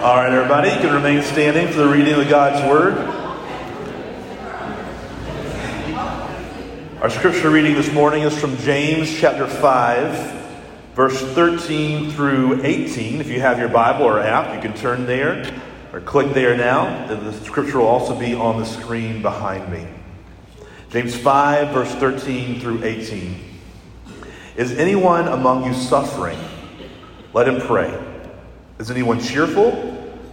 All 0.00 0.14
right, 0.14 0.32
everybody, 0.32 0.68
you 0.68 0.76
can 0.76 0.94
remain 0.94 1.22
standing 1.22 1.66
for 1.66 1.78
the 1.78 1.88
reading 1.88 2.14
of 2.14 2.28
God's 2.28 2.64
Word. 2.70 2.96
Our 7.02 7.10
scripture 7.10 7.50
reading 7.50 7.74
this 7.74 7.92
morning 7.92 8.22
is 8.22 8.38
from 8.38 8.56
James 8.58 9.12
chapter 9.18 9.48
5, 9.48 10.92
verse 10.94 11.20
13 11.20 12.12
through 12.12 12.64
18. 12.64 13.20
If 13.20 13.26
you 13.26 13.40
have 13.40 13.58
your 13.58 13.70
Bible 13.70 14.04
or 14.04 14.20
app, 14.20 14.54
you 14.54 14.60
can 14.60 14.78
turn 14.78 15.04
there 15.04 15.52
or 15.92 16.00
click 16.00 16.32
there 16.32 16.56
now. 16.56 17.08
The 17.08 17.32
scripture 17.44 17.78
will 17.78 17.88
also 17.88 18.16
be 18.16 18.34
on 18.34 18.60
the 18.60 18.66
screen 18.66 19.20
behind 19.20 19.68
me. 19.72 19.84
James 20.90 21.16
5, 21.16 21.70
verse 21.70 21.92
13 21.96 22.60
through 22.60 22.84
18. 22.84 23.34
Is 24.54 24.78
anyone 24.78 25.26
among 25.26 25.64
you 25.64 25.74
suffering? 25.74 26.38
Let 27.34 27.48
him 27.48 27.60
pray. 27.60 28.04
Is 28.78 28.92
anyone 28.92 29.20
cheerful? 29.20 29.97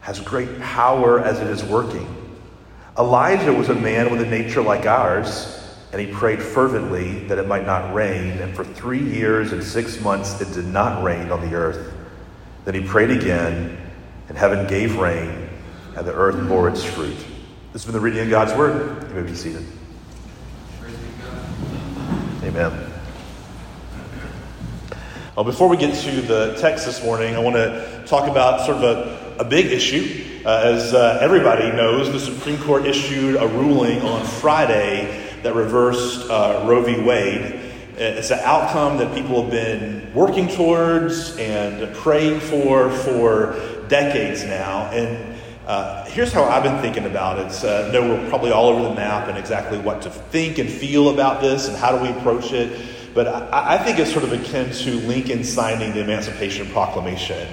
has 0.00 0.20
great 0.20 0.60
power 0.60 1.20
as 1.20 1.40
it 1.40 1.46
is 1.46 1.62
working. 1.64 2.08
Elijah 2.98 3.52
was 3.52 3.68
a 3.68 3.74
man 3.74 4.10
with 4.10 4.20
a 4.20 4.26
nature 4.26 4.62
like 4.62 4.86
ours, 4.86 5.56
and 5.92 6.00
he 6.00 6.06
prayed 6.06 6.42
fervently 6.42 7.26
that 7.26 7.38
it 7.38 7.46
might 7.46 7.66
not 7.66 7.94
rain, 7.94 8.38
and 8.38 8.54
for 8.54 8.64
three 8.64 9.02
years 9.02 9.52
and 9.52 9.62
six 9.62 10.00
months 10.00 10.40
it 10.40 10.52
did 10.52 10.66
not 10.66 11.02
rain 11.02 11.30
on 11.30 11.48
the 11.48 11.54
earth. 11.54 11.94
Then 12.64 12.74
he 12.74 12.82
prayed 12.82 13.10
again, 13.10 13.78
and 14.28 14.36
heaven 14.36 14.66
gave 14.66 14.96
rain, 14.96 15.48
and 15.96 16.06
the 16.06 16.14
earth 16.14 16.48
bore 16.48 16.68
its 16.68 16.84
fruit. 16.84 17.16
This 17.72 17.82
has 17.82 17.84
been 17.84 17.94
the 17.94 18.00
reading 18.00 18.20
of 18.20 18.30
God's 18.30 18.52
word. 18.54 19.08
You 19.08 19.14
may 19.14 19.22
be 19.22 19.34
seated. 19.34 19.64
Amen. 22.42 22.90
Well, 25.36 25.44
before 25.44 25.68
we 25.68 25.76
get 25.76 25.94
to 25.94 26.20
the 26.20 26.56
text 26.60 26.84
this 26.84 27.02
morning, 27.04 27.36
I 27.36 27.38
want 27.38 27.56
to 27.56 28.02
talk 28.06 28.28
about 28.28 28.66
sort 28.66 28.78
of 28.78 28.82
a, 28.82 29.29
a 29.40 29.44
big 29.44 29.72
issue. 29.72 30.22
Uh, 30.44 30.60
as 30.64 30.92
uh, 30.92 31.18
everybody 31.22 31.72
knows, 31.72 32.12
the 32.12 32.20
Supreme 32.20 32.58
Court 32.58 32.84
issued 32.84 33.36
a 33.36 33.48
ruling 33.48 34.02
on 34.02 34.24
Friday 34.26 35.32
that 35.42 35.54
reversed 35.54 36.28
uh, 36.28 36.62
Roe 36.68 36.82
v. 36.82 37.00
Wade. 37.00 37.58
It's 37.96 38.30
an 38.30 38.40
outcome 38.40 38.98
that 38.98 39.14
people 39.14 39.42
have 39.42 39.50
been 39.50 40.12
working 40.12 40.46
towards 40.46 41.38
and 41.38 41.94
praying 41.96 42.40
for 42.40 42.90
for 42.90 43.86
decades 43.88 44.44
now. 44.44 44.90
And 44.90 45.34
uh, 45.66 46.04
here's 46.04 46.32
how 46.32 46.44
I've 46.44 46.62
been 46.62 46.80
thinking 46.82 47.06
about 47.06 47.38
it. 47.38 47.64
Uh, 47.64 47.90
no, 47.92 48.02
we're 48.02 48.28
probably 48.28 48.50
all 48.50 48.68
over 48.68 48.90
the 48.90 48.94
map 48.94 49.28
and 49.28 49.38
exactly 49.38 49.78
what 49.78 50.02
to 50.02 50.10
think 50.10 50.58
and 50.58 50.68
feel 50.68 51.08
about 51.08 51.40
this 51.40 51.66
and 51.66 51.76
how 51.78 51.96
do 51.96 52.02
we 52.02 52.10
approach 52.10 52.52
it. 52.52 52.78
But 53.14 53.26
I, 53.26 53.76
I 53.76 53.78
think 53.78 53.98
it's 53.98 54.12
sort 54.12 54.24
of 54.24 54.34
akin 54.34 54.70
to 54.70 54.96
Lincoln 55.06 55.44
signing 55.44 55.94
the 55.94 56.00
Emancipation 56.00 56.66
Proclamation. 56.68 57.48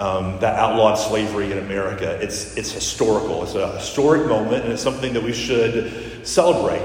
Um, 0.00 0.40
that 0.40 0.58
outlawed 0.58 0.98
slavery 0.98 1.52
in 1.52 1.58
America. 1.58 2.18
It's, 2.22 2.56
it's 2.56 2.72
historical. 2.72 3.42
It's 3.42 3.54
a 3.54 3.76
historic 3.76 4.26
moment, 4.26 4.64
and 4.64 4.72
it's 4.72 4.82
something 4.82 5.12
that 5.12 5.22
we 5.22 5.34
should 5.34 6.26
celebrate. 6.26 6.82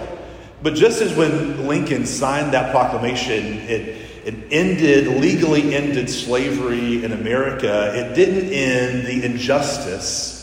But 0.61 0.73
just 0.73 1.01
as 1.01 1.15
when 1.15 1.65
Lincoln 1.65 2.05
signed 2.05 2.53
that 2.53 2.71
proclamation, 2.71 3.59
it, 3.69 4.05
it 4.25 4.35
ended, 4.51 5.07
legally 5.07 5.73
ended 5.73 6.09
slavery 6.09 7.05
in 7.05 7.13
America, 7.13 7.93
it 7.95 8.15
didn't 8.15 8.51
end 8.51 9.07
the 9.07 9.25
injustice 9.25 10.34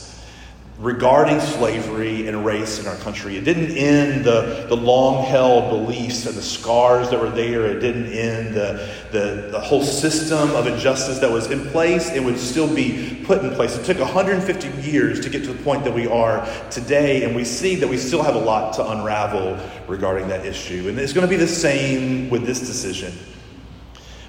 regarding 0.83 1.39
slavery 1.39 2.27
and 2.27 2.45
race 2.45 2.81
in 2.81 2.89
our 2.89 2.97
country. 2.97 3.37
It 3.37 3.45
didn't 3.45 3.71
end 3.77 4.25
the, 4.25 4.67
the 4.69 4.77
long 4.77 5.25
held 5.25 5.71
beliefs 5.71 6.27
and 6.27 6.35
the 6.35 6.43
scars 6.43 7.09
that 7.11 7.21
were 7.21 7.31
there. 7.31 7.67
It 7.67 7.79
didn't 7.79 8.13
end 8.13 8.55
the, 8.55 8.93
the, 9.13 9.49
the 9.53 9.61
whole 9.61 9.85
system 9.85 10.51
of 10.51 10.67
injustice 10.67 11.21
that 11.21 11.31
was 11.31 11.49
in 11.53 11.67
place. 11.67 12.11
It 12.11 12.25
would 12.25 12.37
still 12.37 12.73
be 12.73 13.23
put 13.25 13.45
in 13.45 13.55
place. 13.55 13.79
It 13.79 13.85
took 13.85 14.01
150 14.01 14.91
years 14.91 15.21
to 15.21 15.31
get 15.31 15.45
to 15.45 15.53
the 15.53 15.63
point 15.63 15.85
that 15.85 15.95
we 15.95 16.09
are 16.09 16.45
today, 16.69 17.23
and 17.23 17.37
we 17.37 17.45
see 17.45 17.77
that 17.77 17.89
we 17.89 17.97
still 17.97 18.23
have 18.25 18.35
a 18.35 18.41
lot 18.41 18.73
to 18.75 18.91
unravel 18.91 19.57
regarding 19.87 20.27
that 20.29 20.45
issue. 20.45 20.89
And 20.89 20.99
it's 20.99 21.13
going 21.13 21.27
to 21.27 21.31
be 21.31 21.37
the 21.37 21.47
same 21.47 22.29
with 22.29 22.45
this 22.45 22.59
decision. 22.59 23.17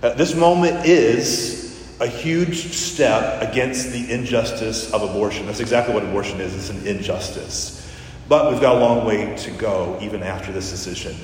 Uh, 0.03 0.13
this 0.13 0.35
moment 0.35 0.85
is 0.85 1.62
a 1.99 2.07
huge 2.07 2.73
step 2.73 3.41
against 3.41 3.91
the 3.91 4.11
injustice 4.11 4.91
of 4.93 5.03
abortion. 5.03 5.45
That's 5.45 5.59
exactly 5.59 5.93
what 5.93 6.03
abortion 6.03 6.39
is 6.41 6.55
it's 6.55 6.69
an 6.69 6.87
injustice. 6.87 7.79
But 8.27 8.51
we've 8.51 8.61
got 8.61 8.77
a 8.77 8.79
long 8.79 9.05
way 9.05 9.35
to 9.37 9.51
go 9.51 9.97
even 10.01 10.23
after 10.23 10.51
this 10.51 10.69
decision. 10.69 11.15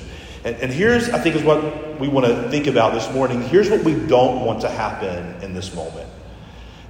And, 0.44 0.56
and 0.56 0.72
here's, 0.72 1.10
I 1.10 1.18
think, 1.18 1.36
is 1.36 1.42
what 1.42 1.98
we 2.00 2.08
want 2.08 2.26
to 2.26 2.48
think 2.50 2.66
about 2.66 2.94
this 2.94 3.10
morning. 3.12 3.42
Here's 3.42 3.68
what 3.68 3.82
we 3.84 3.94
don't 3.94 4.44
want 4.44 4.60
to 4.62 4.68
happen 4.68 5.42
in 5.42 5.54
this 5.54 5.74
moment. 5.74 6.08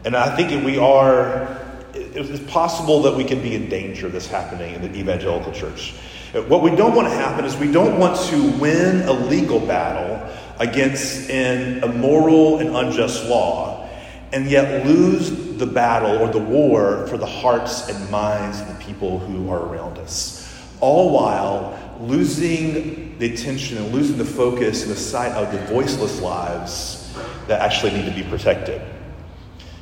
And 0.05 0.17
I 0.17 0.35
think 0.37 0.65
we 0.65 0.79
are, 0.79 1.59
it's 1.95 2.51
possible 2.51 3.03
that 3.03 3.17
we 3.17 3.25
can 3.25 3.43
be 3.43 3.55
in 3.55 3.69
danger 3.69 4.07
of 4.07 4.13
this 4.13 4.27
happening 4.27 4.75
in 4.75 4.83
the 4.83 4.99
evangelical 4.99 5.53
church. 5.53 5.95
What 6.33 6.63
we 6.63 6.71
don't 6.71 6.95
want 6.95 7.09
to 7.09 7.15
happen 7.15 7.45
is 7.45 7.57
we 7.57 7.73
don't 7.73 7.99
want 7.99 8.17
to 8.29 8.51
win 8.59 9.03
a 9.09 9.13
legal 9.13 9.59
battle 9.59 10.17
against 10.61 11.29
an 11.31 11.83
immoral 11.83 12.59
and 12.59 12.77
unjust 12.77 13.25
law 13.27 13.89
and 14.33 14.49
yet 14.49 14.87
lose 14.87 15.57
the 15.57 15.67
battle 15.67 16.19
or 16.19 16.29
the 16.29 16.39
war 16.39 17.07
for 17.09 17.19
the 17.19 17.27
hearts 17.27 17.89
and 17.89 18.11
minds 18.11 18.61
of 18.61 18.69
the 18.69 18.75
people 18.75 19.19
who 19.19 19.51
are 19.51 19.61
around 19.61 19.99
us. 19.99 20.47
All 20.81 21.13
while 21.13 21.77
losing 22.01 23.19
the 23.19 23.35
attention 23.35 23.79
and 23.79 23.93
losing 23.93 24.17
the 24.17 24.25
focus 24.25 24.83
and 24.83 24.93
the 24.93 24.97
sight 24.97 25.33
of 25.33 25.53
the 25.53 25.59
voiceless 25.67 26.21
lives 26.21 27.13
that 27.49 27.61
actually 27.61 27.93
need 27.93 28.05
to 28.05 28.15
be 28.15 28.23
protected. 28.23 28.81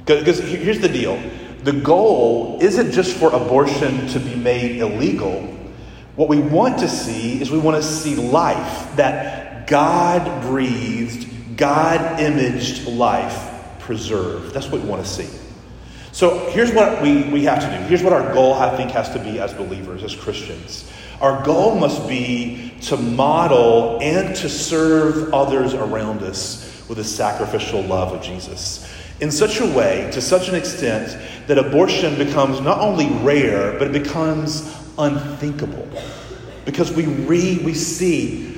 Because 0.07 0.39
here's 0.39 0.81
the 0.81 0.89
deal 0.89 1.21
the 1.65 1.73
goal 1.73 2.59
isn't 2.63 2.93
just 2.93 3.17
for 3.17 3.33
abortion 3.35 4.07
to 4.09 4.21
be 4.21 4.35
made 4.37 4.77
illegal. 4.77 5.43
What 6.17 6.29
we 6.29 6.39
want 6.39 6.79
to 6.79 6.89
see 6.89 7.41
is 7.41 7.51
we 7.51 7.59
want 7.59 7.77
to 7.77 7.83
see 7.83 8.15
life, 8.17 8.97
that 8.97 9.48
God 9.69 10.43
breathed, 10.43 11.57
God 11.57 12.21
imaged 12.21 12.89
life 12.89 13.79
preserved. 13.79 14.53
That's 14.53 14.69
what 14.69 14.83
we 14.83 14.89
want 14.89 15.05
to 15.05 15.09
see. 15.09 15.29
So 16.13 16.51
here's 16.51 16.73
what 16.73 17.01
we, 17.01 17.25
we 17.25 17.45
have 17.45 17.61
to 17.61 17.67
do. 17.67 17.85
Here's 17.85 18.03
what 18.03 18.13
our 18.13 18.33
goal, 18.35 18.55
I 18.55 18.77
think, 18.77 18.91
has 18.91 19.11
to 19.11 19.19
be 19.19 19.39
as 19.39 19.55
believers, 19.55 20.03
as 20.03 20.17
Christians. 20.17 20.91
Our 21.21 21.45
goal 21.45 21.77
must 21.77 22.09
be 22.09 22.75
to 22.83 22.97
model 22.97 24.01
and 24.01 24.35
to 24.37 24.49
serve 24.49 25.33
others 25.33 25.75
around 25.75 26.23
us 26.23 26.65
with 26.89 26.99
the 26.99 27.05
sacrificial 27.05 27.83
love 27.83 28.13
of 28.13 28.23
Jesus 28.23 28.89
in 29.21 29.31
such 29.31 29.61
a 29.61 29.67
way, 29.67 30.09
to 30.13 30.21
such 30.21 30.49
an 30.49 30.55
extent, 30.55 31.19
that 31.49 31.59
abortion 31.59 32.17
becomes 32.17 32.61
not 32.61 32.81
only 32.81 33.09
rare, 33.25 33.77
but 33.79 33.89
it 33.89 34.05
becomes 34.05 34.75
unthinkable. 34.97 35.89
Because 36.65 36.93
we 36.93 37.07
read, 37.07 37.65
we 37.65 37.75
see 37.75 38.58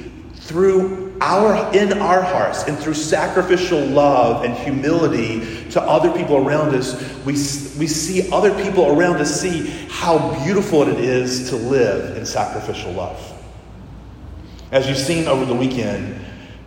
through 0.51 1.17
our 1.21 1.73
in 1.77 1.93
our 1.99 2.21
hearts 2.21 2.65
and 2.65 2.77
through 2.77 2.95
sacrificial 2.95 3.79
love 3.87 4.43
and 4.43 4.53
humility 4.53 5.71
to 5.71 5.81
other 5.81 6.11
people 6.11 6.45
around 6.45 6.75
us, 6.75 7.01
we, 7.19 7.35
we 7.79 7.87
see 7.87 8.29
other 8.33 8.53
people 8.65 8.99
around 8.99 9.19
us 9.19 9.41
see 9.41 9.69
how 9.89 10.43
beautiful 10.43 10.83
it 10.89 10.99
is 10.99 11.51
to 11.51 11.57
live 11.57 12.17
in 12.17 12.27
sacrificial 12.27 12.91
love. 12.91 13.33
As 14.73 14.89
you've 14.89 14.99
seen 14.99 15.29
over 15.29 15.45
the 15.45 15.55
weekend, 15.55 16.21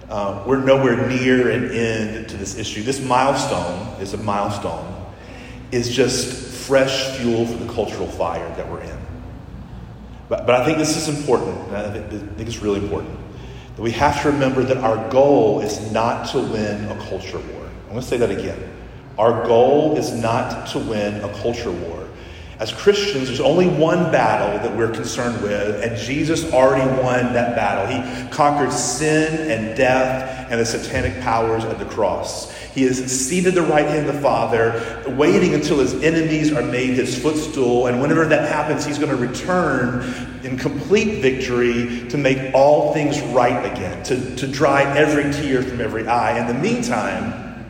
uh, 0.07 0.41
we're 0.47 0.63
nowhere 0.63 1.06
near 1.09 1.51
an 1.51 1.69
end 1.71 2.29
to 2.29 2.38
this 2.38 2.57
issue. 2.57 2.83
This 2.83 3.01
milestone 3.01 4.01
is 4.01 4.13
a 4.13 4.18
milestone, 4.18 5.12
is 5.74 5.94
just 5.94 6.68
fresh 6.68 7.18
fuel 7.18 7.45
for 7.45 7.57
the 7.57 7.74
cultural 7.74 8.07
fire 8.07 8.47
that 8.56 8.71
we're 8.71 8.79
in. 8.79 9.00
But, 10.29 10.45
but 10.45 10.56
I 10.62 10.63
think 10.63 10.77
this 10.77 10.95
is 10.95 11.09
important. 11.09 11.57
I 11.74 11.91
think, 11.91 12.06
I 12.06 12.25
think 12.36 12.47
it's 12.47 12.59
really 12.59 12.79
important. 12.79 13.19
We 13.78 13.92
have 13.92 14.22
to 14.22 14.31
remember 14.31 14.64
that 14.64 14.78
our 14.78 15.10
goal 15.10 15.62
is 15.62 15.92
not 15.92 16.30
to 16.30 16.40
win 16.40 16.86
a 16.86 16.96
culture 17.08 17.40
war. 17.40 17.66
I'm 17.66 17.90
going 17.90 18.02
to 18.02 18.08
say 18.08 18.18
that 18.18 18.30
again. 18.30 18.72
Our 19.18 19.46
goal 19.48 19.98
is 19.98 20.12
not 20.12 20.68
to 20.70 20.80
win 20.80 21.24
a 21.24 21.34
culture 21.42 21.72
war. 21.72 22.02
As 22.59 22.71
Christians, 22.71 23.27
there's 23.27 23.39
only 23.39 23.67
one 23.67 24.11
battle 24.11 24.59
that 24.59 24.77
we're 24.77 24.91
concerned 24.91 25.41
with, 25.41 25.83
and 25.83 25.97
Jesus 25.97 26.53
already 26.53 26.85
won 27.01 27.33
that 27.33 27.55
battle. 27.55 27.88
He 27.88 28.29
conquered 28.29 28.71
sin 28.71 29.50
and 29.50 29.75
death 29.75 30.51
and 30.51 30.61
the 30.61 30.65
satanic 30.65 31.19
powers 31.21 31.63
at 31.65 31.79
the 31.79 31.85
cross. 31.85 32.51
He 32.73 32.83
is 32.83 33.27
seated 33.27 33.50
at 33.57 33.63
the 33.63 33.69
right 33.69 33.85
hand 33.85 34.07
of 34.07 34.15
the 34.15 34.21
Father, 34.21 35.03
waiting 35.07 35.53
until 35.55 35.79
his 35.79 35.94
enemies 36.03 36.51
are 36.51 36.61
made 36.61 36.91
his 36.91 37.19
footstool. 37.19 37.88
And 37.88 38.01
whenever 38.01 38.25
that 38.25 38.50
happens, 38.50 38.85
he's 38.85 38.97
going 38.97 39.11
to 39.11 39.15
return 39.15 40.01
in 40.44 40.57
complete 40.57 41.21
victory 41.21 42.07
to 42.09 42.17
make 42.17 42.53
all 42.53 42.94
things 42.94 43.19
right 43.21 43.71
again, 43.71 44.03
to, 44.03 44.35
to 44.35 44.47
dry 44.47 44.83
every 44.97 45.31
tear 45.31 45.63
from 45.63 45.81
every 45.81 46.07
eye. 46.07 46.39
In 46.39 46.47
the 46.47 46.53
meantime, 46.53 47.65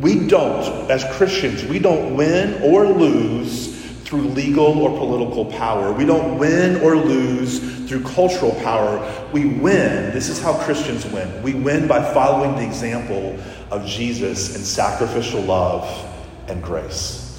we 0.00 0.26
don't, 0.26 0.90
as 0.90 1.04
Christians, 1.16 1.64
we 1.64 1.78
don't 1.78 2.16
win 2.16 2.62
or 2.62 2.86
lose 2.86 3.77
through 4.08 4.22
legal 4.22 4.78
or 4.78 4.96
political 4.96 5.44
power. 5.44 5.92
We 5.92 6.06
don't 6.06 6.38
win 6.38 6.80
or 6.80 6.96
lose 6.96 7.58
through 7.86 8.04
cultural 8.04 8.52
power. 8.62 8.98
We 9.34 9.44
win. 9.44 10.14
This 10.14 10.30
is 10.30 10.40
how 10.40 10.54
Christians 10.64 11.04
win. 11.04 11.42
We 11.42 11.52
win 11.52 11.86
by 11.86 12.02
following 12.14 12.56
the 12.56 12.64
example 12.64 13.38
of 13.70 13.84
Jesus 13.84 14.56
in 14.56 14.62
sacrificial 14.62 15.42
love 15.42 15.86
and 16.48 16.62
grace. 16.62 17.38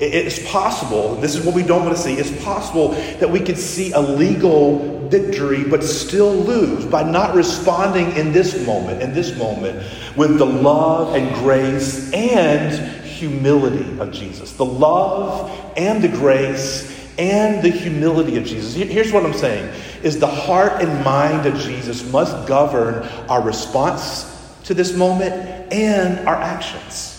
It's 0.00 0.44
possible, 0.50 1.14
this 1.14 1.36
is 1.36 1.46
what 1.46 1.54
we 1.54 1.62
don't 1.62 1.84
want 1.84 1.96
to 1.96 2.02
see, 2.02 2.14
it's 2.14 2.44
possible 2.44 2.88
that 3.20 3.30
we 3.30 3.38
could 3.38 3.56
see 3.56 3.92
a 3.92 4.00
legal 4.00 5.08
victory 5.08 5.62
but 5.62 5.84
still 5.84 6.34
lose 6.34 6.84
by 6.84 7.04
not 7.04 7.36
responding 7.36 8.10
in 8.16 8.32
this 8.32 8.66
moment, 8.66 9.00
in 9.00 9.14
this 9.14 9.38
moment, 9.38 9.80
with 10.16 10.38
the 10.38 10.44
love 10.44 11.14
and 11.14 11.32
grace 11.36 12.12
and 12.12 13.03
humility 13.28 13.98
of 13.98 14.12
Jesus. 14.12 14.52
The 14.52 14.64
love 14.64 15.50
and 15.76 16.02
the 16.02 16.08
grace 16.08 16.92
and 17.18 17.62
the 17.62 17.70
humility 17.70 18.36
of 18.36 18.44
Jesus. 18.44 18.74
Here's 18.74 19.12
what 19.12 19.24
I'm 19.24 19.34
saying 19.34 19.72
is 20.02 20.18
the 20.18 20.26
heart 20.26 20.82
and 20.82 21.04
mind 21.04 21.46
of 21.46 21.56
Jesus 21.56 22.10
must 22.12 22.46
govern 22.46 23.02
our 23.28 23.42
response 23.42 24.30
to 24.64 24.74
this 24.74 24.94
moment 24.94 25.32
and 25.72 26.26
our 26.26 26.34
actions. 26.34 27.10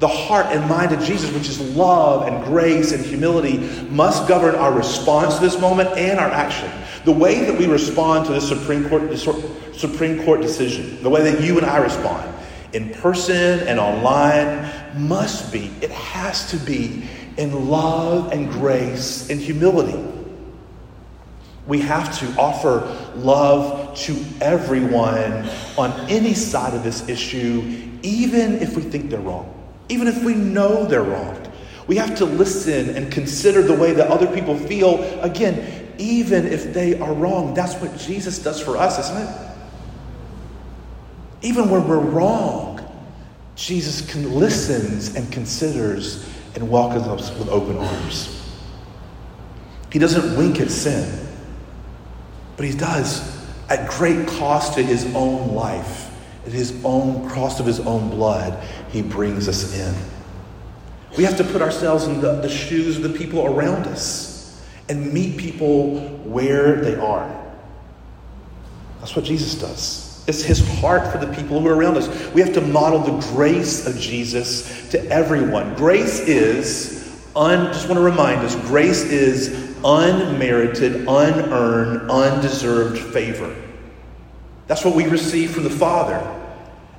The 0.00 0.08
heart 0.08 0.46
and 0.46 0.68
mind 0.68 0.92
of 0.92 1.00
Jesus, 1.02 1.32
which 1.32 1.48
is 1.48 1.60
love 1.74 2.28
and 2.28 2.44
grace 2.44 2.92
and 2.92 3.04
humility, 3.04 3.58
must 3.90 4.28
govern 4.28 4.54
our 4.54 4.72
response 4.72 5.36
to 5.36 5.40
this 5.40 5.60
moment 5.60 5.90
and 5.98 6.20
our 6.20 6.30
action. 6.30 6.70
The 7.04 7.12
way 7.12 7.44
that 7.44 7.58
we 7.58 7.66
respond 7.66 8.26
to 8.26 8.32
this 8.32 8.48
Supreme 8.48 8.88
Court, 8.88 9.16
Supreme 9.74 10.24
Court 10.24 10.40
decision, 10.40 11.02
the 11.02 11.10
way 11.10 11.30
that 11.30 11.42
you 11.42 11.58
and 11.58 11.66
I 11.66 11.78
respond, 11.78 12.32
in 12.72 12.90
person 12.90 13.60
and 13.66 13.80
online 13.80 14.70
must 14.96 15.52
be, 15.52 15.70
it 15.80 15.90
has 15.90 16.50
to 16.50 16.56
be 16.56 17.04
in 17.36 17.68
love 17.68 18.32
and 18.32 18.50
grace 18.50 19.30
and 19.30 19.40
humility. 19.40 20.04
We 21.66 21.80
have 21.80 22.18
to 22.20 22.40
offer 22.40 22.80
love 23.14 23.96
to 23.98 24.16
everyone 24.40 25.48
on 25.76 25.92
any 26.08 26.34
side 26.34 26.74
of 26.74 26.82
this 26.82 27.08
issue, 27.08 27.90
even 28.02 28.56
if 28.56 28.74
we 28.74 28.82
think 28.82 29.10
they're 29.10 29.20
wrong, 29.20 29.54
even 29.88 30.08
if 30.08 30.22
we 30.24 30.34
know 30.34 30.86
they're 30.86 31.02
wrong. 31.02 31.36
We 31.86 31.96
have 31.96 32.16
to 32.16 32.24
listen 32.24 32.96
and 32.96 33.10
consider 33.12 33.62
the 33.62 33.74
way 33.74 33.92
that 33.92 34.08
other 34.08 34.26
people 34.26 34.56
feel, 34.56 35.02
again, 35.22 35.94
even 35.98 36.46
if 36.46 36.72
they 36.74 36.98
are 36.98 37.12
wrong. 37.12 37.54
That's 37.54 37.74
what 37.76 37.96
Jesus 37.98 38.38
does 38.38 38.60
for 38.60 38.76
us, 38.76 38.98
isn't 38.98 39.16
it? 39.16 39.48
Even 41.42 41.70
when 41.70 41.86
we're 41.86 41.98
wrong, 41.98 42.67
Jesus 43.58 44.14
listens 44.14 45.16
and 45.16 45.30
considers 45.32 46.24
and 46.54 46.70
welcomes 46.70 47.08
us 47.08 47.36
with 47.36 47.48
open 47.48 47.76
arms. 47.76 48.34
He 49.92 49.98
doesn't 49.98 50.38
wink 50.38 50.60
at 50.60 50.70
sin, 50.70 51.26
but 52.56 52.64
he 52.64 52.72
does 52.72 53.36
at 53.68 53.90
great 53.90 54.28
cost 54.28 54.74
to 54.74 54.82
his 54.82 55.12
own 55.14 55.54
life, 55.54 56.08
at 56.46 56.52
his 56.52 56.80
own 56.84 57.28
cost 57.30 57.58
of 57.58 57.66
his 57.66 57.80
own 57.80 58.10
blood, 58.10 58.64
he 58.90 59.02
brings 59.02 59.48
us 59.48 59.76
in. 59.76 59.94
We 61.16 61.24
have 61.24 61.36
to 61.38 61.44
put 61.44 61.60
ourselves 61.60 62.04
in 62.04 62.20
the, 62.20 62.40
the 62.40 62.48
shoes 62.48 62.96
of 62.96 63.02
the 63.02 63.18
people 63.18 63.44
around 63.44 63.88
us 63.88 64.64
and 64.88 65.12
meet 65.12 65.36
people 65.36 65.98
where 66.20 66.80
they 66.80 66.94
are. 66.94 67.28
That's 69.00 69.16
what 69.16 69.24
Jesus 69.24 69.56
does. 69.56 70.07
It's 70.28 70.42
his 70.42 70.60
heart 70.78 71.10
for 71.10 71.16
the 71.16 71.32
people 71.32 71.58
who 71.58 71.68
are 71.68 71.74
around 71.74 71.96
us. 71.96 72.06
We 72.34 72.42
have 72.42 72.52
to 72.52 72.60
model 72.60 72.98
the 72.98 73.18
grace 73.28 73.86
of 73.86 73.98
Jesus 73.98 74.90
to 74.90 75.02
everyone. 75.10 75.74
Grace 75.74 76.20
is, 76.20 77.18
un, 77.34 77.72
just 77.72 77.88
want 77.88 77.98
to 77.98 78.04
remind 78.04 78.42
us, 78.42 78.54
grace 78.66 79.04
is 79.04 79.74
unmerited, 79.82 81.06
unearned, 81.08 82.10
undeserved 82.10 82.98
favor. 83.12 83.56
That's 84.66 84.84
what 84.84 84.94
we 84.94 85.06
receive 85.06 85.52
from 85.52 85.64
the 85.64 85.70
Father. 85.70 86.18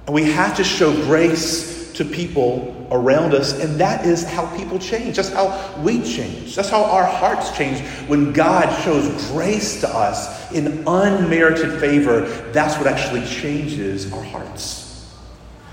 And 0.08 0.16
we 0.16 0.24
have 0.32 0.58
to 0.58 0.64
show 0.64 0.92
grace 1.04 1.94
to 1.94 2.04
people 2.04 2.79
around 2.92 3.34
us, 3.34 3.60
and 3.60 3.80
that 3.80 4.06
is 4.06 4.26
how 4.26 4.46
people 4.58 4.80
change. 4.80 5.16
That's 5.16 5.30
how 5.30 5.76
we 5.82 6.02
change. 6.02 6.56
That's 6.56 6.70
how 6.70 6.84
our 6.84 7.06
hearts 7.06 7.56
change. 7.56 7.82
When 8.08 8.34
God 8.34 8.70
shows 8.84 9.30
grace 9.32 9.80
to 9.82 9.90
us 9.90 10.52
in 10.52 10.84
unmerited 10.88 11.80
favor, 11.80 12.22
that's 12.52 12.78
what 12.78 12.88
actually 12.88 13.26
changes 13.28 14.12
our 14.12 14.24
hearts. 14.24 15.16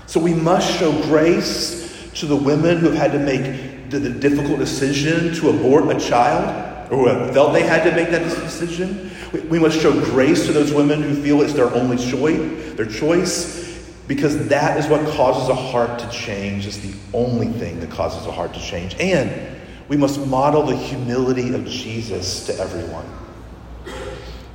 So 0.05 0.19
we 0.19 0.33
must 0.33 0.79
show 0.79 0.91
grace 1.03 2.11
to 2.15 2.25
the 2.25 2.35
women 2.35 2.77
who 2.77 2.91
have 2.91 2.97
had 2.97 3.11
to 3.11 3.19
make 3.19 3.89
the, 3.89 4.09
difficult 4.09 4.59
decision 4.59 5.33
to 5.35 5.49
abort 5.49 5.89
a 5.95 5.99
child 5.99 6.91
or 6.91 7.09
who 7.09 7.33
felt 7.33 7.53
they 7.53 7.63
had 7.63 7.83
to 7.83 7.95
make 7.95 8.09
that 8.11 8.23
decision. 8.23 9.11
We, 9.33 9.39
we 9.41 9.59
must 9.59 9.79
show 9.79 9.91
grace 10.05 10.45
to 10.45 10.53
those 10.53 10.71
women 10.71 11.01
who 11.01 11.21
feel 11.21 11.41
it's 11.41 11.53
their 11.53 11.73
only 11.73 11.97
choice, 11.97 12.73
their 12.75 12.85
choice 12.85 13.66
because 14.07 14.47
that 14.47 14.77
is 14.77 14.87
what 14.87 15.05
causes 15.15 15.49
a 15.49 15.55
heart 15.55 15.99
to 15.99 16.09
change. 16.09 16.65
It's 16.65 16.77
the 16.77 16.93
only 17.13 17.47
thing 17.47 17.79
that 17.81 17.91
causes 17.91 18.25
a 18.25 18.31
heart 18.31 18.53
to 18.53 18.59
change. 18.59 18.95
And 18.99 19.59
we 19.89 19.97
must 19.97 20.25
model 20.27 20.63
the 20.63 20.75
humility 20.75 21.53
of 21.53 21.65
Jesus 21.65 22.45
to 22.47 22.57
everyone. 22.57 23.05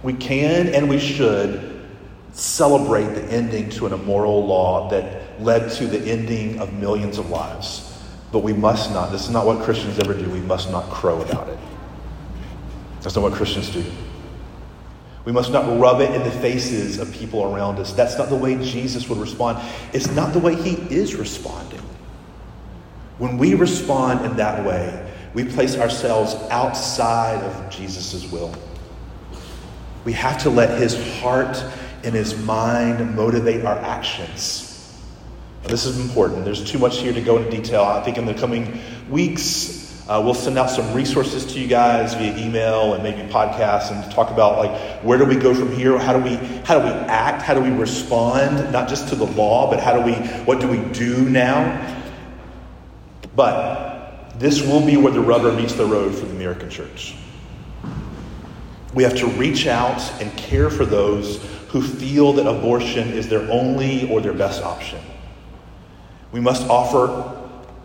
We 0.03 0.15
can 0.15 0.69
and 0.69 0.89
we 0.89 0.99
should 0.99 1.81
celebrate 2.33 3.15
the 3.15 3.25
ending 3.25 3.69
to 3.71 3.87
an 3.87 3.93
immoral 3.93 4.45
law 4.47 4.89
that 4.89 5.41
led 5.41 5.71
to 5.73 5.87
the 5.87 5.99
ending 6.11 6.59
of 6.59 6.73
millions 6.73 7.19
of 7.19 7.31
lives. 7.31 7.89
But 8.33 8.39
we 8.39 8.55
must 8.55 8.91
not, 8.93 9.13
this 9.13 9.25
is 9.25 9.31
not 9.31 9.45
what 9.45 9.63
Christians 9.63 9.99
ever 9.99 10.15
do, 10.15 10.29
we 10.31 10.41
must 10.41 10.71
not 10.71 10.89
crow 10.91 11.21
about 11.21 11.49
it. 11.49 11.59
That's 13.03 13.15
not 13.15 13.23
what 13.23 13.35
Christians 13.35 13.71
do. 13.71 13.85
We 15.25 15.33
must 15.33 15.53
not 15.53 15.81
rub 15.81 16.01
it 16.01 16.13
in 16.13 16.23
the 16.25 16.31
faces 16.31 16.99
of 16.99 17.13
people 17.13 17.45
around 17.45 17.79
us. 17.79 17.93
That's 17.93 18.19
not 18.19 18.29
the 18.29 18.37
way 18.37 18.57
Jesus 18.57 19.09
would 19.09 19.19
respond. 19.19 19.59
It's 19.93 20.11
not 20.11 20.33
the 20.33 20.41
way 20.41 20.55
he 20.55 20.73
is 20.95 21.15
responding. 21.15 21.81
When 23.19 23.39
we 23.39 23.55
respond 23.55 24.25
in 24.25 24.37
that 24.37 24.65
way, 24.65 25.11
we 25.35 25.45
place 25.45 25.79
ourselves 25.79 26.35
outside 26.51 27.43
of 27.45 27.71
Jesus' 27.71 28.31
will. 28.31 28.53
We 30.05 30.13
have 30.13 30.43
to 30.43 30.51
let 30.51 30.81
his 30.81 31.21
heart 31.21 31.63
and 32.03 32.15
his 32.15 32.37
mind 32.39 33.15
motivate 33.15 33.65
our 33.65 33.79
actions. 33.79 34.69
Now, 35.63 35.69
this 35.69 35.85
is 35.85 36.01
important. 36.01 36.45
There's 36.45 36.69
too 36.69 36.79
much 36.79 36.99
here 36.99 37.13
to 37.13 37.21
go 37.21 37.37
into 37.37 37.51
detail. 37.51 37.85
I 37.85 38.03
think 38.03 38.19
in 38.19 38.27
the 38.27 38.35
coming 38.35 38.81
weeks, 39.09 39.82
uh, 40.13 40.21
we'll 40.21 40.35
send 40.35 40.59
out 40.59 40.69
some 40.69 40.93
resources 40.93 41.47
to 41.47 41.59
you 41.59 41.67
guys 41.67 42.13
via 42.13 42.37
email 42.37 42.93
and 42.93 43.03
maybe 43.03 43.27
podcasts 43.33 43.91
and 43.91 44.13
talk 44.13 44.31
about 44.31 44.59
like 44.59 45.03
where 45.03 45.17
do 45.17 45.25
we 45.25 45.37
go 45.37 45.55
from 45.55 45.75
here? 45.75 45.99
How 45.99 46.13
do 46.13 46.23
we 46.23 46.37
how 46.67 46.79
do 46.79 46.85
we 46.85 46.91
act? 46.91 47.41
How 47.41 47.55
do 47.55 47.63
we 47.63 47.71
respond 47.71 48.71
not 48.71 48.91
just 48.91 49.09
to 49.09 49.15
the 49.15 49.25
law, 49.25 49.71
but 49.71 49.81
how 49.81 49.95
do 49.95 50.03
we 50.03 50.13
what 50.45 50.61
do 50.61 50.69
we 50.69 50.81
do 50.93 51.27
now? 51.31 52.05
But 53.35 54.39
this 54.39 54.61
will 54.61 54.85
be 54.85 54.99
where 54.99 55.15
the 55.15 55.23
rubber 55.23 55.51
meets 55.51 55.73
the 55.73 55.87
road 55.87 56.15
for 56.15 56.27
the 56.27 56.33
American 56.33 56.69
church. 56.69 57.15
We 58.93 59.05
have 59.05 59.17
to 59.17 59.27
reach 59.27 59.67
out 59.67 60.03
and 60.21 60.31
care 60.37 60.69
for 60.69 60.85
those 60.85 61.43
who 61.69 61.81
feel 61.81 62.35
that 62.35 62.47
abortion 62.47 63.09
is 63.15 63.31
their 63.31 63.51
only 63.51 64.11
or 64.11 64.21
their 64.21 64.35
best 64.35 64.63
option. 64.63 65.01
We 66.33 66.41
must 66.41 66.69
offer 66.69 67.42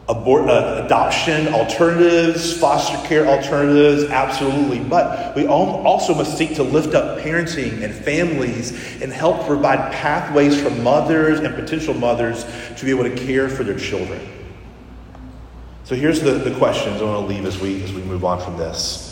abort, 0.10 0.50
uh, 0.50 0.84
adoption 0.86 1.50
alternatives, 1.50 2.58
foster 2.58 2.98
care 3.08 3.28
alternatives, 3.28 4.06
absolutely. 4.06 4.80
But 4.80 5.36
we 5.36 5.48
also 5.48 6.14
must 6.14 6.38
seek 6.38 6.56
to 6.56 6.64
lift 6.64 6.96
up 6.96 7.20
parenting 7.20 7.84
and 7.84 7.94
families 7.94 9.02
and 9.02 9.12
help 9.12 9.46
provide 9.46 9.92
pathways 9.92 10.62
for 10.62 10.70
mothers 10.70 11.40
and 11.40 11.54
potential 11.54 11.94
mothers 11.94 12.46
to 12.78 12.86
be 12.86 12.92
able 12.92 13.04
to 13.04 13.16
care 13.16 13.50
for 13.50 13.64
their 13.64 13.78
children. 13.78 14.22
So 15.84 15.96
here's 15.96 16.22
the, 16.22 16.32
the 16.32 16.56
questions 16.56 17.02
I 17.02 17.06
want 17.06 17.28
to 17.28 17.34
leave 17.34 17.46
as 17.46 17.60
we, 17.60 17.84
as 17.84 17.94
we 17.94 18.02
move 18.02 18.24
on 18.24 18.42
from 18.42 18.58
this. 18.58 19.04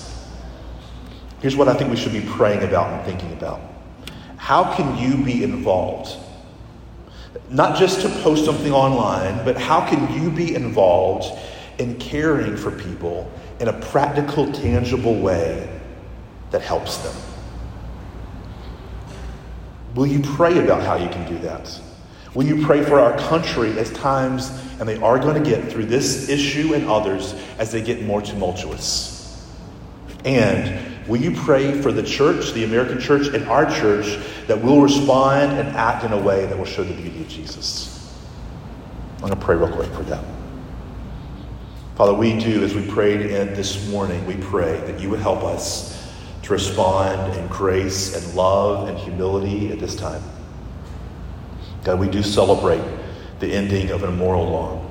Here's 1.42 1.56
what 1.56 1.68
I 1.68 1.74
think 1.74 1.90
we 1.90 1.98
should 1.98 2.14
be 2.14 2.22
praying 2.22 2.64
about 2.64 2.92
and 2.92 3.06
thinking 3.06 3.32
about. 3.34 3.62
How 4.38 4.76
can 4.76 4.98
you 4.98 5.24
be 5.24 5.44
involved 5.44 6.18
not 7.50 7.78
just 7.78 8.02
to 8.02 8.10
post 8.22 8.46
something 8.46 8.72
online, 8.72 9.44
but 9.46 9.58
how 9.58 9.88
can 9.88 10.22
you 10.22 10.30
be 10.30 10.56
involved 10.56 11.26
in 11.78 11.98
caring 11.98 12.56
for 12.56 12.72
people 12.72 13.32
in 13.60 13.68
a 13.68 13.74
practical, 13.74 14.52
tangible 14.52 15.20
way 15.20 15.70
that 16.52 16.62
helps 16.62 16.98
them. 16.98 17.16
Will 19.94 20.08
you 20.08 20.20
pray 20.22 20.64
about 20.64 20.82
how 20.84 20.96
you 20.96 21.10
can 21.10 21.28
do 21.28 21.38
that? 21.40 21.80
Will 22.34 22.46
you 22.46 22.66
pray 22.66 22.84
for 22.84 23.00
our 23.00 23.18
country 23.18 23.78
as 23.80 23.92
times, 23.94 24.50
and 24.80 24.88
they 24.90 24.98
are 24.98 25.18
going 25.18 25.42
to 25.42 25.50
get 25.50 25.72
through 25.72 25.86
this 25.86 26.28
issue 26.28 26.74
and 26.74 26.88
others 26.90 27.34
as 27.58 27.72
they 27.72 27.82
get 27.82 28.04
more 28.04 28.22
tumultuous? 28.22 29.50
And 30.26 30.95
will 31.08 31.20
you 31.20 31.32
pray 31.32 31.82
for 31.82 31.92
the 31.92 32.04
church, 32.04 32.54
the 32.54 32.64
American 32.64 33.00
church, 33.00 33.28
and 33.28 33.46
our 33.48 33.66
church 33.66 34.18
that 34.48 34.62
will 34.62 34.82
respond 34.82 35.58
and 35.60 35.70
act 35.70 36.04
in 36.04 36.14
a 36.14 36.22
way 36.22 36.46
that 36.46 36.58
will 36.58 36.66
show 36.66 36.84
the 36.84 36.94
beauty 36.94 37.22
of 37.22 37.28
Jesus? 37.28 38.14
I'm 39.16 39.22
going 39.22 39.34
to 39.34 39.40
pray 39.40 39.56
real 39.56 39.72
quick 39.72 39.92
for 39.92 40.04
that. 40.04 40.24
Father, 41.96 42.14
we 42.14 42.38
do, 42.38 42.64
as 42.64 42.76
we 42.76 42.86
prayed 42.88 43.22
in 43.22 43.54
this 43.54 43.88
morning, 43.90 44.26
we 44.26 44.36
pray 44.36 44.80
that 44.82 45.00
you 45.00 45.10
would 45.10 45.22
help 45.22 45.44
us 45.44 46.12
to 46.44 46.54
respond 46.54 47.36
in 47.38 47.48
grace 47.48 48.16
and 48.16 48.36
love 48.36 48.90
and 48.90 48.98
humility 48.98 49.72
at 49.72 49.80
this 49.80 49.96
time. 49.96 50.22
God, 51.84 52.00
we 52.00 52.10
do 52.10 52.22
celebrate 52.22 52.84
the 53.40 53.52
ending 53.52 53.92
of 53.92 54.04
an 54.04 54.10
immoral 54.10 54.46
law. 54.46 54.86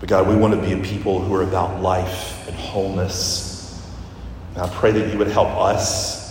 But 0.00 0.08
God, 0.08 0.26
we 0.26 0.34
want 0.34 0.52
to 0.54 0.60
be 0.60 0.72
a 0.72 0.82
people 0.82 1.20
who 1.20 1.32
are 1.34 1.42
about 1.42 1.80
life 1.80 2.48
and 2.48 2.56
wholeness. 2.56 3.51
And 4.54 4.62
I 4.62 4.68
pray 4.68 4.92
that 4.92 5.12
you 5.12 5.18
would 5.18 5.28
help 5.28 5.48
us 5.48 6.22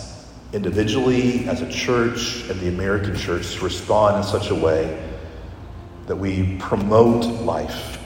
individually, 0.52 1.48
as 1.48 1.62
a 1.62 1.70
church, 1.70 2.48
and 2.48 2.60
the 2.60 2.68
American 2.68 3.16
church 3.16 3.54
to 3.54 3.64
respond 3.64 4.18
in 4.18 4.22
such 4.22 4.50
a 4.50 4.54
way 4.54 5.10
that 6.06 6.16
we 6.16 6.56
promote 6.58 7.24
life, 7.42 7.98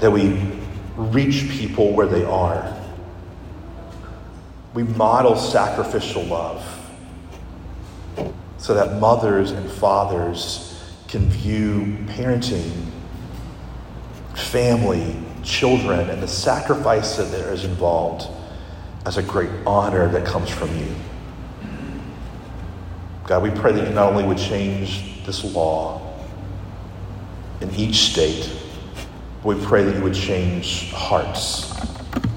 that 0.00 0.10
we 0.10 0.40
reach 0.96 1.48
people 1.50 1.92
where 1.92 2.06
they 2.06 2.24
are. 2.24 2.76
We 4.74 4.84
model 4.84 5.36
sacrificial 5.36 6.24
love 6.24 6.64
so 8.56 8.74
that 8.74 8.98
mothers 9.00 9.50
and 9.50 9.70
fathers 9.70 10.80
can 11.08 11.28
view 11.28 11.98
parenting, 12.06 12.72
family, 14.34 15.16
children, 15.42 16.10
and 16.10 16.22
the 16.22 16.28
sacrifice 16.28 17.16
that 17.16 17.30
there 17.30 17.52
is 17.52 17.64
involved 17.64 18.26
as 19.04 19.16
a 19.16 19.22
great 19.22 19.50
honor 19.66 20.08
that 20.08 20.24
comes 20.24 20.48
from 20.48 20.76
you. 20.78 20.94
God, 23.24 23.42
we 23.42 23.50
pray 23.50 23.72
that 23.72 23.88
you 23.88 23.94
not 23.94 24.12
only 24.12 24.24
would 24.24 24.38
change 24.38 25.24
this 25.24 25.44
law 25.44 26.00
in 27.60 27.70
each 27.74 28.10
state, 28.10 28.50
but 29.42 29.56
we 29.56 29.64
pray 29.64 29.84
that 29.84 29.96
you 29.96 30.02
would 30.02 30.14
change 30.14 30.92
hearts 30.92 31.72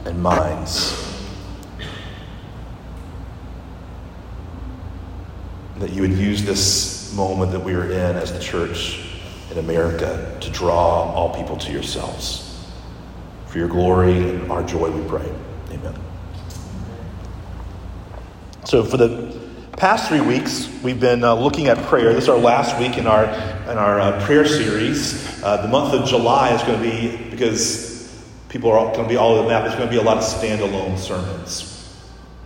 and 0.05 0.21
minds. 0.21 1.01
That 5.79 5.91
you 5.91 6.01
would 6.01 6.13
use 6.13 6.43
this 6.43 7.13
moment 7.15 7.51
that 7.51 7.59
we 7.59 7.73
are 7.73 7.85
in 7.85 8.15
as 8.15 8.31
the 8.31 8.39
church 8.39 9.09
in 9.51 9.57
America 9.57 10.37
to 10.41 10.49
draw 10.51 11.11
all 11.13 11.35
people 11.35 11.57
to 11.57 11.71
yourselves. 11.71 12.44
For 13.55 13.59
your 13.59 13.69
glory 13.69 14.17
and 14.17 14.51
our 14.51 14.63
joy, 14.63 14.91
we 14.91 15.07
pray. 15.07 15.25
Amen. 15.71 15.95
So, 18.65 18.83
for 18.83 18.97
the 18.97 19.33
past 19.77 20.09
three 20.09 20.19
weeks, 20.19 20.69
we've 20.83 20.99
been 20.99 21.23
uh, 21.23 21.35
looking 21.35 21.67
at 21.67 21.77
prayer. 21.85 22.13
This 22.13 22.25
is 22.25 22.29
our 22.29 22.37
last 22.37 22.77
week 22.77 22.97
in 22.97 23.07
our, 23.07 23.23
in 23.23 23.77
our 23.77 24.01
uh, 24.01 24.25
prayer 24.25 24.45
series. 24.45 25.41
Uh, 25.41 25.61
the 25.61 25.69
month 25.69 25.93
of 25.93 26.05
July 26.05 26.53
is 26.53 26.63
going 26.63 26.83
to 26.83 26.83
be, 26.83 27.29
because 27.29 28.13
people 28.49 28.73
are 28.73 28.91
going 28.91 29.03
to 29.03 29.07
be 29.07 29.15
all 29.15 29.35
over 29.35 29.43
the 29.43 29.47
map, 29.47 29.63
there's 29.63 29.75
going 29.75 29.87
to 29.87 29.95
be 29.95 30.01
a 30.01 30.03
lot 30.03 30.17
of 30.17 30.23
standalone 30.23 30.97
sermons. 30.97 31.97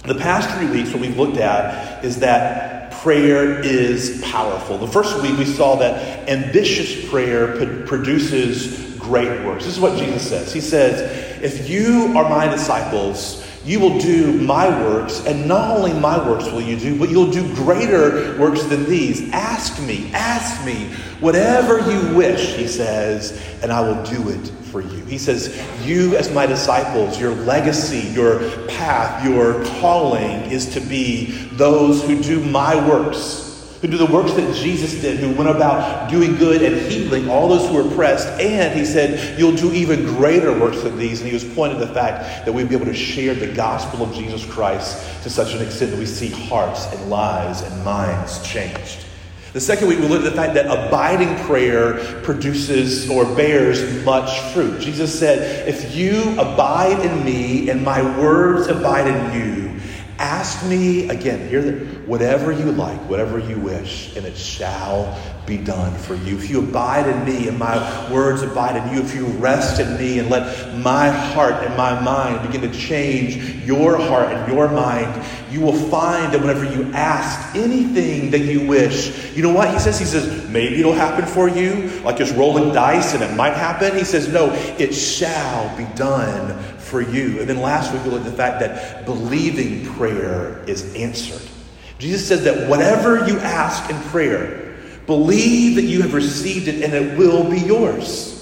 The 0.06 0.14
past 0.14 0.56
three 0.60 0.70
weeks, 0.70 0.92
what 0.92 1.02
we've 1.02 1.18
looked 1.18 1.38
at 1.38 2.06
is 2.06 2.20
that 2.20 2.92
prayer 3.02 3.60
is 3.62 4.22
powerful. 4.26 4.78
The 4.78 4.88
first 4.88 5.20
week, 5.24 5.40
we 5.40 5.46
saw 5.46 5.76
that 5.78 6.30
ambitious 6.30 7.10
prayer 7.10 7.86
produces 7.88 8.90
great 9.10 9.44
works. 9.44 9.66
This 9.66 9.74
is 9.74 9.80
what 9.80 9.98
Jesus 9.98 10.30
says. 10.30 10.54
He 10.54 10.62
says, 10.62 11.02
If 11.42 11.68
you 11.68 12.14
are 12.16 12.30
my 12.30 12.48
disciples, 12.48 13.44
you 13.66 13.80
will 13.80 13.98
do 14.00 14.34
my 14.34 14.70
works, 14.84 15.26
and 15.26 15.48
not 15.48 15.76
only 15.76 15.94
my 15.94 16.18
works 16.30 16.46
will 16.46 16.62
you 16.62 16.78
do, 16.78 16.98
but 16.98 17.10
you'll 17.10 17.32
do 17.32 17.44
greater 17.56 18.40
works 18.40 18.64
than 18.64 18.86
these. 18.86 19.32
Ask 19.32 19.82
me, 19.82 20.12
ask 20.14 20.64
me, 20.64 20.92
whatever 21.20 21.80
you 21.92 22.16
wish, 22.16 22.56
he 22.56 22.68
says, 22.68 23.44
and 23.64 23.72
I 23.72 23.82
will 23.82 24.02
do 24.04 24.30
it 24.30 24.48
for 24.72 24.82
you. 24.82 25.04
He 25.06 25.18
says, 25.18 25.60
You, 25.84 26.16
as 26.16 26.32
my 26.32 26.46
disciples, 26.46 27.20
your 27.20 27.34
legacy, 27.34 28.12
your 28.14 28.40
path, 28.68 29.26
your 29.26 29.66
calling 29.80 30.52
is 30.52 30.72
to 30.74 30.80
be 30.80 31.32
those 31.54 32.04
who 32.04 32.22
do 32.22 32.40
my 32.46 32.76
works 32.88 33.49
who 33.82 33.88
do 33.88 33.98
the 33.98 34.06
works 34.06 34.34
that 34.34 34.56
Jesus 34.56 35.00
did, 35.02 35.20
who 35.20 35.32
went 35.32 35.50
about 35.50 36.10
doing 36.10 36.36
good 36.36 36.62
and 36.62 36.92
healing 36.92 37.30
all 37.30 37.48
those 37.48 37.68
who 37.68 37.76
were 37.76 37.90
oppressed. 37.90 38.28
And 38.40 38.78
he 38.78 38.86
said, 38.86 39.40
You'll 39.40 39.56
do 39.56 39.72
even 39.72 40.06
greater 40.06 40.58
works 40.58 40.82
than 40.82 40.98
these. 40.98 41.22
And 41.22 41.28
he 41.28 41.34
was 41.34 41.46
pointing 41.56 41.80
to 41.80 41.86
the 41.86 41.94
fact 41.94 42.46
that 42.46 42.52
we'd 42.52 42.68
be 42.68 42.76
able 42.76 42.88
to 42.88 42.94
share 42.94 43.34
the 43.34 43.52
gospel 43.54 44.04
of 44.04 44.14
Jesus 44.14 44.46
Christ 44.46 45.24
to 45.24 45.30
such 45.30 45.54
an 45.54 45.62
extent 45.62 45.92
that 45.92 46.00
we 46.00 46.06
see 46.06 46.30
hearts 46.30 46.92
and 46.94 47.10
lives 47.10 47.62
and 47.62 47.86
minds 47.86 48.46
changed. 48.46 49.06
The 49.54 49.62
second 49.62 49.88
week, 49.88 50.00
we 50.00 50.08
looked 50.08 50.26
at 50.26 50.30
the 50.30 50.36
fact 50.36 50.54
that 50.56 50.66
abiding 50.66 51.36
prayer 51.46 52.22
produces 52.22 53.10
or 53.10 53.26
bears 53.36 54.06
much 54.06 54.40
fruit. 54.54 54.80
Jesus 54.82 55.18
said, 55.18 55.68
If 55.68 55.96
you 55.96 56.34
abide 56.34 57.00
in 57.04 57.24
me 57.24 57.70
and 57.70 57.84
my 57.84 58.02
words 58.20 58.68
abide 58.68 59.08
in 59.08 59.34
you, 59.34 59.70
Ask 60.20 60.66
me, 60.66 61.08
again, 61.08 61.48
hear 61.48 61.62
the, 61.62 61.99
whatever 62.10 62.52
you 62.52 62.72
like, 62.72 63.00
whatever 63.08 63.38
you 63.38 63.60
wish, 63.60 64.16
and 64.16 64.26
it 64.26 64.36
shall 64.36 65.16
be 65.46 65.58
done 65.58 65.94
for 65.94 66.16
you. 66.16 66.36
If 66.36 66.50
you 66.50 66.58
abide 66.58 67.08
in 67.08 67.24
me 67.24 67.48
and 67.48 67.60
my 67.60 68.12
words 68.12 68.42
abide 68.42 68.76
in 68.76 68.96
you, 68.96 69.00
if 69.00 69.14
you 69.14 69.28
rest 69.28 69.80
in 69.80 69.96
me 69.96 70.18
and 70.18 70.28
let 70.28 70.76
my 70.76 71.10
heart 71.10 71.64
and 71.64 71.78
my 71.78 72.02
mind 72.02 72.48
begin 72.48 72.70
to 72.70 72.76
change 72.76 73.64
your 73.64 73.96
heart 73.96 74.34
and 74.34 74.52
your 74.52 74.68
mind, 74.70 75.24
you 75.52 75.62
will 75.62 75.72
find 75.72 76.34
that 76.34 76.42
whenever 76.42 76.64
you 76.64 76.92
ask 76.94 77.56
anything 77.56 78.32
that 78.32 78.40
you 78.40 78.66
wish, 78.66 79.36
you 79.36 79.44
know 79.44 79.54
what? 79.54 79.72
He 79.72 79.78
says, 79.78 80.00
He 80.00 80.06
says, 80.06 80.50
maybe 80.50 80.80
it'll 80.80 80.94
happen 80.94 81.28
for 81.28 81.48
you, 81.48 81.90
like 82.02 82.20
it's 82.20 82.32
rolling 82.32 82.74
dice 82.74 83.14
and 83.14 83.22
it 83.22 83.36
might 83.36 83.54
happen. 83.54 83.96
He 83.96 84.04
says, 84.04 84.28
no, 84.28 84.52
it 84.80 84.94
shall 84.94 85.78
be 85.78 85.86
done 85.96 86.58
for 86.80 87.02
you. 87.02 87.40
And 87.40 87.48
then 87.48 87.62
last 87.62 87.94
week 87.94 88.04
we 88.04 88.10
looked 88.10 88.26
at 88.26 88.32
the 88.32 88.38
fact 88.38 88.62
that 88.62 89.06
believing 89.06 89.86
prayer 89.94 90.64
is 90.66 90.96
answered. 90.96 91.48
Jesus 92.00 92.28
says 92.28 92.46
that 92.46 92.70
whatever 92.70 93.28
you 93.28 93.38
ask 93.40 93.90
in 93.90 94.00
prayer, 94.10 94.76
believe 95.06 95.76
that 95.76 95.84
you 95.84 96.02
have 96.02 96.14
received 96.14 96.68
it 96.68 96.84
and 96.84 96.94
it 96.94 97.18
will 97.18 97.50
be 97.50 97.60
yours. 97.60 98.36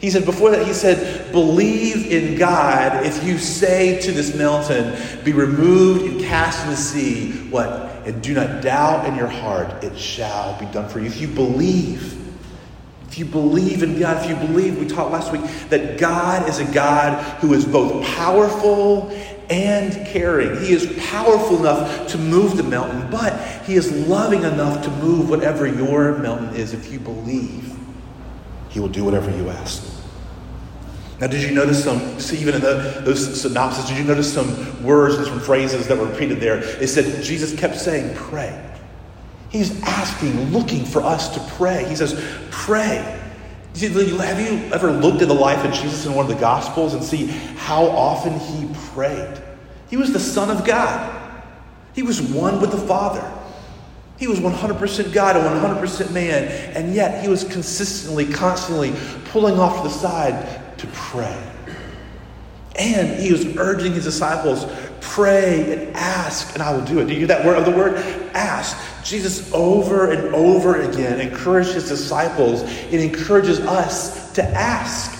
He 0.00 0.10
said 0.10 0.24
before 0.24 0.50
that, 0.50 0.64
he 0.64 0.72
said, 0.72 1.32
believe 1.32 2.12
in 2.12 2.38
God. 2.38 3.04
If 3.04 3.24
you 3.24 3.38
say 3.38 4.00
to 4.02 4.12
this 4.12 4.36
mountain, 4.36 4.96
be 5.24 5.32
removed 5.32 6.04
and 6.04 6.20
cast 6.20 6.64
in 6.64 6.70
the 6.70 6.76
sea, 6.76 7.32
what? 7.50 8.06
And 8.06 8.22
do 8.22 8.32
not 8.32 8.62
doubt 8.62 9.06
in 9.06 9.16
your 9.16 9.26
heart, 9.26 9.82
it 9.82 9.98
shall 9.98 10.58
be 10.60 10.66
done 10.66 10.88
for 10.88 11.00
you. 11.00 11.06
If 11.06 11.20
you 11.20 11.26
believe, 11.26 12.14
if 13.08 13.18
you 13.18 13.24
believe 13.24 13.82
in 13.82 13.98
God, 13.98 14.22
if 14.22 14.30
you 14.30 14.36
believe, 14.46 14.78
we 14.78 14.86
talked 14.86 15.10
last 15.10 15.32
week, 15.32 15.42
that 15.70 15.98
God 15.98 16.48
is 16.48 16.60
a 16.60 16.72
God 16.72 17.20
who 17.40 17.54
is 17.54 17.64
both 17.64 18.04
powerful 18.06 19.10
and 19.50 20.06
caring. 20.06 20.60
He 20.62 20.72
is 20.72 20.86
powerful 21.10 21.58
enough 21.58 22.08
to 22.08 22.18
move 22.18 22.56
the 22.56 22.62
mountain, 22.62 23.10
but 23.10 23.40
He 23.64 23.74
is 23.74 23.90
loving 24.06 24.42
enough 24.42 24.84
to 24.84 24.90
move 24.90 25.30
whatever 25.30 25.66
your 25.66 26.18
mountain 26.18 26.54
is. 26.54 26.74
If 26.74 26.92
you 26.92 26.98
believe, 26.98 27.76
He 28.68 28.80
will 28.80 28.88
do 28.88 29.04
whatever 29.04 29.30
you 29.36 29.48
ask. 29.50 29.84
Now, 31.20 31.26
did 31.26 31.42
you 31.42 31.50
notice 31.50 31.82
some, 31.82 32.20
see, 32.20 32.38
even 32.38 32.54
in 32.54 32.60
the, 32.60 33.02
those 33.04 33.40
synopses, 33.40 33.86
did 33.86 33.98
you 33.98 34.04
notice 34.04 34.32
some 34.32 34.84
words 34.84 35.16
and 35.16 35.26
some 35.26 35.40
phrases 35.40 35.88
that 35.88 35.98
were 35.98 36.06
repeated 36.06 36.38
there? 36.38 36.58
It 36.80 36.86
said 36.86 37.24
Jesus 37.24 37.58
kept 37.58 37.76
saying, 37.76 38.14
pray. 38.14 38.64
He's 39.50 39.82
asking, 39.82 40.52
looking 40.52 40.84
for 40.84 41.02
us 41.02 41.28
to 41.30 41.40
pray. 41.54 41.88
He 41.88 41.96
says, 41.96 42.22
pray. 42.50 43.17
Have 43.80 44.40
you 44.40 44.72
ever 44.72 44.90
looked 44.90 45.22
at 45.22 45.28
the 45.28 45.34
life 45.34 45.64
of 45.64 45.72
Jesus 45.72 46.04
in 46.06 46.14
one 46.14 46.28
of 46.28 46.34
the 46.34 46.40
Gospels 46.40 46.94
and 46.94 47.02
see 47.02 47.26
how 47.26 47.84
often 47.84 48.38
he 48.38 48.68
prayed? 48.90 49.40
He 49.88 49.96
was 49.96 50.12
the 50.12 50.20
Son 50.20 50.50
of 50.50 50.66
God. 50.66 51.14
He 51.94 52.02
was 52.02 52.20
one 52.20 52.60
with 52.60 52.72
the 52.72 52.78
Father. 52.78 53.24
He 54.18 54.26
was 54.26 54.40
100% 54.40 55.12
God 55.12 55.36
and 55.36 55.80
100% 55.80 56.12
man, 56.12 56.48
and 56.76 56.92
yet 56.92 57.22
he 57.22 57.28
was 57.28 57.44
consistently, 57.44 58.26
constantly 58.26 58.92
pulling 59.26 59.60
off 59.60 59.76
to 59.76 59.88
the 59.88 59.94
side 59.94 60.76
to 60.78 60.86
pray. 60.88 61.40
And 62.76 63.20
he 63.20 63.30
was 63.32 63.56
urging 63.56 63.92
his 63.92 64.04
disciples, 64.04 64.64
pray 65.00 65.72
and 65.72 65.96
ask, 65.96 66.54
and 66.54 66.62
I 66.62 66.72
will 66.72 66.84
do 66.84 66.98
it. 67.00 67.06
Do 67.06 67.12
you 67.12 67.18
hear 67.18 67.28
that 67.28 67.44
word 67.44 67.58
of 67.58 67.64
the 67.64 67.70
word? 67.70 67.96
Ask. 68.34 68.76
Jesus 69.04 69.52
over 69.52 70.10
and 70.10 70.34
over 70.34 70.82
again 70.82 71.20
encouraged 71.20 71.72
his 71.72 71.88
disciples. 71.88 72.62
It 72.62 73.00
encourages 73.00 73.60
us 73.60 74.32
to 74.32 74.44
ask. 74.44 75.14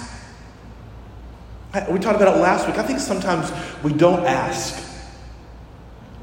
We 1.91 1.99
talked 1.99 2.21
about 2.21 2.37
it 2.37 2.41
last 2.41 2.67
week. 2.67 2.79
I 2.79 2.83
think 2.83 2.99
sometimes 2.99 3.53
we 3.83 3.93
don't 3.93 4.25
ask 4.27 4.85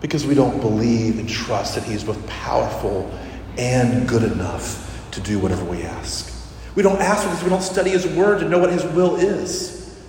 because 0.01 0.25
we 0.25 0.35
don't 0.35 0.59
believe 0.59 1.17
and 1.17 1.27
trust 1.27 1.75
that 1.75 1.83
He 1.83 1.93
is 1.93 2.03
both 2.03 2.25
powerful 2.27 3.11
and 3.57 4.07
good 4.07 4.23
enough 4.23 5.09
to 5.11 5.21
do 5.21 5.39
whatever 5.39 5.63
we 5.65 5.83
ask. 5.83 6.31
We 6.75 6.83
don't 6.83 7.01
ask 7.01 7.23
because 7.23 7.43
we 7.43 7.49
don't 7.49 7.63
study 7.63 7.91
His 7.91 8.05
Word 8.07 8.39
to 8.41 8.49
know 8.49 8.59
what 8.59 8.71
His 8.71 8.83
will 8.83 9.15
is. 9.15 9.99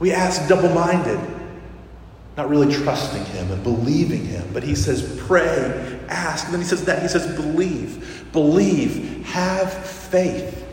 We 0.00 0.12
ask 0.12 0.46
double 0.48 0.68
minded, 0.70 1.18
not 2.36 2.48
really 2.48 2.72
trusting 2.72 3.24
Him 3.26 3.50
and 3.52 3.62
believing 3.62 4.24
Him. 4.24 4.48
But 4.52 4.62
He 4.62 4.74
says, 4.74 5.20
pray, 5.26 6.00
ask. 6.08 6.44
And 6.46 6.54
then 6.54 6.60
He 6.60 6.66
says 6.66 6.84
that. 6.84 7.02
He 7.02 7.08
says, 7.08 7.34
believe, 7.36 8.28
believe, 8.32 9.24
have 9.26 9.72
faith. 9.72 10.64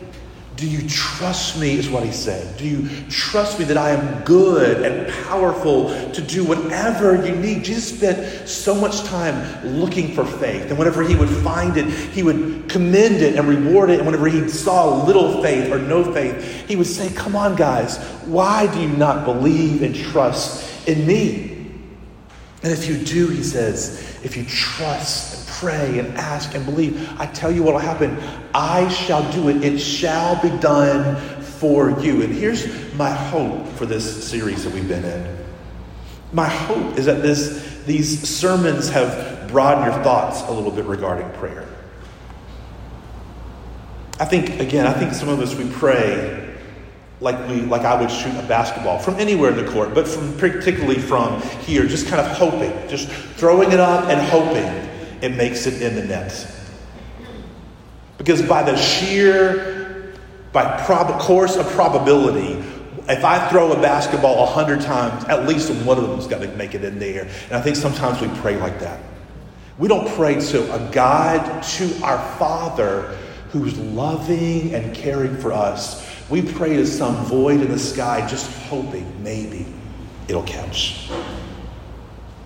Do 0.62 0.68
you 0.68 0.88
trust 0.88 1.58
me, 1.58 1.76
is 1.76 1.88
what 1.88 2.04
he 2.04 2.12
said. 2.12 2.56
Do 2.56 2.64
you 2.64 2.88
trust 3.08 3.58
me 3.58 3.64
that 3.64 3.76
I 3.76 3.90
am 3.90 4.22
good 4.22 4.86
and 4.86 5.12
powerful 5.26 5.88
to 6.12 6.22
do 6.22 6.44
whatever 6.44 7.26
you 7.26 7.34
need? 7.34 7.64
Jesus 7.64 7.98
spent 7.98 8.48
so 8.48 8.72
much 8.72 9.02
time 9.02 9.66
looking 9.80 10.14
for 10.14 10.24
faith. 10.24 10.68
And 10.68 10.78
whenever 10.78 11.02
he 11.02 11.16
would 11.16 11.30
find 11.30 11.76
it, 11.76 11.86
he 11.86 12.22
would 12.22 12.68
commend 12.68 13.16
it 13.16 13.34
and 13.34 13.48
reward 13.48 13.90
it. 13.90 13.98
And 13.98 14.06
whenever 14.06 14.28
he 14.28 14.48
saw 14.48 15.04
little 15.04 15.42
faith 15.42 15.72
or 15.72 15.80
no 15.80 16.12
faith, 16.12 16.68
he 16.68 16.76
would 16.76 16.86
say, 16.86 17.12
Come 17.12 17.34
on, 17.34 17.56
guys, 17.56 17.98
why 18.26 18.72
do 18.72 18.80
you 18.80 18.88
not 18.88 19.24
believe 19.24 19.82
and 19.82 19.92
trust 19.92 20.86
in 20.86 21.04
me? 21.04 21.51
And 22.62 22.72
if 22.72 22.88
you 22.88 22.96
do, 22.96 23.28
he 23.28 23.42
says, 23.42 24.18
if 24.22 24.36
you 24.36 24.44
trust 24.44 25.36
and 25.36 25.48
pray 25.48 25.98
and 25.98 26.16
ask 26.16 26.54
and 26.54 26.64
believe, 26.64 27.08
I 27.18 27.26
tell 27.26 27.50
you 27.50 27.62
what 27.64 27.74
will 27.74 27.80
happen. 27.80 28.16
I 28.54 28.88
shall 28.88 29.30
do 29.32 29.48
it. 29.48 29.64
It 29.64 29.78
shall 29.78 30.40
be 30.40 30.50
done 30.58 31.16
for 31.42 31.90
you. 32.00 32.22
And 32.22 32.32
here's 32.32 32.66
my 32.94 33.10
hope 33.10 33.66
for 33.70 33.86
this 33.86 34.28
series 34.28 34.64
that 34.64 34.72
we've 34.72 34.86
been 34.86 35.04
in. 35.04 35.38
My 36.32 36.48
hope 36.48 36.98
is 36.98 37.06
that 37.06 37.22
this, 37.22 37.82
these 37.84 38.28
sermons 38.28 38.88
have 38.90 39.48
broadened 39.48 39.92
your 39.92 40.02
thoughts 40.04 40.42
a 40.42 40.52
little 40.52 40.70
bit 40.70 40.84
regarding 40.84 41.30
prayer. 41.32 41.66
I 44.20 44.24
think, 44.24 44.60
again, 44.60 44.86
I 44.86 44.92
think 44.92 45.14
some 45.14 45.28
of 45.28 45.40
us, 45.40 45.54
we 45.54 45.68
pray 45.68 46.51
like 47.22 47.48
we 47.48 47.62
like 47.62 47.82
I 47.82 47.98
would 47.98 48.10
shoot 48.10 48.34
a 48.36 48.46
basketball 48.46 48.98
from 48.98 49.14
anywhere 49.14 49.50
in 49.56 49.64
the 49.64 49.70
court, 49.70 49.94
but 49.94 50.06
from 50.06 50.36
particularly 50.36 50.98
from 50.98 51.40
here, 51.60 51.86
just 51.86 52.08
kind 52.08 52.20
of 52.20 52.36
hoping, 52.36 52.72
just 52.88 53.08
throwing 53.08 53.70
it 53.72 53.80
up 53.80 54.08
and 54.08 54.20
hoping 54.28 54.66
it 55.22 55.36
makes 55.36 55.66
it 55.66 55.80
in 55.80 55.94
the 55.94 56.04
net. 56.04 56.46
Because 58.18 58.42
by 58.42 58.62
the 58.62 58.76
sheer, 58.76 60.12
by 60.52 60.84
prob- 60.84 61.20
course 61.20 61.56
of 61.56 61.66
probability, 61.68 62.62
if 63.08 63.24
I 63.24 63.48
throw 63.48 63.72
a 63.72 63.80
basketball 63.80 64.42
a 64.42 64.46
hundred 64.46 64.80
times, 64.80 65.24
at 65.24 65.46
least 65.48 65.72
one 65.84 65.98
of 65.98 66.08
them's 66.08 66.26
got 66.26 66.42
to 66.42 66.48
make 66.56 66.74
it 66.74 66.84
in 66.84 66.98
there. 66.98 67.22
And 67.22 67.52
I 67.52 67.60
think 67.60 67.76
sometimes 67.76 68.20
we 68.20 68.28
pray 68.40 68.56
like 68.56 68.80
that. 68.80 69.00
We 69.78 69.88
don't 69.88 70.08
pray 70.16 70.40
to 70.40 70.74
a 70.74 70.90
God, 70.92 71.62
to 71.62 72.02
our 72.02 72.18
Father 72.36 73.16
who's 73.50 73.76
loving 73.78 74.74
and 74.74 74.94
caring 74.94 75.36
for 75.36 75.52
us. 75.52 76.11
We 76.30 76.42
pray 76.42 76.76
to 76.76 76.86
some 76.86 77.16
void 77.26 77.60
in 77.60 77.70
the 77.70 77.78
sky, 77.78 78.26
just 78.26 78.50
hoping 78.68 79.22
maybe 79.22 79.66
it'll 80.28 80.42
catch. 80.44 81.10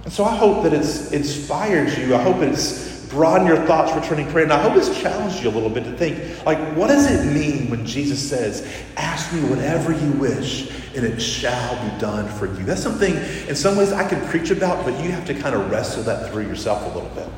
And 0.05 0.13
so 0.13 0.25
I 0.25 0.35
hope 0.35 0.63
that 0.63 0.73
it's 0.73 1.13
inspired 1.13 1.97
you. 1.99 2.15
I 2.15 2.23
hope 2.23 2.39
it's 2.39 3.07
broadened 3.07 3.49
your 3.49 3.65
thoughts 3.67 3.93
for 3.93 4.01
turning 4.01 4.31
prayer. 4.31 4.45
And 4.45 4.53
I 4.53 4.61
hope 4.61 4.77
it's 4.77 5.01
challenged 5.01 5.43
you 5.43 5.49
a 5.49 5.53
little 5.53 5.71
bit 5.71 5.85
to 5.85 5.93
think, 5.97 6.45
like, 6.45 6.59
what 6.77 6.89
does 6.89 7.11
it 7.11 7.33
mean 7.33 7.71
when 7.71 7.87
Jesus 7.87 8.21
says, 8.29 8.67
ask 8.97 9.33
me 9.33 9.41
whatever 9.49 9.93
you 9.93 10.11
wish 10.13 10.71
and 10.97 11.05
it 11.05 11.21
shall 11.21 11.75
be 11.89 12.01
done 12.01 12.29
for 12.29 12.47
you? 12.47 12.65
That's 12.65 12.83
something, 12.83 13.15
in 13.49 13.55
some 13.55 13.77
ways, 13.77 13.93
I 13.93 14.09
can 14.09 14.27
preach 14.29 14.51
about, 14.51 14.85
but 14.85 14.93
you 15.03 15.13
have 15.13 15.27
to 15.27 15.35
kind 15.35 15.55
of 15.55 15.71
wrestle 15.71 16.03
that 16.05 16.33
through 16.33 16.47
yourself 16.47 16.83
a 16.83 16.99
little 16.99 17.15
bit. 17.15 17.29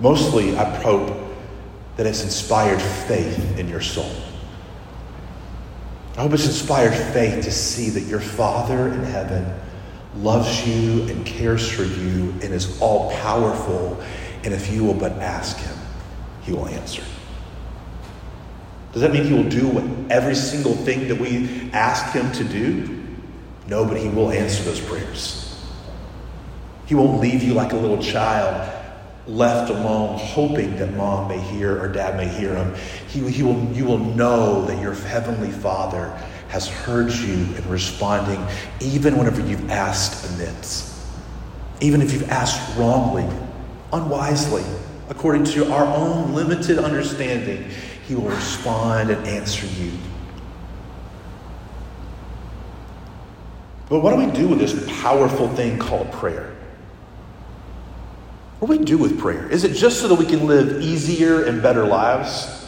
Mostly, 0.00 0.56
I 0.56 0.64
hope 0.82 1.16
that 1.96 2.06
it's 2.06 2.22
inspired 2.22 2.80
faith 2.80 3.58
in 3.58 3.68
your 3.68 3.80
soul. 3.80 4.10
I 6.18 6.22
hope 6.22 6.32
it's 6.32 6.46
inspired 6.46 6.94
faith 7.12 7.44
to 7.44 7.52
see 7.52 7.90
that 7.90 8.00
your 8.00 8.18
Father 8.18 8.88
in 8.88 9.04
heaven 9.04 9.54
loves 10.16 10.66
you 10.66 11.04
and 11.04 11.24
cares 11.24 11.70
for 11.70 11.84
you 11.84 12.34
and 12.42 12.52
is 12.52 12.80
all 12.80 13.12
powerful. 13.12 14.02
And 14.42 14.52
if 14.52 14.68
you 14.68 14.82
will 14.82 14.94
but 14.94 15.12
ask 15.12 15.58
him, 15.58 15.76
he 16.42 16.50
will 16.50 16.66
answer. 16.66 17.04
Does 18.92 19.02
that 19.02 19.12
mean 19.12 19.26
he 19.26 19.32
will 19.32 19.48
do 19.48 19.68
what 19.68 19.84
every 20.10 20.34
single 20.34 20.74
thing 20.74 21.06
that 21.06 21.20
we 21.20 21.70
ask 21.72 22.12
him 22.12 22.32
to 22.32 22.42
do? 22.42 23.00
No, 23.68 23.84
but 23.84 23.96
he 23.96 24.08
will 24.08 24.32
answer 24.32 24.64
those 24.64 24.80
prayers. 24.80 25.64
He 26.86 26.96
won't 26.96 27.20
leave 27.20 27.44
you 27.44 27.54
like 27.54 27.72
a 27.72 27.76
little 27.76 28.02
child 28.02 28.77
left 29.28 29.70
alone, 29.70 30.18
hoping 30.18 30.76
that 30.76 30.94
mom 30.94 31.28
may 31.28 31.38
hear 31.38 31.80
or 31.80 31.88
dad 31.88 32.16
may 32.16 32.26
hear 32.26 32.54
him. 32.54 32.74
He, 33.08 33.28
he 33.30 33.42
will, 33.42 33.62
you 33.72 33.84
will 33.84 33.98
know 33.98 34.64
that 34.64 34.80
your 34.80 34.94
heavenly 34.94 35.50
Father 35.50 36.08
has 36.48 36.66
heard 36.66 37.12
you 37.12 37.34
in 37.34 37.68
responding, 37.68 38.44
even 38.80 39.18
whenever 39.18 39.42
you've 39.42 39.70
asked 39.70 40.30
amiss. 40.30 40.94
Even 41.80 42.00
if 42.00 42.12
you've 42.12 42.30
asked 42.30 42.76
wrongly, 42.76 43.28
unwisely, 43.92 44.64
according 45.10 45.44
to 45.44 45.70
our 45.70 45.86
own 45.86 46.34
limited 46.34 46.78
understanding, 46.78 47.70
He 48.06 48.14
will 48.14 48.30
respond 48.30 49.10
and 49.10 49.26
answer 49.26 49.66
you. 49.66 49.92
But 53.90 54.00
what 54.00 54.16
do 54.16 54.26
we 54.26 54.30
do 54.32 54.48
with 54.48 54.58
this 54.58 54.86
powerful 55.02 55.48
thing 55.48 55.78
called 55.78 56.10
prayer? 56.12 56.57
What 58.58 58.72
do 58.72 58.78
we 58.78 58.84
do 58.84 58.98
with 58.98 59.20
prayer? 59.20 59.48
Is 59.50 59.64
it 59.64 59.74
just 59.74 60.00
so 60.00 60.08
that 60.08 60.16
we 60.16 60.26
can 60.26 60.46
live 60.46 60.82
easier 60.82 61.44
and 61.44 61.62
better 61.62 61.86
lives? 61.86 62.66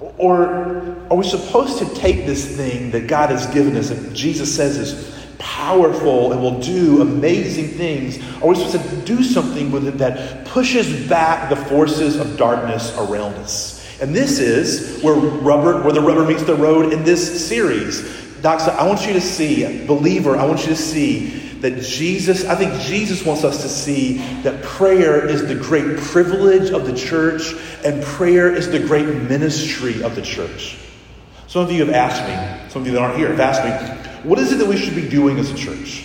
Or 0.00 0.96
are 1.10 1.16
we 1.16 1.24
supposed 1.24 1.78
to 1.78 1.94
take 1.94 2.24
this 2.24 2.56
thing 2.56 2.90
that 2.92 3.08
God 3.08 3.30
has 3.30 3.46
given 3.48 3.76
us, 3.76 3.90
that 3.90 4.14
Jesus 4.14 4.54
says 4.54 4.76
is 4.78 5.14
powerful 5.38 6.32
and 6.32 6.40
will 6.40 6.60
do 6.60 7.02
amazing 7.02 7.68
things? 7.68 8.18
Are 8.42 8.48
we 8.48 8.54
supposed 8.54 8.88
to 8.88 8.96
do 9.04 9.22
something 9.22 9.70
with 9.70 9.86
it 9.86 9.98
that 9.98 10.46
pushes 10.46 11.08
back 11.08 11.50
the 11.50 11.56
forces 11.56 12.16
of 12.16 12.36
darkness 12.38 12.96
around 12.96 13.34
us? 13.34 13.78
And 14.00 14.14
this 14.14 14.38
is 14.38 15.02
where 15.02 15.14
rubber, 15.14 15.82
where 15.82 15.92
the 15.92 16.00
rubber 16.00 16.24
meets 16.24 16.44
the 16.44 16.54
road 16.54 16.92
in 16.92 17.04
this 17.04 17.46
series. 17.46 18.02
Doxa, 18.40 18.68
I 18.76 18.86
want 18.86 19.06
you 19.06 19.12
to 19.12 19.20
see, 19.20 19.84
believer, 19.86 20.36
I 20.36 20.46
want 20.46 20.60
you 20.60 20.68
to 20.68 20.76
see 20.76 21.47
that 21.60 21.82
Jesus, 21.82 22.44
I 22.44 22.54
think 22.54 22.80
Jesus 22.82 23.24
wants 23.24 23.44
us 23.44 23.62
to 23.62 23.68
see 23.68 24.18
that 24.42 24.62
prayer 24.62 25.26
is 25.26 25.46
the 25.46 25.54
great 25.54 25.98
privilege 25.98 26.70
of 26.70 26.86
the 26.86 26.94
church 26.94 27.54
and 27.84 28.02
prayer 28.02 28.54
is 28.54 28.70
the 28.70 28.78
great 28.78 29.06
ministry 29.06 30.02
of 30.02 30.14
the 30.14 30.22
church. 30.22 30.78
Some 31.46 31.62
of 31.62 31.72
you 31.72 31.84
have 31.84 31.94
asked 31.94 32.22
me, 32.22 32.70
some 32.70 32.82
of 32.82 32.86
you 32.86 32.94
that 32.94 33.02
aren't 33.02 33.16
here 33.16 33.28
have 33.28 33.40
asked 33.40 33.64
me, 33.64 34.28
what 34.28 34.38
is 34.38 34.52
it 34.52 34.56
that 34.56 34.66
we 34.66 34.76
should 34.76 34.94
be 34.94 35.08
doing 35.08 35.38
as 35.38 35.50
a 35.50 35.56
church? 35.56 36.04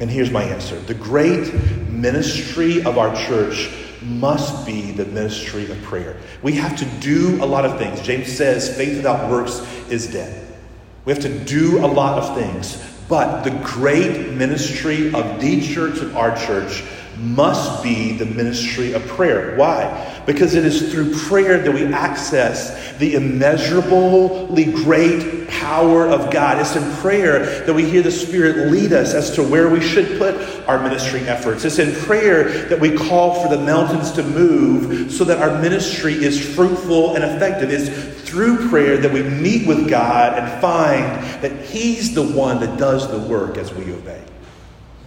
And 0.00 0.08
here's 0.08 0.30
my 0.30 0.44
answer 0.44 0.78
the 0.80 0.94
great 0.94 1.52
ministry 1.90 2.82
of 2.84 2.98
our 2.98 3.14
church 3.26 3.70
must 4.02 4.64
be 4.64 4.92
the 4.92 5.04
ministry 5.06 5.70
of 5.70 5.82
prayer. 5.82 6.16
We 6.42 6.52
have 6.52 6.76
to 6.76 6.84
do 7.00 7.42
a 7.42 7.46
lot 7.46 7.64
of 7.64 7.78
things. 7.78 8.00
James 8.00 8.32
says 8.32 8.74
faith 8.76 8.96
without 8.96 9.28
works 9.30 9.60
is 9.90 10.06
dead. 10.10 10.56
We 11.04 11.12
have 11.12 11.22
to 11.22 11.38
do 11.44 11.84
a 11.84 11.88
lot 11.88 12.22
of 12.22 12.36
things. 12.36 12.97
But 13.08 13.42
the 13.42 13.50
great 13.50 14.32
ministry 14.32 15.14
of 15.14 15.40
the 15.40 15.62
church 15.62 15.98
and 16.00 16.14
our 16.14 16.36
church 16.36 16.84
must 17.18 17.82
be 17.82 18.16
the 18.16 18.26
ministry 18.26 18.92
of 18.92 19.06
prayer. 19.06 19.56
Why? 19.56 20.22
Because 20.26 20.54
it 20.54 20.64
is 20.64 20.92
through 20.92 21.14
prayer 21.14 21.58
that 21.58 21.72
we 21.72 21.84
access 21.86 22.96
the 22.98 23.14
immeasurably 23.14 24.64
great 24.66 25.48
power 25.48 26.06
of 26.06 26.30
God. 26.32 26.60
It's 26.60 26.76
in 26.76 26.96
prayer 26.96 27.64
that 27.64 27.72
we 27.74 27.88
hear 27.88 28.02
the 28.02 28.10
Spirit 28.10 28.70
lead 28.70 28.92
us 28.92 29.14
as 29.14 29.30
to 29.32 29.42
where 29.42 29.68
we 29.68 29.80
should 29.80 30.18
put 30.18 30.34
our 30.68 30.82
ministry 30.82 31.20
efforts. 31.20 31.64
It's 31.64 31.78
in 31.78 31.94
prayer 32.04 32.68
that 32.68 32.78
we 32.78 32.96
call 32.96 33.42
for 33.42 33.48
the 33.54 33.62
mountains 33.62 34.12
to 34.12 34.22
move 34.22 35.10
so 35.10 35.24
that 35.24 35.40
our 35.40 35.60
ministry 35.60 36.14
is 36.14 36.54
fruitful 36.54 37.16
and 37.16 37.24
effective. 37.24 37.70
It's 37.70 37.88
through 38.28 38.68
prayer 38.68 38.98
that 38.98 39.12
we 39.12 39.22
meet 39.22 39.66
with 39.66 39.88
God 39.88 40.38
and 40.38 40.60
find 40.60 41.42
that 41.42 41.64
He's 41.66 42.14
the 42.14 42.22
one 42.22 42.60
that 42.60 42.78
does 42.78 43.10
the 43.10 43.18
work 43.18 43.56
as 43.56 43.72
we 43.72 43.92
obey. 43.92 44.22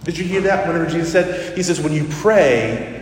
Did 0.04 0.18
you 0.18 0.24
hear 0.24 0.40
that 0.42 0.66
whenever 0.66 0.90
Jesus 0.90 1.12
said, 1.12 1.56
He 1.56 1.62
says, 1.62 1.80
when 1.80 1.92
you 1.92 2.06
pray, 2.10 2.98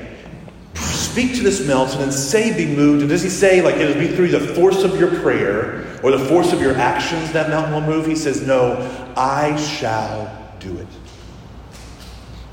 speak 0.75 1.35
to 1.37 1.43
this 1.43 1.67
mountain 1.67 2.03
and 2.03 2.13
say, 2.13 2.57
be 2.57 2.67
moved. 2.75 3.01
And 3.01 3.09
does 3.09 3.23
He 3.23 3.31
say, 3.31 3.63
like, 3.63 3.77
it'll 3.77 4.01
be 4.01 4.15
through 4.15 4.29
the 4.29 4.55
force 4.55 4.85
of 4.85 4.99
your 4.99 5.21
prayer 5.21 5.99
or 6.03 6.11
the 6.11 6.25
force 6.27 6.53
of 6.53 6.61
your 6.61 6.75
actions 6.77 7.33
that 7.33 7.49
mountain 7.51 7.73
will 7.73 7.81
move? 7.81 8.07
He 8.07 8.17
says, 8.17 8.47
no, 8.47 9.13
I 9.17 9.57
shall 9.57 10.55
do 10.61 10.77
it. 10.79 10.87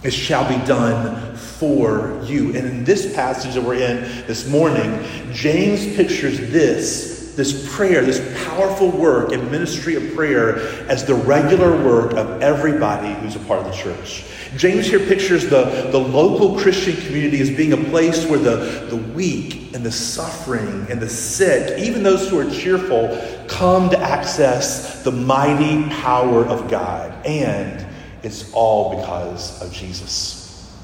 It 0.03 0.11
shall 0.11 0.47
be 0.47 0.63
done 0.65 1.35
for 1.35 2.21
you. 2.23 2.55
And 2.55 2.67
in 2.67 2.83
this 2.83 3.13
passage 3.13 3.55
that 3.55 3.63
we're 3.63 3.75
in 3.75 4.01
this 4.27 4.47
morning, 4.47 5.03
James 5.33 5.95
pictures 5.95 6.39
this, 6.39 7.16
this 7.37 7.75
prayer, 7.75 8.03
this 8.03 8.19
powerful 8.45 8.89
work 8.89 9.31
and 9.31 9.51
ministry 9.51 9.93
of 9.93 10.15
prayer 10.15 10.57
as 10.89 11.05
the 11.05 11.13
regular 11.13 11.71
work 11.85 12.13
of 12.13 12.41
everybody 12.41 13.13
who's 13.21 13.35
a 13.35 13.39
part 13.41 13.59
of 13.59 13.67
the 13.67 13.77
church. 13.77 14.25
James 14.57 14.87
here 14.87 14.99
pictures 14.99 15.43
the, 15.43 15.89
the 15.91 15.99
local 15.99 16.59
Christian 16.59 16.95
community 17.05 17.39
as 17.39 17.51
being 17.51 17.73
a 17.73 17.77
place 17.77 18.25
where 18.25 18.39
the, 18.39 18.87
the 18.89 18.95
weak 18.95 19.75
and 19.75 19.85
the 19.85 19.91
suffering 19.91 20.87
and 20.89 20.99
the 20.99 21.07
sick, 21.07 21.77
even 21.77 22.01
those 22.01 22.27
who 22.27 22.39
are 22.39 22.49
cheerful, 22.49 23.15
come 23.47 23.91
to 23.91 23.99
access 23.99 25.03
the 25.03 25.11
mighty 25.11 25.87
power 26.01 26.43
of 26.43 26.67
God. 26.71 27.13
And 27.23 27.85
it's 28.23 28.51
all 28.51 28.97
because 28.97 29.61
of 29.61 29.71
Jesus. 29.71 30.75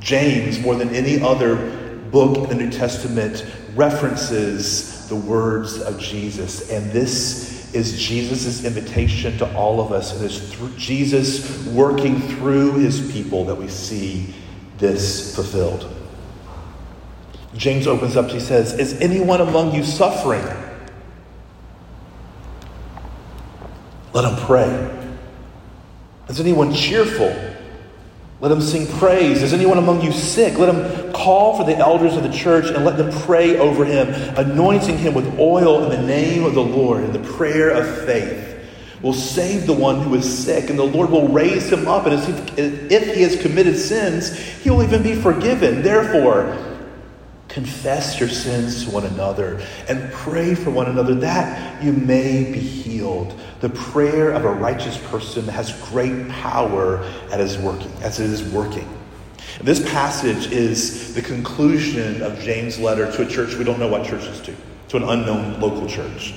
James, 0.00 0.60
more 0.60 0.74
than 0.74 0.94
any 0.94 1.22
other 1.22 1.56
book 2.10 2.36
in 2.36 2.58
the 2.58 2.64
New 2.64 2.70
Testament, 2.70 3.46
references 3.74 5.08
the 5.08 5.16
words 5.16 5.80
of 5.80 5.98
Jesus. 5.98 6.70
And 6.70 6.90
this 6.90 7.74
is 7.74 8.00
Jesus' 8.00 8.64
invitation 8.64 9.36
to 9.38 9.54
all 9.54 9.80
of 9.80 9.92
us. 9.92 10.20
It's 10.20 10.52
through 10.52 10.74
Jesus 10.76 11.66
working 11.68 12.20
through 12.20 12.74
his 12.74 13.12
people 13.12 13.44
that 13.46 13.54
we 13.54 13.68
see 13.68 14.34
this 14.78 15.34
fulfilled. 15.34 15.90
James 17.54 17.86
opens 17.86 18.16
up, 18.16 18.30
he 18.30 18.40
says, 18.40 18.78
Is 18.78 18.94
anyone 19.00 19.40
among 19.40 19.74
you 19.74 19.84
suffering? 19.84 20.44
Let 24.12 24.24
him 24.24 24.46
pray. 24.46 24.98
Is 26.28 26.40
anyone 26.40 26.74
cheerful? 26.74 27.51
Let 28.42 28.50
him 28.50 28.60
sing 28.60 28.88
praise. 28.98 29.40
Is 29.40 29.52
anyone 29.52 29.78
among 29.78 30.02
you 30.02 30.10
sick? 30.10 30.58
Let 30.58 30.74
him 30.74 31.12
call 31.12 31.56
for 31.56 31.64
the 31.64 31.76
elders 31.76 32.16
of 32.16 32.24
the 32.24 32.32
church 32.32 32.66
and 32.66 32.84
let 32.84 32.96
them 32.96 33.12
pray 33.22 33.56
over 33.56 33.84
him, 33.84 34.08
anointing 34.36 34.98
him 34.98 35.14
with 35.14 35.38
oil 35.38 35.84
in 35.84 35.90
the 35.90 36.04
name 36.04 36.44
of 36.44 36.54
the 36.54 36.60
Lord. 36.60 37.04
And 37.04 37.12
the 37.14 37.20
prayer 37.34 37.70
of 37.70 38.04
faith 38.04 38.58
will 39.00 39.12
save 39.12 39.68
the 39.68 39.72
one 39.72 40.00
who 40.00 40.16
is 40.16 40.44
sick, 40.44 40.70
and 40.70 40.78
the 40.78 40.82
Lord 40.82 41.10
will 41.10 41.28
raise 41.28 41.70
him 41.70 41.86
up. 41.86 42.06
And 42.06 42.14
if 42.58 43.14
he 43.14 43.22
has 43.22 43.40
committed 43.40 43.78
sins, 43.78 44.36
he 44.36 44.70
will 44.70 44.82
even 44.82 45.04
be 45.04 45.14
forgiven. 45.14 45.82
Therefore, 45.82 46.71
confess 47.52 48.18
your 48.18 48.30
sins 48.30 48.84
to 48.84 48.90
one 48.90 49.04
another 49.04 49.60
and 49.86 50.10
pray 50.10 50.54
for 50.54 50.70
one 50.70 50.86
another 50.86 51.14
that 51.14 51.82
you 51.84 51.92
may 51.92 52.50
be 52.50 52.58
healed. 52.58 53.38
The 53.60 53.68
prayer 53.68 54.30
of 54.30 54.46
a 54.46 54.50
righteous 54.50 54.96
person 55.08 55.46
has 55.48 55.72
great 55.90 56.28
power 56.30 57.04
as 57.30 57.58
working, 57.58 57.92
as 58.00 58.20
it 58.20 58.30
is 58.30 58.42
working. 58.52 58.88
This 59.60 59.86
passage 59.90 60.50
is 60.50 61.14
the 61.14 61.20
conclusion 61.20 62.22
of 62.22 62.40
James' 62.40 62.78
letter 62.78 63.12
to 63.12 63.22
a 63.22 63.26
church 63.26 63.54
we 63.54 63.64
don't 63.64 63.78
know 63.78 63.88
what 63.88 64.06
church 64.06 64.24
is 64.24 64.40
to, 64.40 64.54
to 64.88 64.96
an 64.96 65.02
unknown 65.02 65.60
local 65.60 65.86
church. 65.86 66.34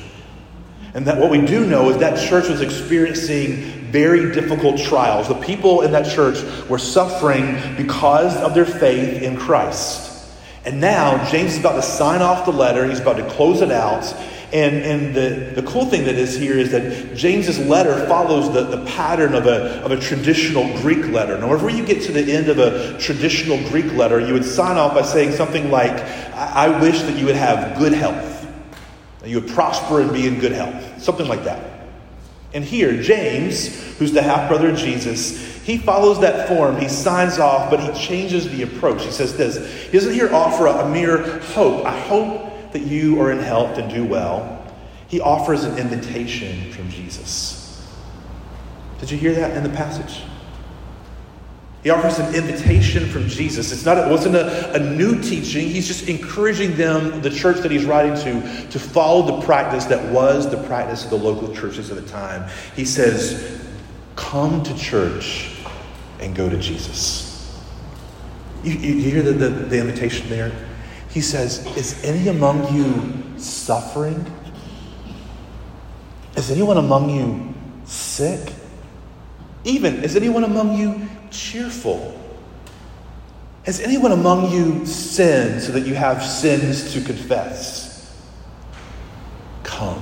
And 0.93 1.08
that 1.08 1.17
what 1.17 1.32
we 1.32 1.45
do 1.45 1.65
know 1.65 1.89
is 1.89 1.97
that 1.97 2.28
church 2.30 2.49
was 2.49 2.62
experiencing 2.62 3.89
very 3.89 4.34
difficult 4.34 4.78
trials. 4.80 5.30
The 5.30 5.36
people 5.36 5.82
in 5.82 5.91
that 5.93 6.13
church 6.13 6.43
were 6.69 6.78
suffering 6.78 7.58
because 7.78 8.36
of 8.38 8.54
their 8.54 8.65
faith 8.65 9.21
in 9.21 9.38
Christ. 9.38 10.14
And 10.65 10.82
now 10.82 11.23
James 11.30 11.54
is 11.54 11.60
about 11.60 11.75
to 11.75 11.84
sign 11.84 12.21
off 12.21 12.45
the 12.45 12.51
letter, 12.51 12.88
he's 12.88 12.99
about 12.99 13.17
to 13.17 13.30
close 13.30 13.62
it 13.62 13.71
out. 13.71 14.04
And, 14.54 14.78
and 14.78 15.15
the, 15.15 15.62
the 15.62 15.67
cool 15.67 15.86
thing 15.86 16.06
that 16.06 16.15
is 16.15 16.38
here 16.38 16.58
is 16.58 16.71
that 16.71 17.15
James's 17.15 17.60
letter 17.60 18.06
follows 18.08 18.54
the, 18.54 18.63
the 18.63 18.86
pattern 18.86 19.34
of 19.34 19.47
a, 19.47 19.82
of 19.84 19.91
a 19.91 19.99
traditional 19.99 20.71
Greek 20.82 21.08
letter. 21.08 21.38
Now, 21.38 21.49
whenever 21.49 21.69
you 21.69 21.86
get 21.86 22.04
to 22.04 22.12
the 22.12 22.32
end 22.32 22.47
of 22.47 22.60
a 22.60 22.97
traditional 22.97 23.58
Greek 23.69 23.91
letter, 23.93 24.19
you 24.19 24.34
would 24.34 24.45
sign 24.45 24.78
off 24.78 24.93
by 24.93 25.01
saying 25.01 25.34
something 25.34 25.71
like, 25.71 25.91
I, 26.34 26.67
I 26.67 26.82
wish 26.82 27.01
that 27.01 27.17
you 27.17 27.25
would 27.25 27.36
have 27.36 27.78
good 27.78 27.91
health. 27.93 28.47
You 29.25 29.41
would 29.41 29.49
prosper 29.49 30.01
and 30.01 30.13
be 30.13 30.28
in 30.28 30.39
good 30.39 30.51
health. 30.51 31.01
Something 31.01 31.28
like 31.28 31.43
that. 31.43 31.88
And 32.54 32.63
here, 32.63 33.01
James, 33.01 33.97
who's 33.97 34.13
the 34.13 34.21
half 34.21 34.47
brother 34.47 34.69
of 34.69 34.78
Jesus, 34.78 35.55
he 35.65 35.80
follows 35.80 36.21
that 36.21 36.47
form. 36.47 36.78
He 36.78 36.88
signs 36.88 37.39
off, 37.39 37.71
but 37.71 37.80
he 37.80 37.91
changes 37.99 38.47
the 38.51 38.62
approach. 38.62 39.04
He 39.04 39.10
says 39.10 39.36
this 39.36 39.58
He 39.86 39.97
doesn't 39.97 40.13
here 40.13 40.32
offer 40.32 40.67
a, 40.67 40.86
a 40.86 40.89
mere 40.89 41.39
hope. 41.39 41.84
I 41.86 41.99
hope 42.01 42.71
that 42.71 42.84
you 42.84 43.19
are 43.19 43.32
in 43.32 43.39
health 43.39 43.80
and 43.80 43.91
do 43.91 44.06
well, 44.06 44.63
he 45.08 45.19
offers 45.19 45.63
an 45.63 45.80
invitation 45.80 46.71
from 46.71 46.89
Jesus. 46.89 47.84
Did 48.99 49.10
you 49.10 49.17
hear 49.17 49.34
that 49.34 49.58
in 49.58 49.63
the 49.63 49.69
passage? 49.69 50.21
He 51.82 51.89
offers 51.89 52.19
an 52.19 52.36
invitation 52.36 53.08
from 53.08 53.28
Jesus. 53.28 53.71
It's 53.71 53.86
not, 53.86 53.97
it 53.97 54.10
wasn't 54.10 54.36
a, 54.36 54.73
a 54.73 54.80
new 54.80 55.19
teaching. 55.21 55.67
He's 55.67 55.88
just 55.88 56.08
encouraging 56.08 56.75
them, 56.75 57.21
the 57.21 57.30
church 57.30 57.58
that 57.58 57.71
he's 57.71 57.86
writing 57.86 58.15
to, 58.15 58.67
to 58.69 58.80
follow 58.80 59.39
the 59.39 59.45
practice 59.45 59.86
that 59.86 60.12
was 60.12 60.49
the 60.49 60.62
practice 60.63 61.04
of 61.06 61.10
the 61.10 61.17
local 61.17 61.56
churches 61.56 61.89
at 61.89 61.95
the 61.95 62.08
time. 62.08 62.49
He 62.75 62.86
says, 62.86 63.62
Come 64.15 64.63
to 64.63 64.78
church 64.78 65.55
and 66.19 66.36
go 66.36 66.49
to 66.49 66.58
Jesus. 66.58 67.62
You, 68.63 68.73
you 68.73 69.10
hear 69.12 69.21
the, 69.21 69.34
the, 69.34 69.49
the 69.49 69.80
invitation 69.80 70.30
there? 70.30 70.51
He 71.10 71.21
says, 71.21 71.65
Is 71.78 72.04
any 72.04 72.28
among 72.28 72.75
you 72.75 73.39
suffering? 73.39 74.25
Is 76.36 76.51
anyone 76.51 76.78
among 76.78 77.10
you 77.10 77.54
sick? 77.86 78.54
Even, 79.63 80.04
is 80.04 80.15
anyone 80.15 80.43
among 80.43 80.78
you 80.78 81.08
cheerful? 81.32 82.19
Has 83.65 83.80
anyone 83.80 84.12
among 84.12 84.51
you 84.51 84.86
sinned 84.86 85.62
so 85.62 85.71
that 85.71 85.88
you 85.88 85.95
have 85.95 86.23
sins 86.23 86.93
to 86.93 87.01
confess? 87.01 88.15
Come. 89.63 89.99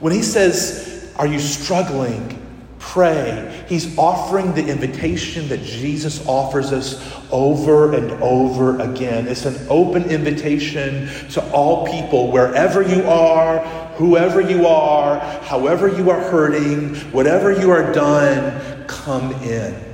When 0.00 0.12
he 0.12 0.22
says, 0.22 1.12
Are 1.16 1.26
you 1.26 1.38
struggling? 1.38 2.47
Pray. 2.92 3.64
He's 3.68 3.96
offering 3.98 4.54
the 4.54 4.66
invitation 4.66 5.48
that 5.48 5.62
Jesus 5.62 6.26
offers 6.26 6.72
us 6.72 7.02
over 7.30 7.94
and 7.94 8.10
over 8.22 8.80
again. 8.80 9.28
It's 9.28 9.44
an 9.44 9.66
open 9.68 10.04
invitation 10.04 11.08
to 11.30 11.50
all 11.52 11.86
people, 11.86 12.32
wherever 12.32 12.82
you 12.82 13.02
are, 13.04 13.58
whoever 13.96 14.40
you 14.40 14.66
are, 14.66 15.20
however 15.42 15.88
you 15.88 16.10
are 16.10 16.20
hurting, 16.20 16.94
whatever 17.12 17.52
you 17.52 17.70
are 17.70 17.92
done, 17.92 18.86
come 18.86 19.32
in. 19.42 19.87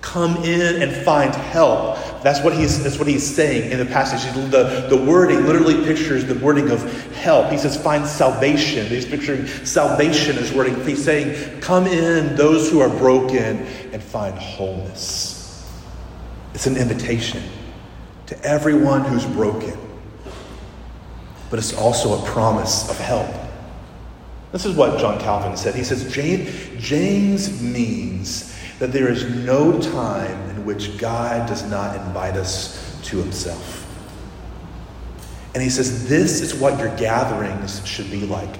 Come 0.00 0.36
in 0.44 0.80
and 0.82 1.04
find 1.04 1.34
help. 1.34 1.96
That's 2.22 2.42
what 2.42 2.52
he's, 2.52 2.82
that's 2.82 2.98
what 2.98 3.08
he's 3.08 3.24
saying 3.24 3.72
in 3.72 3.78
the 3.78 3.86
passage. 3.86 4.32
The, 4.50 4.86
the 4.88 4.96
wording 4.96 5.44
literally 5.44 5.84
pictures 5.84 6.24
the 6.24 6.36
wording 6.36 6.70
of 6.70 6.80
help. 7.14 7.50
He 7.50 7.58
says, 7.58 7.80
find 7.80 8.06
salvation. 8.06 8.86
He's 8.86 9.04
picturing 9.04 9.46
salvation 9.46 10.38
as 10.38 10.52
wording. 10.52 10.84
He's 10.84 11.04
saying, 11.04 11.60
come 11.60 11.86
in, 11.86 12.36
those 12.36 12.70
who 12.70 12.80
are 12.80 12.88
broken, 12.88 13.66
and 13.92 14.02
find 14.02 14.36
wholeness. 14.38 15.68
It's 16.54 16.66
an 16.66 16.76
invitation 16.76 17.42
to 18.26 18.44
everyone 18.44 19.04
who's 19.04 19.26
broken. 19.26 19.76
But 21.50 21.58
it's 21.58 21.76
also 21.76 22.22
a 22.22 22.26
promise 22.26 22.88
of 22.90 22.98
help. 22.98 23.30
This 24.52 24.64
is 24.64 24.76
what 24.76 24.98
John 24.98 25.18
Calvin 25.20 25.56
said. 25.56 25.74
He 25.74 25.84
says, 25.84 26.10
James, 26.12 26.50
James 26.78 27.62
means 27.62 28.57
that 28.78 28.92
there 28.92 29.10
is 29.10 29.24
no 29.44 29.80
time 29.80 30.50
in 30.50 30.64
which 30.64 30.98
God 30.98 31.48
does 31.48 31.68
not 31.68 31.96
invite 31.96 32.36
us 32.36 32.98
to 33.04 33.18
himself. 33.18 33.84
And 35.54 35.62
he 35.62 35.70
says, 35.70 36.08
This 36.08 36.40
is 36.40 36.54
what 36.54 36.78
your 36.78 36.94
gatherings 36.96 37.84
should 37.86 38.10
be 38.10 38.26
like. 38.26 38.56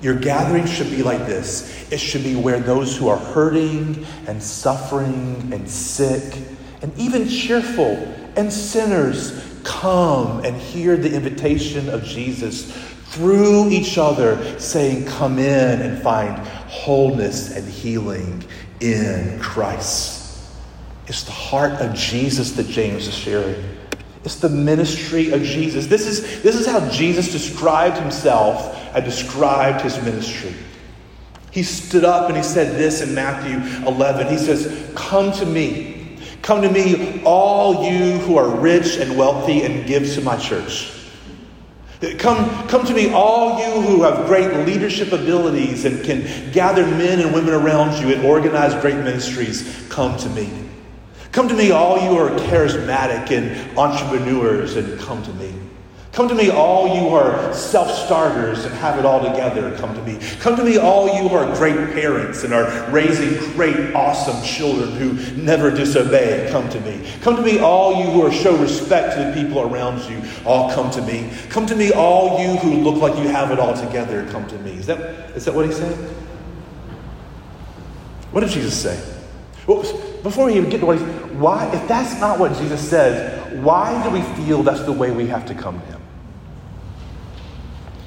Your 0.00 0.14
gatherings 0.14 0.70
should 0.70 0.90
be 0.90 1.02
like 1.02 1.26
this 1.26 1.90
it 1.90 1.98
should 1.98 2.24
be 2.24 2.36
where 2.36 2.60
those 2.60 2.96
who 2.96 3.08
are 3.08 3.16
hurting 3.16 4.06
and 4.26 4.42
suffering 4.42 5.50
and 5.52 5.68
sick 5.68 6.38
and 6.82 6.96
even 6.98 7.26
cheerful 7.26 7.96
and 8.36 8.52
sinners 8.52 9.42
come 9.64 10.44
and 10.44 10.56
hear 10.56 10.96
the 10.96 11.12
invitation 11.12 11.88
of 11.88 12.04
Jesus 12.04 12.70
through 13.14 13.70
each 13.70 13.96
other, 13.96 14.58
saying, 14.58 15.06
Come 15.06 15.38
in 15.38 15.80
and 15.80 16.02
find 16.02 16.36
wholeness 16.68 17.56
and 17.56 17.66
healing 17.66 18.44
in 18.80 19.38
Christ. 19.40 20.22
It's 21.06 21.24
the 21.24 21.32
heart 21.32 21.72
of 21.80 21.94
Jesus 21.94 22.52
that 22.52 22.66
James 22.68 23.06
is 23.06 23.14
sharing. 23.14 23.62
It's 24.24 24.36
the 24.36 24.48
ministry 24.48 25.32
of 25.32 25.42
Jesus. 25.42 25.86
This 25.86 26.06
is, 26.06 26.42
this 26.42 26.56
is 26.56 26.66
how 26.66 26.88
Jesus 26.88 27.30
described 27.30 27.98
himself 27.98 28.74
and 28.94 29.04
described 29.04 29.82
his 29.82 30.02
ministry. 30.02 30.54
He 31.50 31.62
stood 31.62 32.04
up 32.04 32.28
and 32.28 32.36
he 32.36 32.42
said 32.42 32.78
this 32.78 33.02
in 33.02 33.14
Matthew 33.14 33.86
11. 33.86 34.28
He 34.28 34.38
says, 34.38 34.90
Come 34.94 35.30
to 35.32 35.46
me. 35.46 36.18
Come 36.42 36.62
to 36.62 36.70
me, 36.70 37.22
all 37.24 37.84
you 37.84 38.18
who 38.18 38.36
are 38.36 38.48
rich 38.48 38.96
and 38.96 39.16
wealthy, 39.16 39.62
and 39.62 39.86
give 39.86 40.12
to 40.12 40.20
my 40.20 40.36
church. 40.36 41.03
Come, 42.18 42.68
come 42.68 42.84
to 42.86 42.92
me, 42.92 43.12
all 43.12 43.58
you 43.58 43.80
who 43.80 44.02
have 44.02 44.26
great 44.26 44.52
leadership 44.66 45.12
abilities 45.12 45.84
and 45.84 46.04
can 46.04 46.52
gather 46.52 46.86
men 46.86 47.20
and 47.20 47.32
women 47.32 47.54
around 47.54 48.00
you 48.00 48.14
and 48.14 48.24
organize 48.24 48.74
great 48.80 48.96
ministries. 48.96 49.86
Come 49.88 50.16
to 50.18 50.28
me. 50.30 50.50
Come 51.32 51.48
to 51.48 51.54
me, 51.54 51.70
all 51.70 51.98
you 51.98 52.10
who 52.10 52.18
are 52.18 52.30
charismatic 52.30 53.30
and 53.30 53.78
entrepreneurs, 53.78 54.76
and 54.76 55.00
come 55.00 55.22
to 55.22 55.32
me. 55.34 55.52
Come 56.14 56.28
to 56.28 56.34
me, 56.36 56.48
all 56.48 56.94
you 56.94 57.08
who 57.08 57.14
are 57.16 57.52
self 57.52 57.90
starters 57.90 58.64
and 58.64 58.72
have 58.76 59.00
it 59.00 59.04
all 59.04 59.20
together. 59.20 59.76
Come 59.78 59.92
to 59.96 60.02
me. 60.02 60.20
Come 60.38 60.54
to 60.54 60.64
me, 60.64 60.76
all 60.78 61.08
you 61.08 61.28
who 61.28 61.34
are 61.34 61.52
great 61.56 61.92
parents 61.92 62.44
and 62.44 62.54
are 62.54 62.88
raising 62.92 63.36
great, 63.54 63.92
awesome 63.94 64.40
children 64.44 64.92
who 64.92 65.14
never 65.34 65.72
disobey. 65.72 66.48
Come 66.52 66.68
to 66.68 66.80
me. 66.82 67.04
Come 67.20 67.34
to 67.34 67.42
me, 67.42 67.58
all 67.58 67.98
you 67.98 68.08
who 68.12 68.22
are 68.22 68.30
show 68.30 68.56
respect 68.56 69.16
to 69.16 69.24
the 69.24 69.32
people 69.32 69.62
around 69.62 70.08
you. 70.08 70.22
All 70.46 70.72
come 70.72 70.88
to 70.92 71.02
me. 71.02 71.32
Come 71.48 71.66
to 71.66 71.74
me, 71.74 71.90
all 71.90 72.40
you 72.40 72.58
who 72.58 72.74
look 72.74 73.02
like 73.02 73.20
you 73.20 73.28
have 73.30 73.50
it 73.50 73.58
all 73.58 73.74
together. 73.74 74.24
Come 74.30 74.46
to 74.46 74.58
me. 74.60 74.74
Is 74.74 74.86
that, 74.86 75.00
is 75.34 75.44
that 75.46 75.54
what 75.54 75.66
he 75.66 75.72
said? 75.72 75.96
What 78.30 78.42
did 78.42 78.50
Jesus 78.50 78.80
say? 78.80 79.02
Well, 79.66 79.82
before 80.22 80.46
we 80.46 80.54
even 80.56 80.70
get 80.70 80.78
to 80.78 80.86
what 80.86 80.98
he's 80.98 81.08
why, 81.32 81.66
if 81.74 81.88
that's 81.88 82.20
not 82.20 82.38
what 82.38 82.56
Jesus 82.58 82.88
says, 82.88 83.52
why 83.64 84.00
do 84.04 84.10
we 84.10 84.22
feel 84.36 84.62
that's 84.62 84.82
the 84.82 84.92
way 84.92 85.10
we 85.10 85.26
have 85.26 85.44
to 85.46 85.54
come 85.54 85.80
to 85.80 85.86
him? 85.86 85.93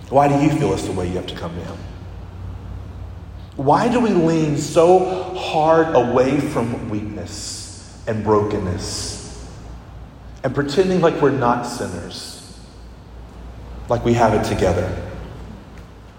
Why 0.10 0.28
do 0.28 0.42
you 0.42 0.50
feel 0.58 0.74
it's 0.74 0.86
the 0.86 0.94
way 0.94 1.08
you 1.08 1.16
have 1.16 1.28
to 1.28 1.36
come 1.36 1.54
to 1.54 1.62
Him? 1.62 1.78
Why 3.58 3.90
do 3.90 4.00
we 4.00 4.10
lean 4.10 4.58
so 4.58 5.34
hard 5.34 5.96
away 5.96 6.40
from 6.40 6.90
weakness 6.90 8.04
and 8.08 8.24
brokenness 8.24 9.46
and 10.44 10.54
pretending 10.54 11.02
like 11.02 11.20
we're 11.22 11.32
not 11.32 11.64
sinners, 11.64 12.58
like 13.90 14.06
we 14.06 14.14
have 14.14 14.34
it 14.34 14.48
together? 14.48 14.88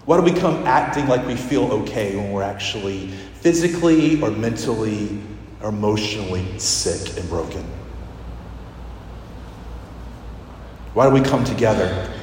Why 0.05 0.17
do 0.17 0.23
we 0.23 0.33
come 0.33 0.65
acting 0.67 1.07
like 1.07 1.25
we 1.25 1.35
feel 1.35 1.71
okay 1.71 2.15
when 2.15 2.31
we're 2.31 2.43
actually 2.43 3.07
physically 3.07 4.21
or 4.21 4.31
mentally 4.31 5.21
or 5.61 5.69
emotionally 5.69 6.59
sick 6.59 7.17
and 7.17 7.27
broken? 7.29 7.63
Why 10.93 11.07
do 11.07 11.13
we 11.13 11.21
come 11.21 11.43
together 11.43 12.18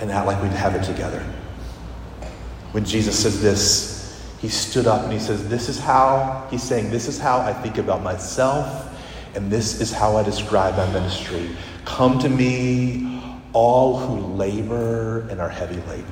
and 0.00 0.10
act 0.10 0.26
like 0.26 0.42
we'd 0.42 0.52
have 0.52 0.74
it 0.74 0.82
together. 0.82 1.20
When 2.72 2.84
Jesus 2.84 3.18
says 3.18 3.40
this, 3.42 4.00
he 4.40 4.48
stood 4.48 4.86
up 4.86 5.04
and 5.04 5.12
he 5.12 5.18
says, 5.18 5.48
This 5.48 5.68
is 5.68 5.78
how, 5.78 6.46
he's 6.50 6.62
saying, 6.62 6.90
This 6.90 7.08
is 7.08 7.18
how 7.18 7.40
I 7.40 7.52
think 7.52 7.78
about 7.78 8.02
myself, 8.02 8.88
and 9.34 9.50
this 9.50 9.80
is 9.80 9.92
how 9.92 10.16
I 10.16 10.22
describe 10.22 10.76
my 10.76 10.90
ministry. 10.92 11.50
Come 11.84 12.18
to 12.20 12.28
me, 12.28 13.22
all 13.52 13.98
who 13.98 14.34
labor 14.34 15.28
and 15.28 15.40
are 15.40 15.48
heavy 15.48 15.80
laden. 15.88 16.06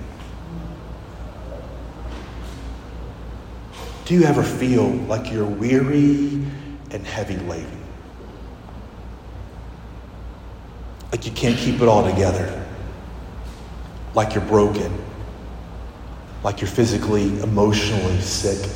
Do 4.04 4.14
you 4.14 4.24
ever 4.24 4.42
feel 4.42 4.88
like 4.88 5.30
you're 5.30 5.44
weary 5.44 6.42
and 6.90 7.06
heavy 7.06 7.36
laden? 7.36 7.84
Like 11.12 11.24
you 11.24 11.32
can't 11.32 11.56
keep 11.56 11.80
it 11.80 11.88
all 11.88 12.04
together? 12.04 12.66
Like 14.18 14.34
you're 14.34 14.44
broken, 14.46 14.92
like 16.42 16.60
you're 16.60 16.68
physically, 16.68 17.40
emotionally 17.40 18.20
sick, 18.20 18.68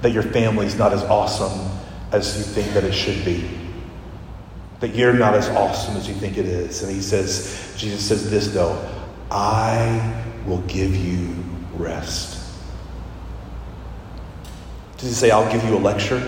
that 0.00 0.12
your 0.12 0.22
family's 0.22 0.74
not 0.74 0.90
as 0.90 1.02
awesome 1.02 1.70
as 2.12 2.38
you 2.38 2.42
think 2.42 2.72
that 2.72 2.82
it 2.82 2.94
should 2.94 3.22
be, 3.26 3.46
that 4.80 4.94
you're 4.94 5.12
not 5.12 5.34
as 5.34 5.50
awesome 5.50 5.98
as 5.98 6.08
you 6.08 6.14
think 6.14 6.38
it 6.38 6.46
is. 6.46 6.82
And 6.82 6.90
he 6.90 7.02
says, 7.02 7.74
Jesus 7.76 8.08
says 8.08 8.30
this 8.30 8.48
though, 8.54 8.82
I 9.30 10.24
will 10.46 10.62
give 10.62 10.96
you 10.96 11.28
rest. 11.74 12.42
Does 14.96 15.08
he 15.10 15.14
say, 15.14 15.30
I'll 15.30 15.52
give 15.52 15.62
you 15.62 15.76
a 15.76 15.78
lecture? 15.78 16.20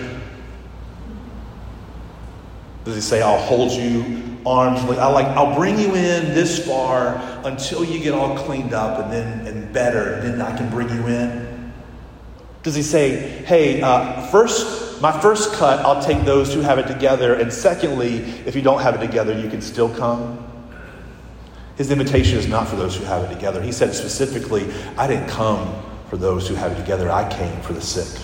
Does 2.83 2.93
he 2.93 3.01
say, 3.01 3.23
I'll 3.23 3.41
hold 3.41 3.71
you 3.71 4.34
arms. 4.45 4.83
Like, 4.83 4.99
I 4.99 5.07
like, 5.07 5.27
I'll 5.27 5.55
bring 5.55 5.79
you 5.79 5.95
in 5.95 6.33
this 6.33 6.65
far 6.65 7.15
until 7.43 7.83
you 7.83 7.99
get 7.99 8.13
all 8.13 8.37
cleaned 8.37 8.73
up 8.73 8.99
and 8.99 9.11
then 9.11 9.47
and 9.47 9.73
better, 9.73 10.13
and 10.13 10.23
then 10.23 10.41
I 10.41 10.55
can 10.55 10.69
bring 10.69 10.89
you 10.89 11.07
in? 11.07 11.73
Does 12.63 12.75
he 12.75 12.81
say, 12.81 13.43
hey, 13.45 13.81
uh, 13.81 14.25
first, 14.27 15.01
my 15.01 15.11
first 15.21 15.53
cut, 15.53 15.79
I'll 15.85 16.01
take 16.01 16.23
those 16.25 16.53
who 16.53 16.61
have 16.61 16.79
it 16.79 16.87
together, 16.87 17.35
and 17.35 17.53
secondly, 17.53 18.17
if 18.45 18.55
you 18.55 18.61
don't 18.61 18.81
have 18.81 18.95
it 18.95 19.05
together, 19.05 19.39
you 19.39 19.49
can 19.49 19.61
still 19.61 19.89
come? 19.89 20.41
His 21.77 21.91
invitation 21.91 22.39
is 22.39 22.47
not 22.47 22.67
for 22.67 22.75
those 22.75 22.95
who 22.95 23.03
have 23.03 23.29
it 23.29 23.33
together. 23.33 23.61
He 23.61 23.71
said 23.71 23.93
specifically, 23.93 24.71
I 24.97 25.07
didn't 25.07 25.27
come 25.27 25.75
for 26.09 26.17
those 26.17 26.47
who 26.47 26.55
have 26.55 26.71
it 26.71 26.77
together, 26.77 27.11
I 27.11 27.29
came 27.29 27.61
for 27.61 27.73
the 27.73 27.81
sick. 27.81 28.21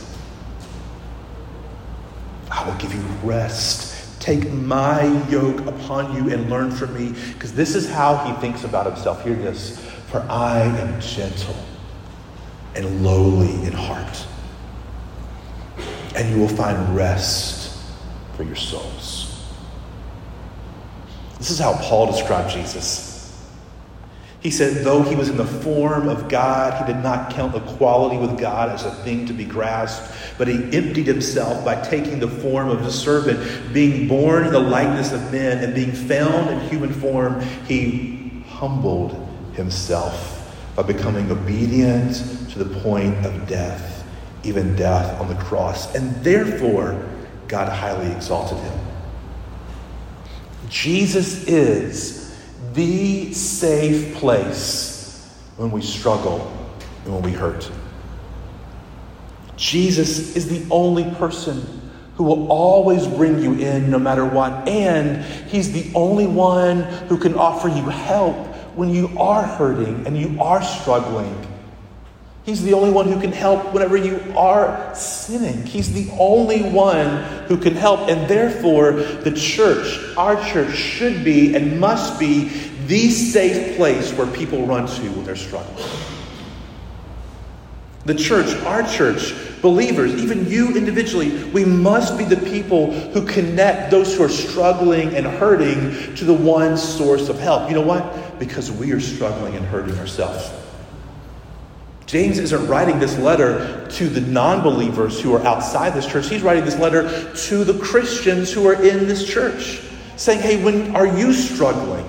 I 2.49 2.67
will 2.67 2.75
give 2.75 2.93
you 2.93 3.01
rest 3.23 3.90
Take 4.21 4.51
my 4.53 5.03
yoke 5.29 5.65
upon 5.65 6.15
you 6.15 6.31
and 6.31 6.47
learn 6.47 6.69
from 6.69 6.93
me, 6.93 7.19
because 7.34 7.53
this 7.53 7.73
is 7.73 7.89
how 7.89 8.17
he 8.17 8.39
thinks 8.39 8.63
about 8.63 8.86
himself. 8.86 9.23
Hear 9.23 9.34
this 9.34 9.79
For 10.10 10.19
I 10.29 10.62
am 10.62 11.01
gentle 11.01 11.55
and 12.75 13.03
lowly 13.03 13.51
in 13.65 13.73
heart, 13.73 14.25
and 16.15 16.29
you 16.29 16.39
will 16.39 16.47
find 16.47 16.95
rest 16.95 17.84
for 18.36 18.43
your 18.43 18.55
souls. 18.55 19.43
This 21.39 21.49
is 21.49 21.57
how 21.57 21.73
Paul 21.81 22.05
described 22.12 22.51
Jesus. 22.51 23.10
He 24.39 24.51
said, 24.51 24.84
though 24.84 25.01
he 25.01 25.15
was 25.15 25.29
in 25.29 25.38
the 25.38 25.45
form 25.45 26.07
of 26.07 26.29
God, 26.29 26.79
he 26.79 26.93
did 26.93 27.01
not 27.01 27.31
count 27.31 27.55
equality 27.55 28.17
with 28.17 28.39
God 28.39 28.69
as 28.69 28.86
a 28.86 28.91
thing 29.03 29.25
to 29.25 29.34
be 29.34 29.45
grasped, 29.45 30.11
but 30.41 30.47
he 30.47 30.75
emptied 30.75 31.06
himself 31.06 31.63
by 31.63 31.75
taking 31.84 32.19
the 32.19 32.27
form 32.27 32.69
of 32.69 32.82
a 32.82 32.91
servant, 32.91 33.71
being 33.71 34.08
born 34.08 34.47
in 34.47 34.51
the 34.51 34.60
likeness 34.60 35.12
of 35.12 35.32
men, 35.32 35.63
and 35.63 35.75
being 35.75 35.91
found 35.91 36.49
in 36.49 36.60
human 36.67 36.91
form, 36.91 37.39
he 37.67 38.43
humbled 38.47 39.13
himself 39.54 40.51
by 40.75 40.82
becoming 40.82 41.30
obedient 41.30 42.15
to 42.49 42.58
the 42.58 42.80
point 42.80 43.23
of 43.23 43.47
death, 43.47 44.04
even 44.43 44.75
death 44.75 45.21
on 45.21 45.27
the 45.27 45.36
cross. 45.43 45.93
And 45.93 46.12
therefore, 46.23 47.08
God 47.47 47.71
highly 47.71 48.12
exalted 48.12 48.58
him. 48.58 48.80
Jesus 50.69 51.43
is 51.43 52.36
the 52.73 53.32
safe 53.32 54.15
place 54.15 55.39
when 55.58 55.69
we 55.69 55.84
struggle 55.84 56.51
and 57.06 57.13
when 57.13 57.21
we 57.21 57.32
hurt. 57.32 57.69
Jesus 59.62 60.36
is 60.36 60.50
the 60.50 60.65
only 60.74 61.04
person 61.15 61.63
who 62.15 62.24
will 62.24 62.52
always 62.52 63.08
bring 63.08 63.41
you 63.41 63.54
in 63.54 63.89
no 63.89 64.00
matter 64.00 64.26
what. 64.26 64.67
And 64.67 65.24
He's 65.50 65.71
the 65.71 65.91
only 65.95 66.28
one 66.28 66.82
who 66.82 67.17
can 67.17 67.36
offer 67.36 67.67
you 67.67 67.84
help 67.84 68.36
when 68.76 68.89
you 68.89 69.08
are 69.19 69.43
hurting 69.43 70.08
and 70.08 70.17
you 70.17 70.41
are 70.41 70.63
struggling 70.63 71.47
He's 72.43 72.63
the 72.63 72.74
only 72.74 72.89
one 72.89 73.08
who 73.08 73.21
can 73.21 73.32
help 73.32 73.71
whenever 73.71 73.95
you 73.95 74.19
are 74.36 74.95
sinning. 74.95 75.63
He's 75.63 75.93
the 75.93 76.12
only 76.17 76.63
one 76.63 77.24
who 77.45 77.56
can 77.56 77.76
help. 77.76 78.10
And 78.10 78.28
therefore, 78.28 78.93
the 78.93 79.32
church, 79.32 80.00
our 80.17 80.43
church, 80.43 80.76
should 80.76 81.24
be 81.24 81.56
and 81.56 81.80
must 81.80 82.19
be 82.19 82.45
the 82.88 83.10
safe 83.12 83.78
place 83.78 84.12
where 84.13 84.26
people 84.26 84.65
run 84.65 84.88
to 84.88 85.02
when 85.12 85.24
they're 85.24 85.36
struggling. 85.36 85.88
The 88.06 88.15
church, 88.15 88.56
our 88.63 88.82
church, 88.82 89.34
believers, 89.62 90.15
even 90.15 90.47
you 90.47 90.76
individually, 90.76 91.43
we 91.52 91.63
must 91.65 92.17
be 92.17 92.24
the 92.24 92.38
people 92.38 92.91
who 93.12 93.26
connect 93.26 93.91
those 93.91 94.15
who 94.15 94.24
are 94.24 94.30
struggling 94.30 95.15
and 95.15 95.26
hurting 95.26 96.15
to 96.15 96.26
the 96.26 96.34
one 96.34 96.78
source 96.78 97.30
of 97.30 97.39
help. 97.39 97.69
You 97.69 97.76
know 97.76 97.86
what? 97.86 98.39
Because 98.39 98.71
we 98.71 98.91
are 98.91 99.00
struggling 99.00 99.56
and 99.56 99.65
hurting 99.65 99.97
ourselves. 100.00 100.52
James 102.08 102.39
isn't 102.39 102.67
writing 102.67 103.00
this 103.00 103.17
letter 103.19 103.88
to 103.91 104.10
the 104.10 104.19
non 104.19 104.62
believers 104.62 105.21
who 105.21 105.34
are 105.34 105.41
outside 105.45 105.93
this 105.93 106.06
church. 106.06 106.28
He's 106.28 106.41
writing 106.41 106.65
this 106.65 106.78
letter 106.78 107.34
to 107.34 107.63
the 107.63 107.80
Christians 107.80 108.52
who 108.52 108.67
are 108.67 108.74
in 108.74 109.08
this 109.08 109.26
church, 109.26 109.82
saying, 110.17 110.41
Hey, 110.41 110.62
when 110.62 110.93
are 110.93 111.08
you 111.08 111.32
struggling? 111.32 112.06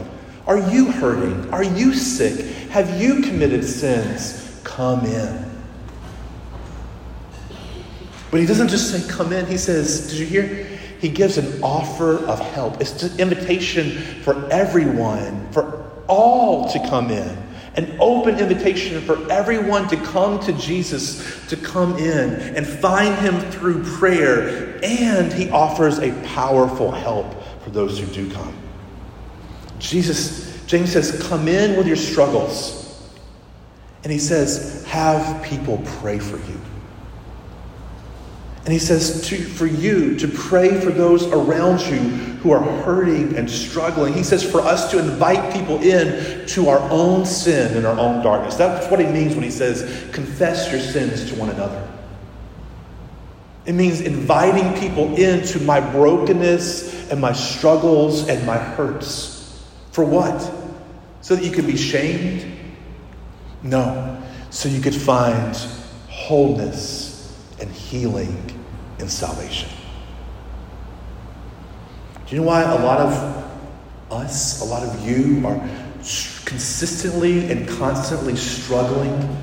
Are 0.46 0.58
you 0.72 0.90
hurting? 0.90 1.52
Are 1.52 1.62
you 1.62 1.94
sick? 1.94 2.46
Have 2.70 3.00
you 3.00 3.22
committed 3.22 3.64
sins? 3.64 4.60
Come 4.64 5.06
in. 5.06 5.51
But 8.32 8.40
he 8.40 8.46
doesn't 8.46 8.68
just 8.68 8.90
say, 8.90 9.08
Come 9.08 9.32
in. 9.32 9.46
He 9.46 9.56
says, 9.56 10.10
Did 10.10 10.18
you 10.18 10.26
hear? 10.26 10.66
He 11.00 11.08
gives 11.08 11.38
an 11.38 11.62
offer 11.62 12.18
of 12.26 12.40
help. 12.40 12.80
It's 12.80 13.00
an 13.04 13.20
invitation 13.20 13.90
for 14.22 14.50
everyone, 14.50 15.52
for 15.52 15.88
all 16.08 16.68
to 16.70 16.78
come 16.88 17.12
in 17.12 17.38
an 17.74 17.96
open 18.00 18.38
invitation 18.38 19.00
for 19.00 19.30
everyone 19.30 19.88
to 19.88 19.96
come 19.96 20.38
to 20.40 20.52
Jesus, 20.54 21.46
to 21.48 21.56
come 21.56 21.96
in 21.96 22.34
and 22.54 22.66
find 22.66 23.14
him 23.16 23.40
through 23.50 23.82
prayer. 23.82 24.78
And 24.82 25.32
he 25.32 25.48
offers 25.50 25.98
a 25.98 26.12
powerful 26.26 26.90
help 26.90 27.26
for 27.62 27.70
those 27.70 27.98
who 27.98 28.06
do 28.06 28.30
come. 28.30 28.54
Jesus 29.78 30.52
James 30.66 30.92
says, 30.92 31.22
Come 31.28 31.48
in 31.48 31.76
with 31.76 31.86
your 31.86 31.96
struggles. 31.96 32.78
And 34.04 34.12
he 34.12 34.18
says, 34.18 34.84
Have 34.86 35.42
people 35.42 35.80
pray 36.00 36.18
for 36.18 36.36
you. 36.36 36.60
And 38.64 38.72
he 38.72 38.78
says 38.78 39.26
to, 39.28 39.36
for 39.42 39.66
you 39.66 40.16
to 40.18 40.28
pray 40.28 40.80
for 40.80 40.90
those 40.90 41.26
around 41.26 41.80
you 41.80 41.98
who 41.98 42.52
are 42.52 42.60
hurting 42.60 43.36
and 43.36 43.50
struggling. 43.50 44.14
He 44.14 44.22
says 44.22 44.48
for 44.48 44.60
us 44.60 44.90
to 44.92 45.00
invite 45.00 45.52
people 45.52 45.82
in 45.82 46.46
to 46.48 46.68
our 46.68 46.78
own 46.90 47.26
sin 47.26 47.76
and 47.76 47.84
our 47.84 47.98
own 47.98 48.22
darkness. 48.22 48.54
That's 48.54 48.88
what 48.88 49.00
he 49.00 49.06
means 49.06 49.34
when 49.34 49.42
he 49.42 49.50
says, 49.50 50.08
confess 50.12 50.70
your 50.70 50.80
sins 50.80 51.28
to 51.30 51.36
one 51.36 51.50
another. 51.50 51.88
It 53.64 53.72
means 53.72 54.00
inviting 54.00 54.80
people 54.80 55.16
into 55.16 55.60
my 55.60 55.80
brokenness 55.80 57.10
and 57.10 57.20
my 57.20 57.32
struggles 57.32 58.28
and 58.28 58.46
my 58.46 58.58
hurts. 58.58 59.64
For 59.90 60.04
what? 60.04 60.40
So 61.20 61.34
that 61.34 61.44
you 61.44 61.50
could 61.50 61.66
be 61.66 61.76
shamed? 61.76 62.44
No. 63.62 64.22
So 64.50 64.68
you 64.68 64.80
could 64.80 64.94
find 64.94 65.56
wholeness 66.08 67.11
and 67.62 67.70
healing 67.70 68.36
and 68.98 69.10
salvation. 69.10 69.68
Do 72.26 72.34
you 72.34 72.42
know 72.42 72.46
why 72.48 72.62
a 72.62 72.84
lot 72.84 72.98
of 72.98 73.12
us, 74.10 74.60
a 74.60 74.64
lot 74.64 74.82
of 74.82 75.08
you, 75.08 75.46
are 75.46 75.58
consistently 76.44 77.50
and 77.50 77.68
constantly 77.68 78.34
struggling? 78.34 79.36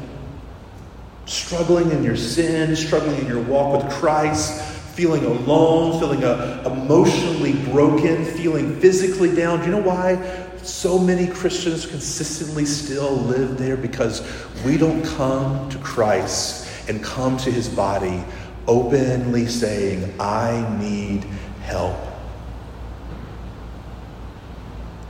Struggling 1.26 1.92
in 1.92 2.04
your 2.04 2.18
sin, 2.18 2.76
struggling 2.76 3.18
in 3.20 3.28
your 3.28 3.42
walk 3.42 3.84
with 3.84 3.94
Christ, 3.94 4.62
feeling 4.96 5.24
alone, 5.24 6.00
feeling 6.00 6.24
uh, 6.24 6.64
emotionally 6.66 7.54
broken, 7.72 8.26
feeling 8.26 8.80
physically 8.82 9.34
down. 9.34 9.60
Do 9.60 9.66
you 9.66 9.72
know 9.72 9.82
why 9.82 10.18
so 10.62 11.00
many 11.00 11.28
Christians 11.28 11.86
consistently 11.86 12.66
still 12.66 13.16
live 13.16 13.58
there? 13.58 13.78
Because 13.78 14.28
we 14.66 14.78
don't 14.78 15.06
come 15.06 15.70
to 15.70 15.78
Christ 15.78 16.69
and 16.90 17.04
come 17.04 17.38
to 17.38 17.52
his 17.52 17.70
body 17.70 18.24
openly 18.68 19.46
saying, 19.46 20.14
I 20.20 20.78
need 20.82 21.24
help. 21.62 21.96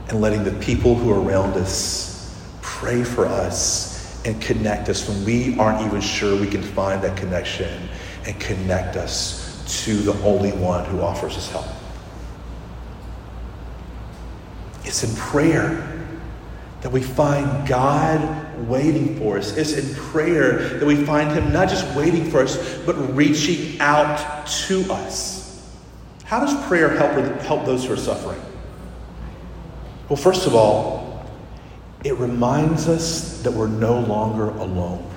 And 0.08 0.20
letting 0.20 0.44
the 0.44 0.52
people 0.52 0.94
who 0.94 1.10
are 1.10 1.20
around 1.20 1.54
us 1.54 2.46
pray 2.60 3.02
for 3.02 3.26
us 3.26 4.24
and 4.26 4.40
connect 4.42 4.88
us 4.88 5.08
when 5.08 5.24
we 5.24 5.58
aren't 5.58 5.86
even 5.86 6.00
sure 6.00 6.38
we 6.38 6.46
can 6.46 6.62
find 6.62 7.02
that 7.02 7.16
connection 7.16 7.88
and 8.26 8.38
connect 8.38 8.96
us 8.96 9.64
to 9.84 9.96
the 9.96 10.12
only 10.22 10.52
one 10.52 10.84
who 10.84 11.00
offers 11.00 11.36
us 11.36 11.50
help. 11.50 11.66
It's 14.84 15.02
in 15.04 15.14
prayer 15.16 16.06
that 16.82 16.90
we 16.90 17.02
find 17.02 17.66
God 17.66 18.20
waiting 18.64 19.16
for 19.18 19.38
us. 19.38 19.56
It's 19.56 19.72
in 19.72 19.94
prayer 19.94 20.78
that 20.78 20.86
we 20.86 21.04
find 21.04 21.30
Him 21.30 21.52
not 21.52 21.68
just 21.68 21.86
waiting 21.96 22.30
for 22.30 22.40
us, 22.40 22.78
but 22.84 22.94
reaching 23.14 23.80
out 23.80 24.46
to 24.46 24.92
us. 24.92 25.40
How 26.24 26.40
does 26.40 26.66
prayer 26.66 26.90
help, 26.90 27.12
help 27.42 27.64
those 27.64 27.84
who 27.84 27.92
are 27.92 27.96
suffering? 27.96 28.40
Well, 30.08 30.16
first 30.16 30.46
of 30.46 30.54
all, 30.54 31.24
it 32.04 32.16
reminds 32.16 32.88
us 32.88 33.42
that 33.42 33.52
we're 33.52 33.66
no 33.66 34.00
longer 34.00 34.50
alone. 34.50 35.08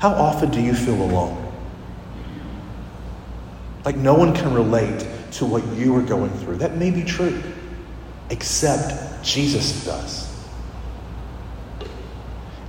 How 0.00 0.10
often 0.10 0.50
do 0.50 0.60
you 0.60 0.74
feel 0.74 1.02
alone? 1.02 1.44
Like 3.84 3.96
no 3.96 4.14
one 4.14 4.34
can 4.34 4.52
relate 4.52 5.06
to 5.32 5.46
what 5.46 5.66
you 5.74 5.96
are 5.96 6.02
going 6.02 6.30
through. 6.38 6.56
That 6.56 6.76
may 6.76 6.90
be 6.90 7.02
true, 7.02 7.42
except 8.30 9.24
Jesus 9.24 9.84
does. 9.84 10.27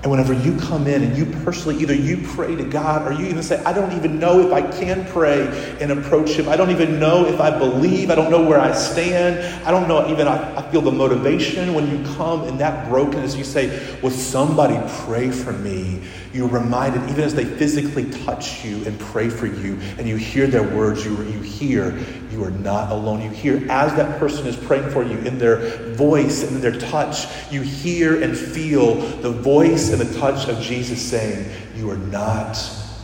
And 0.01 0.09
whenever 0.09 0.31
you 0.33 0.57
come 0.57 0.87
in 0.87 1.03
and 1.03 1.17
you 1.17 1.25
personally, 1.43 1.81
either 1.81 1.93
you 1.93 2.25
pray 2.33 2.55
to 2.55 2.63
God 2.63 3.05
or 3.05 3.11
you 3.11 3.25
even 3.25 3.43
say, 3.43 3.61
I 3.65 3.73
don't 3.73 3.91
even 3.91 4.17
know 4.17 4.39
if 4.39 4.53
I 4.53 4.61
can 4.61 5.05
pray 5.07 5.77
and 5.81 5.91
approach 5.91 6.29
Him. 6.29 6.47
I 6.47 6.55
don't 6.55 6.71
even 6.71 6.99
know 6.99 7.25
if 7.25 7.41
I 7.41 7.57
believe. 7.57 8.09
I 8.09 8.15
don't 8.15 8.31
know 8.31 8.41
where 8.41 8.61
I 8.61 8.71
stand. 8.71 9.39
I 9.67 9.71
don't 9.71 9.89
know 9.89 10.09
even, 10.09 10.25
I, 10.25 10.55
I 10.55 10.71
feel 10.71 10.79
the 10.79 10.91
motivation 10.91 11.73
when 11.73 11.89
you 11.89 12.01
come 12.15 12.47
in 12.47 12.57
that 12.59 12.87
brokenness. 12.87 13.35
You 13.35 13.43
say, 13.43 13.99
Will 14.01 14.11
somebody 14.11 14.79
pray 15.03 15.31
for 15.31 15.51
me? 15.51 16.01
You're 16.33 16.47
reminded, 16.47 17.09
even 17.09 17.23
as 17.23 17.33
they 17.33 17.45
physically 17.45 18.09
touch 18.25 18.63
you 18.63 18.83
and 18.85 18.99
pray 18.99 19.29
for 19.29 19.47
you, 19.47 19.79
and 19.97 20.07
you 20.07 20.15
hear 20.15 20.47
their 20.47 20.63
words, 20.63 21.03
you, 21.03 21.11
you 21.23 21.39
hear 21.39 21.97
you 22.31 22.43
are 22.43 22.51
not 22.51 22.91
alone. 22.91 23.21
You 23.21 23.29
hear 23.31 23.57
as 23.69 23.93
that 23.95 24.19
person 24.19 24.45
is 24.47 24.55
praying 24.55 24.89
for 24.91 25.03
you 25.03 25.17
in 25.19 25.37
their 25.37 25.57
voice 25.93 26.43
and 26.43 26.55
in 26.55 26.61
their 26.61 26.79
touch, 26.79 27.25
you 27.51 27.61
hear 27.61 28.21
and 28.21 28.37
feel 28.37 28.95
the 28.95 29.31
voice 29.31 29.91
and 29.91 29.99
the 29.99 30.19
touch 30.19 30.47
of 30.47 30.61
Jesus 30.61 31.01
saying, 31.01 31.49
You 31.75 31.89
are 31.89 31.97
not 31.97 32.57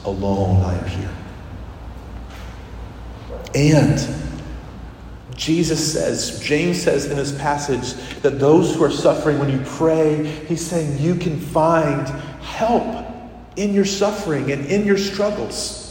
alone, 0.05 0.63
I 0.63 0.77
am 0.77 0.87
here. 0.87 1.09
And 3.55 4.15
Jesus 5.35 5.93
says, 5.93 6.39
James 6.41 6.81
says 6.81 7.07
in 7.07 7.17
this 7.17 7.37
passage, 7.37 7.93
that 8.21 8.39
those 8.39 8.75
who 8.75 8.83
are 8.83 8.91
suffering, 8.91 9.39
when 9.39 9.49
you 9.49 9.61
pray, 9.65 10.25
he's 10.47 10.65
saying 10.65 10.99
you 10.99 11.15
can 11.15 11.39
find 11.39 12.07
help 12.41 13.04
in 13.55 13.73
your 13.73 13.85
suffering 13.85 14.51
and 14.51 14.65
in 14.65 14.85
your 14.85 14.97
struggles. 14.97 15.83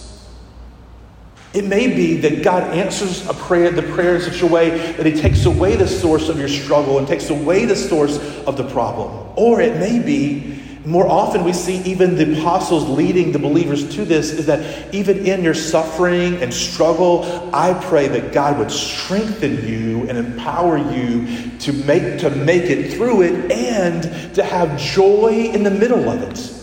It 1.54 1.64
may 1.64 1.86
be 1.86 2.16
that 2.16 2.42
God 2.42 2.64
answers 2.76 3.26
a 3.28 3.34
prayer, 3.34 3.70
the 3.70 3.82
prayer 3.82 4.16
in 4.16 4.22
such 4.22 4.42
a 4.42 4.46
way 4.46 4.92
that 4.94 5.06
He 5.06 5.12
takes 5.12 5.44
away 5.44 5.76
the 5.76 5.86
source 5.86 6.28
of 6.28 6.36
your 6.36 6.48
struggle 6.48 6.98
and 6.98 7.06
takes 7.06 7.30
away 7.30 7.64
the 7.64 7.76
source 7.76 8.18
of 8.44 8.56
the 8.56 8.68
problem. 8.70 9.32
Or 9.36 9.60
it 9.60 9.78
may 9.78 10.00
be, 10.00 10.60
more 10.84 11.06
often 11.06 11.44
we 11.44 11.52
see 11.52 11.76
even 11.82 12.16
the 12.16 12.40
apostles 12.40 12.88
leading 12.88 13.30
the 13.30 13.38
believers 13.38 13.94
to 13.94 14.04
this, 14.04 14.32
is 14.32 14.46
that 14.46 14.92
even 14.92 15.24
in 15.26 15.44
your 15.44 15.54
suffering 15.54 16.42
and 16.42 16.52
struggle, 16.52 17.24
I 17.54 17.72
pray 17.84 18.08
that 18.08 18.32
God 18.32 18.58
would 18.58 18.72
strengthen 18.72 19.66
you 19.66 20.08
and 20.08 20.18
empower 20.18 20.76
you 20.76 21.56
to 21.60 21.72
make, 21.72 22.18
to 22.18 22.30
make 22.30 22.64
it 22.64 22.94
through 22.94 23.22
it 23.22 23.52
and 23.52 24.34
to 24.34 24.42
have 24.42 24.76
joy 24.76 25.50
in 25.54 25.62
the 25.62 25.70
middle 25.70 26.08
of 26.08 26.20
it. 26.20 26.53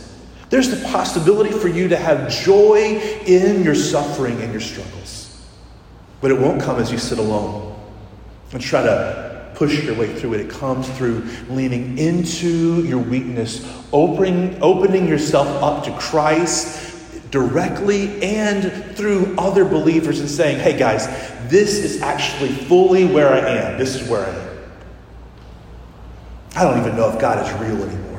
There's 0.52 0.70
the 0.70 0.86
possibility 0.90 1.50
for 1.50 1.70
you 1.70 1.88
to 1.88 1.96
have 1.96 2.30
joy 2.30 3.00
in 3.26 3.64
your 3.64 3.74
suffering 3.74 4.42
and 4.42 4.52
your 4.52 4.60
struggles. 4.60 5.42
But 6.20 6.30
it 6.30 6.38
won't 6.38 6.62
come 6.62 6.78
as 6.78 6.92
you 6.92 6.98
sit 6.98 7.20
alone 7.20 7.74
and 8.52 8.62
try 8.62 8.84
to 8.84 9.54
push 9.56 9.82
your 9.82 9.96
way 9.96 10.14
through 10.14 10.34
it. 10.34 10.42
It 10.42 10.50
comes 10.50 10.90
through 10.98 11.24
leaning 11.50 11.98
into 11.98 12.84
your 12.84 13.00
weakness, 13.00 13.66
opening, 13.94 14.62
opening 14.62 15.08
yourself 15.08 15.48
up 15.64 15.86
to 15.86 15.98
Christ 15.98 17.32
directly 17.32 18.22
and 18.22 18.94
through 18.98 19.34
other 19.38 19.64
believers 19.64 20.20
and 20.20 20.30
saying, 20.30 20.60
hey 20.60 20.78
guys, 20.78 21.08
this 21.50 21.78
is 21.78 22.02
actually 22.02 22.50
fully 22.50 23.06
where 23.06 23.30
I 23.30 23.40
am. 23.40 23.80
This 23.80 23.96
is 23.96 24.08
where 24.10 24.26
I 24.26 24.30
am. 24.30 24.58
I 26.58 26.64
don't 26.66 26.78
even 26.86 26.98
know 26.98 27.10
if 27.10 27.22
God 27.22 27.46
is 27.46 27.54
real 27.62 27.82
anymore 27.88 28.11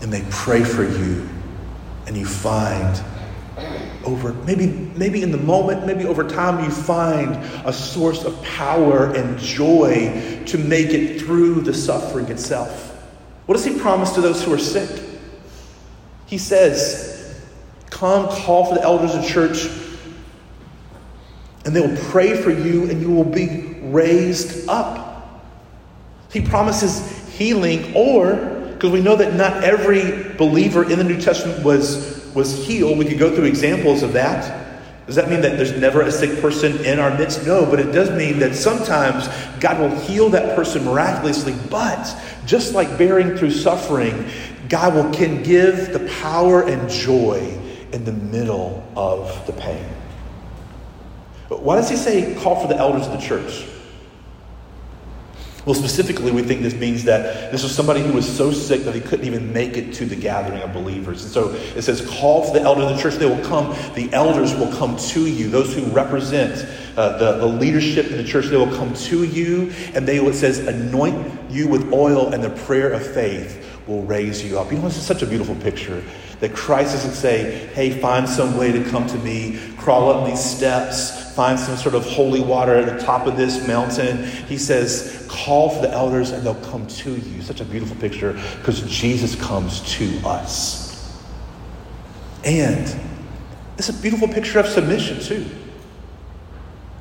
and 0.00 0.12
they 0.12 0.24
pray 0.30 0.64
for 0.64 0.84
you, 0.84 1.28
and 2.06 2.16
you 2.16 2.26
find 2.26 3.02
over 4.04 4.32
maybe 4.44 4.66
maybe 4.96 5.22
in 5.22 5.30
the 5.30 5.38
moment 5.38 5.86
maybe 5.86 6.06
over 6.06 6.26
time 6.26 6.64
you 6.64 6.70
find 6.70 7.36
a 7.66 7.72
source 7.72 8.24
of 8.24 8.42
power 8.42 9.14
and 9.14 9.38
joy 9.38 10.42
to 10.46 10.56
make 10.56 10.88
it 10.88 11.20
through 11.20 11.60
the 11.60 11.74
suffering 11.74 12.26
itself. 12.28 12.86
What 13.46 13.56
does 13.56 13.64
he 13.64 13.78
promise 13.78 14.12
to 14.12 14.20
those 14.20 14.42
who 14.42 14.52
are 14.54 14.58
sick? 14.58 15.04
He 16.26 16.38
says 16.38 17.38
come 17.90 18.28
call 18.28 18.66
for 18.66 18.74
the 18.74 18.82
elders 18.82 19.14
of 19.14 19.26
church 19.26 19.68
and 21.66 21.76
they 21.76 21.80
will 21.80 21.96
pray 22.10 22.40
for 22.40 22.50
you 22.50 22.88
and 22.88 23.02
you 23.02 23.10
will 23.10 23.24
be 23.24 23.76
raised 23.82 24.68
up. 24.68 25.46
He 26.32 26.40
promises 26.40 27.28
healing 27.36 27.94
or 27.94 28.59
because 28.80 28.92
we 28.94 29.02
know 29.02 29.14
that 29.14 29.34
not 29.34 29.62
every 29.62 30.32
believer 30.38 30.90
in 30.90 30.96
the 30.96 31.04
New 31.04 31.20
Testament 31.20 31.62
was, 31.62 32.32
was 32.34 32.66
healed. 32.66 32.96
We 32.96 33.04
could 33.04 33.18
go 33.18 33.34
through 33.34 33.44
examples 33.44 34.02
of 34.02 34.14
that. 34.14 34.80
Does 35.06 35.16
that 35.16 35.28
mean 35.28 35.42
that 35.42 35.58
there's 35.58 35.76
never 35.76 36.00
a 36.00 36.10
sick 36.10 36.40
person 36.40 36.82
in 36.86 36.98
our 36.98 37.14
midst? 37.18 37.46
No, 37.46 37.66
but 37.66 37.78
it 37.78 37.92
does 37.92 38.10
mean 38.10 38.38
that 38.38 38.54
sometimes 38.54 39.28
God 39.60 39.78
will 39.80 39.94
heal 40.00 40.30
that 40.30 40.56
person 40.56 40.86
miraculously. 40.86 41.54
But 41.68 42.16
just 42.46 42.72
like 42.72 42.96
bearing 42.96 43.36
through 43.36 43.50
suffering, 43.50 44.24
God 44.70 44.94
will 44.94 45.12
can 45.12 45.42
give 45.42 45.92
the 45.92 46.10
power 46.22 46.66
and 46.66 46.88
joy 46.88 47.58
in 47.92 48.06
the 48.06 48.12
middle 48.12 48.82
of 48.96 49.46
the 49.46 49.52
pain. 49.52 49.84
Why 51.48 51.76
does 51.76 51.90
he 51.90 51.96
say 51.96 52.34
call 52.36 52.62
for 52.62 52.68
the 52.68 52.78
elders 52.78 53.06
of 53.06 53.12
the 53.12 53.18
church? 53.18 53.66
Well, 55.66 55.74
specifically, 55.74 56.32
we 56.32 56.42
think 56.42 56.62
this 56.62 56.74
means 56.74 57.04
that 57.04 57.52
this 57.52 57.62
was 57.62 57.74
somebody 57.74 58.00
who 58.00 58.14
was 58.14 58.26
so 58.26 58.50
sick 58.50 58.82
that 58.84 58.94
he 58.94 59.00
couldn't 59.00 59.26
even 59.26 59.52
make 59.52 59.76
it 59.76 59.92
to 59.94 60.06
the 60.06 60.16
gathering 60.16 60.62
of 60.62 60.72
believers. 60.72 61.22
And 61.22 61.30
so 61.30 61.50
it 61.50 61.82
says, 61.82 62.00
Call 62.08 62.44
for 62.44 62.58
the 62.58 62.62
elders 62.62 62.90
of 62.90 62.96
the 62.96 63.02
church. 63.02 63.14
They 63.16 63.26
will 63.26 63.44
come. 63.44 63.76
The 63.94 64.10
elders 64.12 64.54
will 64.54 64.72
come 64.72 64.96
to 64.96 65.26
you. 65.26 65.50
Those 65.50 65.74
who 65.74 65.84
represent 65.86 66.66
uh, 66.96 67.18
the, 67.18 67.38
the 67.38 67.46
leadership 67.46 68.06
in 68.06 68.16
the 68.16 68.24
church, 68.24 68.46
they 68.46 68.56
will 68.56 68.74
come 68.74 68.94
to 68.94 69.24
you. 69.24 69.70
And 69.94 70.08
they, 70.08 70.16
it 70.18 70.34
says, 70.34 70.60
anoint 70.60 71.50
you 71.50 71.68
with 71.68 71.92
oil, 71.92 72.32
and 72.32 72.42
the 72.42 72.50
prayer 72.50 72.90
of 72.92 73.06
faith 73.06 73.66
will 73.86 74.02
raise 74.04 74.42
you 74.42 74.58
up. 74.58 74.70
You 74.70 74.78
know, 74.78 74.84
this 74.84 74.96
is 74.96 75.06
such 75.06 75.22
a 75.22 75.26
beautiful 75.26 75.56
picture 75.56 76.02
that 76.40 76.54
Christ 76.54 76.92
doesn't 76.92 77.12
say, 77.12 77.66
hey, 77.74 77.90
find 77.90 78.26
some 78.26 78.56
way 78.56 78.72
to 78.72 78.82
come 78.90 79.06
to 79.08 79.18
me, 79.18 79.58
crawl 79.76 80.10
up 80.10 80.26
these 80.26 80.42
steps, 80.42 81.34
find 81.34 81.58
some 81.58 81.76
sort 81.76 81.94
of 81.94 82.04
holy 82.04 82.40
water 82.40 82.74
at 82.74 82.86
the 82.86 83.04
top 83.04 83.26
of 83.26 83.36
this 83.36 83.66
mountain. 83.66 84.24
He 84.46 84.56
says, 84.56 85.19
call 85.30 85.70
for 85.70 85.82
the 85.82 85.90
elders 85.90 86.32
and 86.32 86.44
they'll 86.44 86.54
come 86.56 86.86
to 86.88 87.14
you. 87.14 87.40
Such 87.40 87.60
a 87.60 87.64
beautiful 87.64 87.96
picture 87.96 88.32
because 88.58 88.82
Jesus 88.82 89.36
comes 89.36 89.80
to 89.94 90.20
us. 90.24 91.22
And 92.44 92.94
it's 93.78 93.88
a 93.88 93.92
beautiful 93.92 94.26
picture 94.26 94.58
of 94.58 94.66
submission, 94.66 95.20
too. 95.20 95.46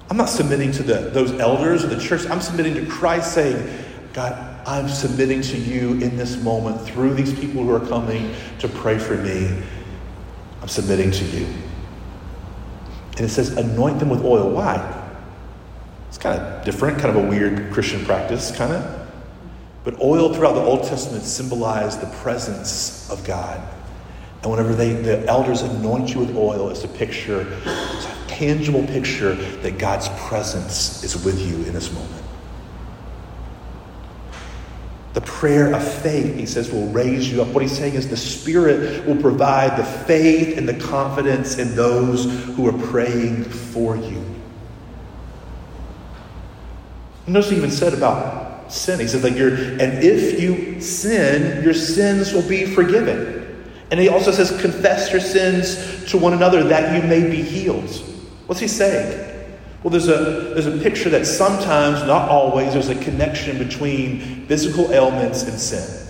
I'm 0.10 0.18
not 0.18 0.30
submitting 0.30 0.72
to 0.74 0.84
the, 0.84 1.10
those 1.10 1.32
elders 1.40 1.84
or 1.84 1.88
the 1.88 2.00
church. 2.00 2.28
I'm 2.30 2.42
submitting 2.42 2.76
to 2.76 2.86
Christ, 2.86 3.34
saying, 3.34 3.68
God, 4.14 4.34
I'm 4.68 4.88
submitting 4.88 5.42
to 5.42 5.58
you 5.58 5.94
in 5.94 6.16
this 6.16 6.42
moment 6.42 6.82
through 6.82 7.16
these 7.16 7.34
people 7.34 7.64
who 7.64 7.74
are 7.74 7.86
coming 7.86 8.34
to 8.60 8.68
pray 8.68 9.00
for 9.00 9.18
me. 9.18 9.62
I'm 10.62 10.68
submitting 10.68 11.12
to 11.12 11.26
you. 11.26 11.48
And 13.18 13.22
it 13.22 13.30
says, 13.30 13.58
anoint 13.58 14.00
them 14.00 14.10
with 14.10 14.24
oil. 14.24 14.52
Why? 14.52 14.99
It's 16.10 16.18
kind 16.18 16.40
of 16.40 16.66
different, 16.66 17.00
kind 17.00 17.16
of 17.16 17.24
a 17.24 17.28
weird 17.28 17.72
Christian 17.72 18.04
practice, 18.04 18.52
kind 18.52 18.74
of. 18.74 19.08
But 19.84 20.02
oil 20.02 20.34
throughout 20.34 20.54
the 20.54 20.62
Old 20.62 20.84
Testament 20.84 21.24
symbolized 21.24 22.02
the 22.02 22.14
presence 22.18 23.10
of 23.10 23.24
God. 23.24 23.62
And 24.42 24.52
whenever 24.52 24.74
they, 24.74 24.94
the 24.94 25.26
elders 25.28 25.62
anoint 25.62 26.14
you 26.14 26.20
with 26.20 26.36
oil, 26.36 26.70
it's 26.70 26.84
a 26.84 26.88
picture, 26.88 27.48
it's 27.64 28.06
a 28.06 28.28
tangible 28.28 28.86
picture 28.88 29.36
that 29.36 29.78
God's 29.78 30.10
presence 30.28 31.04
is 31.04 31.24
with 31.24 31.40
you 31.40 31.56
in 31.66 31.74
this 31.74 31.92
moment. 31.94 32.24
The 35.14 35.22
prayer 35.22 35.74
of 35.74 35.84
faith, 36.02 36.36
he 36.36 36.46
says, 36.46 36.72
will 36.72 36.88
raise 36.88 37.32
you 37.32 37.42
up. 37.42 37.50
What 37.50 37.64
he's 37.64 37.78
saying 37.78 37.96
is 37.96 38.08
the 38.08 38.18
Spirit 38.18 39.06
will 39.06 39.20
provide 39.20 39.78
the 39.78 39.84
faith 39.84 40.58
and 40.58 40.70
the 40.70 40.76
confidence 40.76 41.58
in 41.58 41.76
those 41.76 42.26
who 42.56 42.68
are 42.68 42.88
praying 42.88 43.44
for 43.44 43.96
you. 43.96 44.24
Notice 47.30 47.52
he 47.52 47.58
even 47.58 47.72
said 47.72 47.94
about 47.94 48.72
sin. 48.72 49.00
He 49.00 49.08
said, 49.08 49.24
like, 49.24 49.36
you're, 49.36 49.54
and 49.54 50.04
if 50.04 50.40
you 50.40 50.82
sin, 50.82 51.64
your 51.64 51.74
sins 51.74 52.34
will 52.34 52.48
be 52.48 52.66
forgiven. 52.66 53.38
And 53.92 54.00
he 54.00 54.10
also 54.10 54.32
says, 54.32 54.50
confess 54.62 55.12
your 55.12 55.22
sins 55.22 56.06
to 56.12 56.18
one 56.18 56.34
another 56.34 56.64
that 56.66 56.96
you 56.96 57.08
may 57.08 57.30
be 57.30 57.42
healed. 57.42 57.90
What's 58.46 58.62
he 58.62 58.68
saying? 58.68 59.28
Well, 59.84 59.92
there's 59.92 60.08
a, 60.08 60.54
there's 60.54 60.68
a 60.68 60.78
picture 60.78 61.10
that 61.12 61.26
sometimes, 61.26 62.06
not 62.06 62.30
always, 62.30 62.74
there's 62.74 62.90
a 62.90 63.02
connection 63.02 63.58
between 63.58 64.46
physical 64.48 64.92
ailments 64.92 65.44
and 65.44 65.58
sin. 65.58 66.08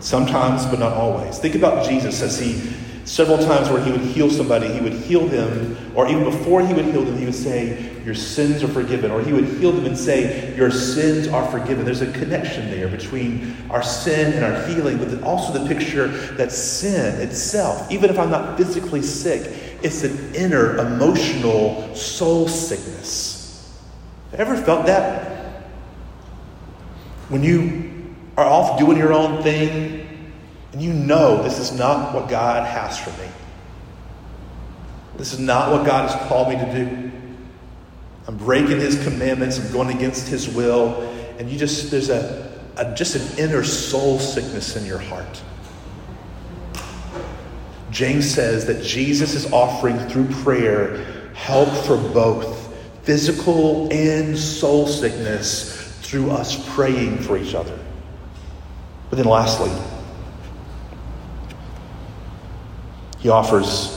Sometimes, 0.00 0.64
but 0.66 0.78
not 0.78 0.92
always. 0.92 1.38
Think 1.38 1.54
about 1.54 1.86
Jesus 1.86 2.22
as 2.22 2.38
he, 2.38 2.72
several 3.08 3.38
times 3.38 3.70
where 3.70 3.82
he 3.82 3.90
would 3.90 4.02
heal 4.02 4.28
somebody, 4.30 4.68
he 4.68 4.80
would 4.80 4.92
heal 4.92 5.26
them, 5.26 5.76
or 5.94 6.06
even 6.08 6.24
before 6.24 6.64
he 6.64 6.74
would 6.74 6.84
heal 6.84 7.02
them, 7.02 7.16
he 7.16 7.24
would 7.24 7.34
say, 7.34 8.02
Your 8.04 8.14
sins 8.14 8.62
are 8.62 8.68
forgiven. 8.68 9.10
Or 9.10 9.22
he 9.22 9.32
would 9.32 9.46
heal 9.46 9.72
them 9.72 9.86
and 9.86 9.96
say, 9.96 10.54
Your 10.54 10.70
sins 10.70 11.26
are 11.26 11.50
forgiven. 11.50 11.86
There's 11.86 12.02
a 12.02 12.12
connection 12.12 12.70
there 12.70 12.86
between 12.86 13.56
our 13.70 13.82
sin 13.82 14.34
and 14.34 14.44
our 14.44 14.62
healing, 14.66 14.98
but 14.98 15.22
also 15.22 15.58
the 15.58 15.66
picture 15.66 16.08
that 16.34 16.52
sin 16.52 17.20
itself, 17.22 17.90
even 17.90 18.10
if 18.10 18.18
I'm 18.18 18.30
not 18.30 18.58
physically 18.58 19.02
sick, 19.02 19.78
it's 19.82 20.04
an 20.04 20.34
inner 20.34 20.76
emotional 20.78 21.94
soul 21.94 22.46
sickness. 22.46 23.74
Ever 24.34 24.56
felt 24.56 24.84
that? 24.86 25.62
When 27.30 27.42
you 27.42 28.14
are 28.36 28.44
off 28.44 28.78
doing 28.78 28.98
your 28.98 29.14
own 29.14 29.42
thing 29.42 29.97
and 30.72 30.82
you 30.82 30.92
know 30.92 31.42
this 31.42 31.58
is 31.58 31.72
not 31.72 32.14
what 32.14 32.28
God 32.28 32.66
has 32.66 32.98
for 32.98 33.10
me. 33.22 33.28
This 35.16 35.32
is 35.32 35.38
not 35.38 35.72
what 35.72 35.86
God 35.86 36.10
has 36.10 36.28
called 36.28 36.48
me 36.48 36.56
to 36.56 36.72
do. 36.72 37.10
I'm 38.26 38.36
breaking 38.36 38.78
his 38.78 39.02
commandments, 39.02 39.58
I'm 39.58 39.72
going 39.72 39.96
against 39.96 40.28
his 40.28 40.48
will, 40.48 41.00
and 41.38 41.50
you 41.50 41.58
just 41.58 41.90
there's 41.90 42.10
a, 42.10 42.60
a 42.76 42.94
just 42.94 43.16
an 43.16 43.38
inner 43.38 43.64
soul 43.64 44.18
sickness 44.18 44.76
in 44.76 44.84
your 44.84 44.98
heart. 44.98 45.42
James 47.90 48.30
says 48.30 48.66
that 48.66 48.84
Jesus 48.84 49.34
is 49.34 49.50
offering 49.50 49.98
through 50.08 50.28
prayer 50.42 51.04
help 51.34 51.70
for 51.86 51.96
both 51.96 52.66
physical 53.02 53.90
and 53.90 54.38
soul 54.38 54.86
sickness 54.86 55.98
through 56.02 56.30
us 56.30 56.74
praying 56.74 57.18
for 57.18 57.38
each 57.38 57.54
other. 57.54 57.78
But 59.08 59.16
then, 59.16 59.26
lastly, 59.26 59.70
he 63.18 63.28
offers 63.28 63.94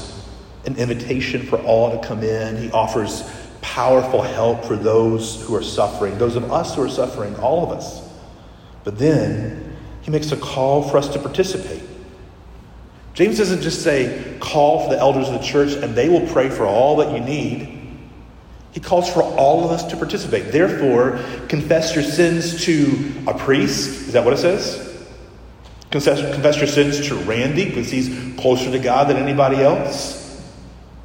an 0.65 0.75
invitation 0.77 1.43
for 1.43 1.57
all 1.59 1.97
to 1.99 2.07
come 2.07 2.23
in. 2.23 2.57
He 2.57 2.71
offers 2.71 3.23
powerful 3.61 4.21
help 4.21 4.65
for 4.65 4.75
those 4.75 5.41
who 5.43 5.55
are 5.55 5.63
suffering, 5.63 6.17
those 6.17 6.35
of 6.35 6.51
us 6.51 6.75
who 6.75 6.83
are 6.83 6.89
suffering, 6.89 7.35
all 7.35 7.63
of 7.63 7.71
us. 7.77 8.07
But 8.83 8.97
then 8.97 9.77
he 10.01 10.11
makes 10.11 10.31
a 10.31 10.37
call 10.37 10.83
for 10.83 10.97
us 10.97 11.07
to 11.09 11.19
participate. 11.19 11.83
James 13.13 13.37
doesn't 13.37 13.61
just 13.61 13.83
say, 13.83 14.37
call 14.39 14.83
for 14.83 14.93
the 14.93 14.99
elders 14.99 15.27
of 15.27 15.33
the 15.33 15.45
church 15.45 15.73
and 15.73 15.93
they 15.93 16.09
will 16.09 16.25
pray 16.27 16.49
for 16.49 16.65
all 16.65 16.95
that 16.97 17.13
you 17.13 17.19
need. 17.19 17.77
He 18.71 18.79
calls 18.79 19.11
for 19.11 19.21
all 19.21 19.65
of 19.65 19.71
us 19.71 19.83
to 19.91 19.97
participate. 19.97 20.51
Therefore, 20.51 21.19
confess 21.49 21.93
your 21.93 22.05
sins 22.05 22.63
to 22.65 23.11
a 23.27 23.37
priest. 23.37 24.07
Is 24.07 24.13
that 24.13 24.23
what 24.23 24.33
it 24.33 24.37
says? 24.37 24.90
Confess, 25.91 26.21
confess 26.33 26.57
your 26.57 26.67
sins 26.67 27.07
to 27.07 27.15
Randy 27.15 27.65
because 27.65 27.91
he's 27.91 28.35
closer 28.39 28.71
to 28.71 28.79
God 28.79 29.09
than 29.09 29.17
anybody 29.17 29.57
else. 29.57 30.21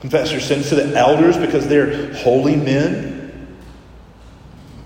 Confess 0.01 0.30
your 0.30 0.41
sins 0.41 0.68
to 0.68 0.76
the 0.76 0.97
elders 0.97 1.37
because 1.37 1.66
they're 1.66 2.14
holy 2.14 2.55
men. 2.55 3.57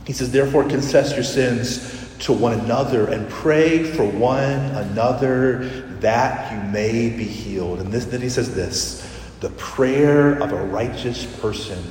He 0.06 0.14
says, 0.14 0.32
therefore, 0.32 0.64
confess 0.64 1.14
your 1.14 1.22
sins 1.22 2.16
to 2.20 2.32
one 2.32 2.58
another 2.58 3.08
and 3.08 3.28
pray 3.28 3.84
for 3.84 4.04
one 4.04 4.42
another 4.42 5.68
that 6.00 6.52
you 6.52 6.70
may 6.70 7.10
be 7.10 7.24
healed. 7.24 7.80
And 7.80 7.92
this, 7.92 8.06
then 8.06 8.20
he 8.20 8.30
says 8.30 8.54
this 8.54 9.06
the 9.40 9.50
prayer 9.50 10.42
of 10.42 10.52
a 10.52 10.64
righteous 10.64 11.24
person. 11.40 11.82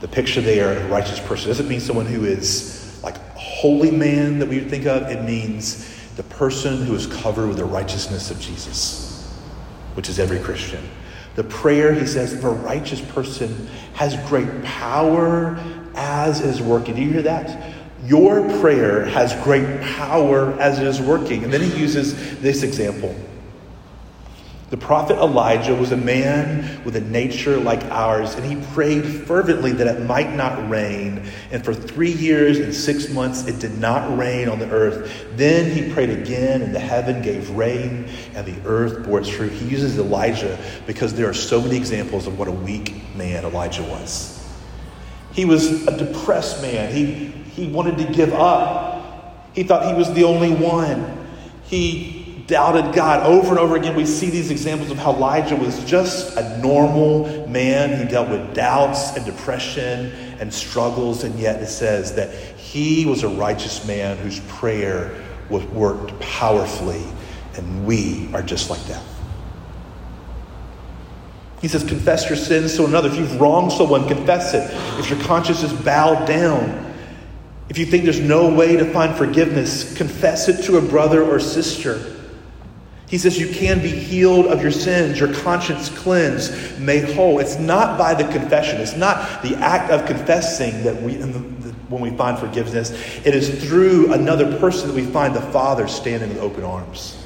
The 0.00 0.08
picture 0.08 0.40
there 0.40 0.76
of 0.76 0.84
a 0.84 0.88
righteous 0.88 1.20
person 1.20 1.48
doesn't 1.48 1.68
mean 1.68 1.80
someone 1.80 2.06
who 2.06 2.24
is 2.24 3.00
like 3.04 3.16
a 3.16 3.38
holy 3.38 3.90
man 3.90 4.40
that 4.40 4.48
we 4.48 4.58
would 4.58 4.70
think 4.70 4.86
of. 4.86 5.02
It 5.10 5.22
means 5.22 5.91
the 6.16 6.22
person 6.24 6.82
who 6.82 6.94
is 6.94 7.06
covered 7.06 7.48
with 7.48 7.56
the 7.56 7.64
righteousness 7.64 8.30
of 8.30 8.38
Jesus, 8.40 9.30
which 9.94 10.08
is 10.08 10.18
every 10.18 10.38
Christian. 10.38 10.86
The 11.34 11.44
prayer, 11.44 11.94
he 11.94 12.06
says, 12.06 12.34
of 12.34 12.44
a 12.44 12.50
righteous 12.50 13.00
person 13.00 13.68
has 13.94 14.16
great 14.28 14.62
power 14.64 15.58
as 15.94 16.40
is 16.40 16.60
working. 16.60 16.94
Do 16.94 17.02
you 17.02 17.10
hear 17.10 17.22
that? 17.22 17.74
Your 18.04 18.42
prayer 18.60 19.06
has 19.06 19.32
great 19.44 19.80
power 19.80 20.52
as 20.60 20.78
it 20.78 20.86
is 20.86 21.00
working. 21.00 21.44
And 21.44 21.52
then 21.52 21.62
he 21.62 21.74
uses 21.78 22.40
this 22.40 22.62
example. 22.62 23.14
The 24.72 24.78
prophet 24.78 25.18
Elijah 25.18 25.74
was 25.74 25.92
a 25.92 25.98
man 25.98 26.82
with 26.82 26.96
a 26.96 27.00
nature 27.02 27.58
like 27.58 27.84
ours, 27.90 28.36
and 28.36 28.42
he 28.42 28.56
prayed 28.72 29.04
fervently 29.04 29.70
that 29.72 29.86
it 29.86 30.06
might 30.06 30.34
not 30.34 30.70
rain. 30.70 31.24
And 31.50 31.62
for 31.62 31.74
three 31.74 32.12
years 32.12 32.58
and 32.58 32.74
six 32.74 33.10
months, 33.10 33.46
it 33.46 33.58
did 33.58 33.76
not 33.76 34.16
rain 34.16 34.48
on 34.48 34.58
the 34.58 34.70
earth. 34.70 35.26
Then 35.36 35.70
he 35.70 35.92
prayed 35.92 36.08
again, 36.08 36.62
and 36.62 36.74
the 36.74 36.80
heaven 36.80 37.20
gave 37.20 37.50
rain, 37.50 38.08
and 38.34 38.46
the 38.46 38.66
earth 38.66 39.04
bore 39.04 39.20
its 39.20 39.28
fruit. 39.28 39.52
He 39.52 39.66
uses 39.66 39.98
Elijah 39.98 40.58
because 40.86 41.12
there 41.12 41.28
are 41.28 41.34
so 41.34 41.60
many 41.60 41.76
examples 41.76 42.26
of 42.26 42.38
what 42.38 42.48
a 42.48 42.52
weak 42.52 43.14
man 43.14 43.44
Elijah 43.44 43.82
was. 43.82 44.42
He 45.32 45.44
was 45.44 45.86
a 45.86 45.98
depressed 45.98 46.62
man. 46.62 46.90
He 46.94 47.26
he 47.52 47.66
wanted 47.66 47.98
to 47.98 48.10
give 48.10 48.32
up. 48.32 49.52
He 49.52 49.64
thought 49.64 49.86
he 49.86 49.92
was 49.92 50.10
the 50.14 50.24
only 50.24 50.50
one. 50.50 51.28
He 51.64 52.21
doubted 52.46 52.94
God 52.94 53.26
over 53.26 53.50
and 53.50 53.58
over 53.58 53.76
again. 53.76 53.94
We 53.96 54.06
see 54.06 54.30
these 54.30 54.50
examples 54.50 54.90
of 54.90 54.98
how 54.98 55.12
Elijah 55.12 55.56
was 55.56 55.84
just 55.84 56.36
a 56.36 56.58
normal 56.58 57.46
man 57.48 57.96
who 57.96 58.04
dealt 58.04 58.28
with 58.28 58.54
doubts 58.54 59.16
and 59.16 59.24
depression 59.24 60.12
and 60.40 60.52
struggles, 60.52 61.24
and 61.24 61.38
yet 61.38 61.62
it 61.62 61.68
says 61.68 62.14
that 62.16 62.32
he 62.58 63.06
was 63.06 63.22
a 63.22 63.28
righteous 63.28 63.86
man 63.86 64.16
whose 64.18 64.40
prayer 64.40 65.22
was 65.50 65.64
worked 65.66 66.18
powerfully, 66.20 67.04
and 67.54 67.86
we 67.86 68.28
are 68.34 68.42
just 68.42 68.70
like 68.70 68.82
that. 68.84 69.02
He 71.60 71.68
says, 71.68 71.84
confess 71.84 72.28
your 72.28 72.36
sins 72.36 72.74
to 72.76 72.86
another. 72.86 73.08
If 73.08 73.16
you've 73.16 73.40
wronged 73.40 73.70
someone, 73.70 74.08
confess 74.08 74.52
it. 74.52 74.68
If 74.98 75.08
your 75.10 75.20
conscience 75.20 75.62
is 75.62 75.72
bowed 75.72 76.26
down, 76.26 76.92
If 77.72 77.78
you 77.78 77.86
think 77.86 78.04
there's 78.04 78.20
no 78.20 78.52
way 78.52 78.76
to 78.76 78.84
find 78.92 79.16
forgiveness, 79.16 79.96
confess 79.96 80.46
it 80.48 80.62
to 80.64 80.76
a 80.76 80.82
brother 80.82 81.22
or 81.22 81.40
sister. 81.40 82.11
He 83.12 83.18
says 83.18 83.38
you 83.38 83.48
can 83.48 83.82
be 83.82 83.90
healed 83.90 84.46
of 84.46 84.62
your 84.62 84.70
sins, 84.70 85.20
your 85.20 85.34
conscience 85.34 85.90
cleansed, 85.90 86.80
made 86.80 87.04
whole. 87.12 87.40
It's 87.40 87.58
not 87.58 87.98
by 87.98 88.14
the 88.14 88.24
confession. 88.32 88.80
It's 88.80 88.96
not 88.96 89.42
the 89.42 89.54
act 89.56 89.90
of 89.90 90.06
confessing 90.06 90.82
that 90.84 91.02
we, 91.02 91.16
when 91.16 92.00
we 92.00 92.08
find 92.16 92.38
forgiveness. 92.38 92.90
It 93.26 93.34
is 93.34 93.62
through 93.62 94.14
another 94.14 94.58
person 94.58 94.88
that 94.88 94.94
we 94.94 95.04
find 95.04 95.36
the 95.36 95.42
Father 95.42 95.86
standing 95.88 96.30
with 96.30 96.38
open 96.38 96.64
arms. 96.64 97.22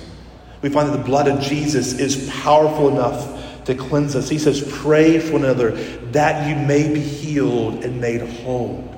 We 0.61 0.71
find 0.71 0.89
that 0.89 0.97
the 0.97 1.05
blood 1.05 1.29
of 1.29 1.41
Jesus 1.41 2.01
is 2.01 2.29
powerful 2.31 2.89
enough 2.89 3.65
to 3.67 3.77
cleanse 3.77 4.17
us. 4.17 4.29
He 4.29 4.41
says, 4.41 4.69
Pray 4.69 5.21
for 5.21 5.35
one 5.35 5.45
another 5.45 5.71
that 6.11 6.49
you 6.49 6.57
may 6.67 6.93
be 6.93 6.99
healed 6.99 7.85
and 7.85 8.01
made 8.01 8.23
whole. 8.23 8.96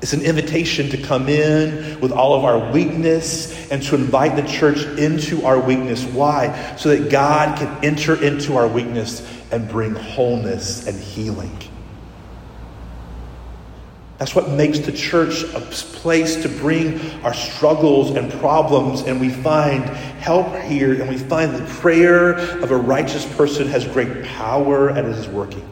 It's 0.00 0.12
an 0.12 0.22
invitation 0.22 0.90
to 0.90 0.96
come 0.96 1.28
in 1.28 2.00
with 2.00 2.12
all 2.12 2.34
of 2.34 2.44
our 2.44 2.70
weakness 2.72 3.70
and 3.70 3.82
to 3.84 3.96
invite 3.96 4.36
the 4.36 4.48
church 4.48 4.84
into 4.98 5.44
our 5.44 5.58
weakness. 5.58 6.04
Why? 6.04 6.76
So 6.76 6.90
that 6.90 7.10
God 7.10 7.58
can 7.58 7.84
enter 7.84 8.22
into 8.22 8.56
our 8.56 8.68
weakness 8.68 9.26
and 9.50 9.68
bring 9.68 9.94
wholeness 9.94 10.86
and 10.86 10.98
healing. 11.00 11.56
That's 14.18 14.34
what 14.34 14.50
makes 14.50 14.80
the 14.80 14.92
church 14.92 15.44
a 15.54 15.60
place 15.60 16.42
to 16.42 16.48
bring 16.48 17.00
our 17.22 17.34
struggles 17.34 18.10
and 18.10 18.32
problems, 18.32 19.02
and 19.02 19.20
we 19.20 19.30
find 19.30 19.84
help 19.84 20.56
here, 20.62 21.00
and 21.00 21.08
we 21.08 21.16
find 21.16 21.54
the 21.54 21.64
prayer 21.74 22.32
of 22.32 22.70
a 22.72 22.76
righteous 22.76 23.24
person 23.36 23.68
has 23.68 23.86
great 23.86 24.24
power 24.24 24.88
and 24.88 24.98
it 24.98 25.16
is 25.16 25.28
working. 25.28 25.68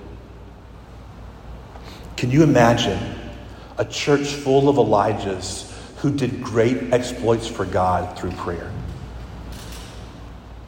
Can 2.16 2.30
you 2.30 2.44
imagine 2.44 3.15
a 3.78 3.84
church 3.84 4.26
full 4.28 4.68
of 4.68 4.76
Elijahs 4.76 5.70
who 5.96 6.10
did 6.10 6.42
great 6.42 6.92
exploits 6.92 7.46
for 7.46 7.64
God 7.64 8.18
through 8.18 8.32
prayer. 8.32 8.70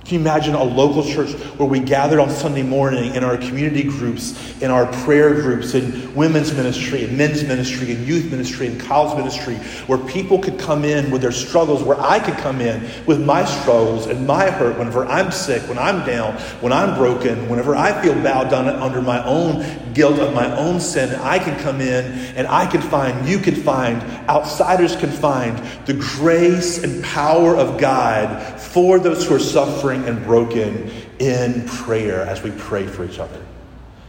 Can 0.09 0.14
you 0.14 0.20
imagine 0.22 0.54
a 0.54 0.64
local 0.64 1.04
church 1.04 1.32
where 1.59 1.68
we 1.68 1.80
gathered 1.80 2.18
on 2.18 2.30
Sunday 2.30 2.62
morning 2.62 3.14
in 3.14 3.22
our 3.22 3.36
community 3.36 3.82
groups, 3.82 4.59
in 4.62 4.70
our 4.70 4.86
prayer 5.04 5.34
groups, 5.34 5.74
in 5.74 6.14
women's 6.14 6.54
ministry, 6.54 7.04
in 7.04 7.14
men's 7.14 7.44
ministry, 7.44 7.90
in 7.90 8.06
youth 8.06 8.30
ministry, 8.30 8.68
in 8.68 8.78
college 8.78 9.18
ministry, 9.18 9.56
where 9.86 9.98
people 9.98 10.38
could 10.38 10.59
come 10.59 10.82
in 10.82 11.11
with 11.11 11.20
their 11.20 11.30
struggles, 11.30 11.82
where 11.82 12.00
I 12.00 12.20
could 12.20 12.38
come 12.38 12.62
in 12.62 12.88
with 13.04 13.22
my 13.22 13.44
struggles 13.44 14.06
and 14.06 14.26
my 14.26 14.48
hurt 14.48 14.78
whenever 14.78 15.04
I'm 15.04 15.30
sick, 15.30 15.61
when 15.68 15.76
I'm 15.76 16.06
down, 16.06 16.32
when 16.62 16.72
I'm 16.72 16.96
broken, 16.96 17.46
whenever 17.46 17.76
I 17.76 18.00
feel 18.00 18.14
bowed 18.14 18.48
down 18.50 18.66
under 18.66 19.02
my 19.02 19.22
own 19.26 19.92
guilt 19.92 20.20
of 20.20 20.32
my 20.32 20.56
own 20.56 20.80
sin, 20.80 21.14
I 21.16 21.38
can 21.38 21.59
come 21.61 21.82
in 21.82 22.04
and 22.34 22.46
I 22.46 22.64
can 22.64 22.80
find, 22.80 23.28
you 23.28 23.40
can 23.40 23.56
find, 23.56 24.00
outsiders 24.26 24.96
can 24.96 25.11
find 25.11 25.59
the 25.84 25.92
grace 25.92 26.82
and 26.82 27.04
power 27.04 27.54
of 27.54 27.78
God 27.78 28.59
for 28.59 28.98
those 28.98 29.26
who 29.26 29.34
are 29.34 29.40
suffering 29.40 29.97
and 30.05 30.22
broken 30.24 30.90
in 31.18 31.66
prayer 31.66 32.22
as 32.22 32.42
we 32.42 32.51
pray 32.53 32.86
for 32.86 33.05
each 33.05 33.18
other. 33.18 33.40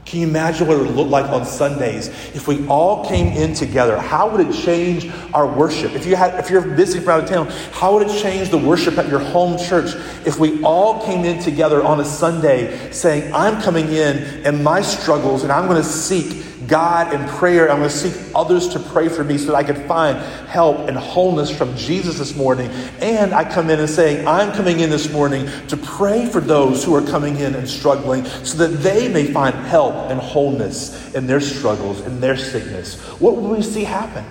Can 0.10 0.22
you 0.22 0.28
imagine 0.28 0.68
what 0.68 0.78
it 0.78 0.82
would 0.82 0.96
look 0.96 1.10
like 1.10 1.30
on 1.30 1.46
Sundays 1.46 2.08
if 2.34 2.48
we 2.48 2.66
all 2.68 3.06
came 3.08 3.28
in 3.28 3.54
together? 3.54 3.96
How 4.00 4.28
would 4.28 4.48
it 4.48 4.52
change 4.52 5.08
our 5.36 5.46
worship? 5.46 5.94
If 5.94 6.08
you 6.08 6.16
had, 6.16 6.40
if 6.40 6.50
you're 6.50 6.62
visiting 6.62 7.04
from 7.04 7.22
out 7.22 7.24
of 7.26 7.30
town, 7.30 7.48
how 7.72 7.94
would 7.94 8.08
it 8.08 8.20
change 8.20 8.50
the 8.50 8.58
worship 8.58 8.98
at 8.98 9.08
your 9.08 9.20
home 9.20 9.60
church 9.60 9.94
if 10.26 10.40
we 10.40 10.64
all 10.64 11.06
came 11.06 11.26
in 11.26 11.40
together 11.40 11.84
on 11.84 12.00
a 12.00 12.06
Sunday 12.06 12.92
saying, 12.92 13.32
"I'm 13.36 13.62
coming 13.62 13.90
in 13.90 14.18
and 14.48 14.64
my 14.64 14.82
struggles, 14.82 15.44
and 15.44 15.52
I'm 15.52 15.68
going 15.68 15.80
to 15.80 15.88
seek 15.88 16.44
God 16.70 17.14
in 17.14 17.28
prayer. 17.28 17.70
I'm 17.70 17.80
going 17.80 17.90
to 17.90 17.96
seek 17.96 18.32
others 18.36 18.70
to 18.70 18.80
pray 18.80 19.10
for 19.10 19.24
me 19.24 19.38
so 19.38 19.48
that 19.48 19.56
I 19.56 19.64
can 19.64 19.88
find 19.88 20.18
help 20.48 20.88
and 20.88 20.96
wholeness 20.96 21.50
from 21.56 21.76
Jesus 21.76 22.20
this 22.20 22.36
morning. 22.36 22.70
And 23.02 23.34
I 23.34 23.44
come 23.44 23.70
in 23.70 23.80
and 23.80 23.90
say, 23.90 24.24
I'm 24.26 24.54
coming 24.54 24.80
in 24.80 24.90
this 24.90 25.12
morning 25.12 25.50
to 25.68 25.78
pray 25.78 26.26
for 26.28 26.40
those 26.40 26.84
who 26.84 26.96
are 26.96 27.02
coming 27.02 27.38
in 27.38 27.56
and 27.56 27.68
struggling 27.68 28.26
so 28.26 28.58
that 28.60 28.78
they 28.78 29.12
may 29.12 29.32
find 29.32 29.56
help 29.56 29.96
and 30.12 30.20
wholeness 30.20 31.14
in 31.16 31.28
their 31.28 31.42
struggles, 31.42 32.02
in 32.02 32.22
their 32.22 32.38
sickness. 32.38 33.00
What 33.20 33.36
will 33.36 33.50
we 33.50 33.62
see 33.62 33.84
happen? 33.84 34.26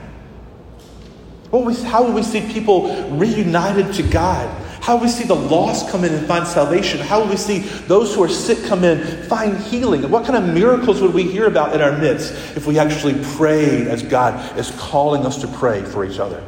What 1.50 1.64
we, 1.64 1.74
how 1.74 2.04
will 2.04 2.12
we 2.12 2.22
see 2.22 2.40
people 2.52 3.10
reunited 3.10 3.94
to 3.94 4.02
God? 4.02 4.67
How 4.88 4.94
will 4.94 5.02
we 5.02 5.08
see 5.10 5.24
the 5.24 5.34
lost 5.34 5.90
come 5.90 6.02
in 6.02 6.14
and 6.14 6.26
find 6.26 6.46
salvation? 6.46 6.98
How 6.98 7.20
will 7.20 7.28
we 7.28 7.36
see 7.36 7.58
those 7.58 8.14
who 8.14 8.22
are 8.22 8.28
sick 8.28 8.64
come 8.64 8.84
in, 8.84 9.22
find 9.24 9.54
healing? 9.58 10.02
And 10.02 10.10
what 10.10 10.24
kind 10.24 10.42
of 10.42 10.54
miracles 10.54 11.02
would 11.02 11.12
we 11.12 11.24
hear 11.24 11.46
about 11.46 11.74
in 11.74 11.82
our 11.82 11.92
midst 11.98 12.32
if 12.56 12.66
we 12.66 12.78
actually 12.78 13.22
prayed 13.36 13.86
as 13.86 14.02
God 14.02 14.56
is 14.56 14.70
calling 14.78 15.26
us 15.26 15.42
to 15.42 15.46
pray 15.46 15.82
for 15.82 16.06
each 16.06 16.18
other? 16.18 16.42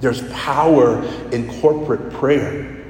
There's 0.00 0.22
power 0.32 1.02
in 1.32 1.52
corporate 1.60 2.12
prayer. 2.12 2.80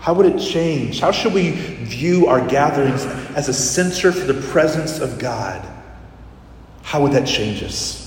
How 0.00 0.14
would 0.14 0.26
it 0.26 0.40
change? 0.40 0.98
How 0.98 1.12
should 1.12 1.32
we 1.32 1.50
view 1.52 2.26
our 2.26 2.44
gatherings 2.44 3.04
as 3.36 3.48
a 3.48 3.54
center 3.54 4.10
for 4.10 4.32
the 4.32 4.42
presence 4.48 4.98
of 4.98 5.20
God? 5.20 5.64
How 6.82 7.02
would 7.02 7.12
that 7.12 7.28
change 7.28 7.62
us? 7.62 8.01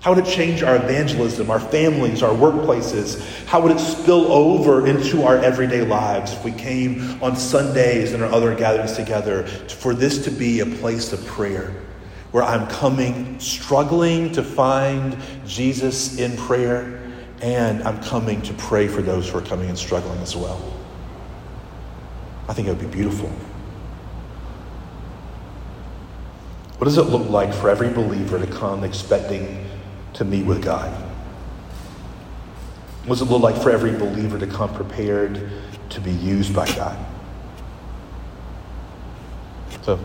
How 0.00 0.14
would 0.14 0.26
it 0.26 0.30
change 0.30 0.62
our 0.62 0.76
evangelism, 0.76 1.50
our 1.50 1.60
families, 1.60 2.22
our 2.22 2.34
workplaces? 2.34 3.22
How 3.44 3.60
would 3.60 3.72
it 3.72 3.78
spill 3.78 4.32
over 4.32 4.86
into 4.86 5.24
our 5.24 5.36
everyday 5.36 5.82
lives 5.82 6.32
if 6.32 6.42
we 6.42 6.52
came 6.52 7.22
on 7.22 7.36
Sundays 7.36 8.14
and 8.14 8.22
our 8.22 8.32
other 8.32 8.54
gatherings 8.54 8.94
together 8.94 9.46
for 9.46 9.92
this 9.92 10.24
to 10.24 10.30
be 10.30 10.60
a 10.60 10.66
place 10.66 11.12
of 11.12 11.24
prayer 11.26 11.74
where 12.30 12.42
I'm 12.42 12.66
coming 12.68 13.38
struggling 13.40 14.32
to 14.32 14.42
find 14.42 15.18
Jesus 15.46 16.18
in 16.18 16.34
prayer 16.34 16.98
and 17.42 17.82
I'm 17.82 18.02
coming 18.02 18.40
to 18.42 18.54
pray 18.54 18.88
for 18.88 19.02
those 19.02 19.28
who 19.28 19.36
are 19.36 19.42
coming 19.42 19.68
and 19.68 19.76
struggling 19.76 20.18
as 20.20 20.34
well? 20.34 20.62
I 22.48 22.54
think 22.54 22.68
it 22.68 22.70
would 22.70 22.80
be 22.80 22.86
beautiful. 22.86 23.28
What 26.78 26.86
does 26.86 26.96
it 26.96 27.02
look 27.02 27.28
like 27.28 27.52
for 27.52 27.68
every 27.68 27.90
believer 27.90 28.38
to 28.38 28.46
come 28.46 28.82
expecting 28.82 29.69
to 30.14 30.24
meet 30.24 30.44
with 30.44 30.62
God? 30.62 30.90
What 33.04 33.18
does 33.18 33.22
it 33.22 33.30
look 33.30 33.42
like 33.42 33.56
for 33.56 33.70
every 33.70 33.92
believer 33.92 34.38
to 34.38 34.46
come 34.46 34.72
prepared 34.74 35.50
to 35.90 36.00
be 36.00 36.12
used 36.12 36.54
by 36.54 36.66
God? 36.74 36.98
So, 39.82 39.98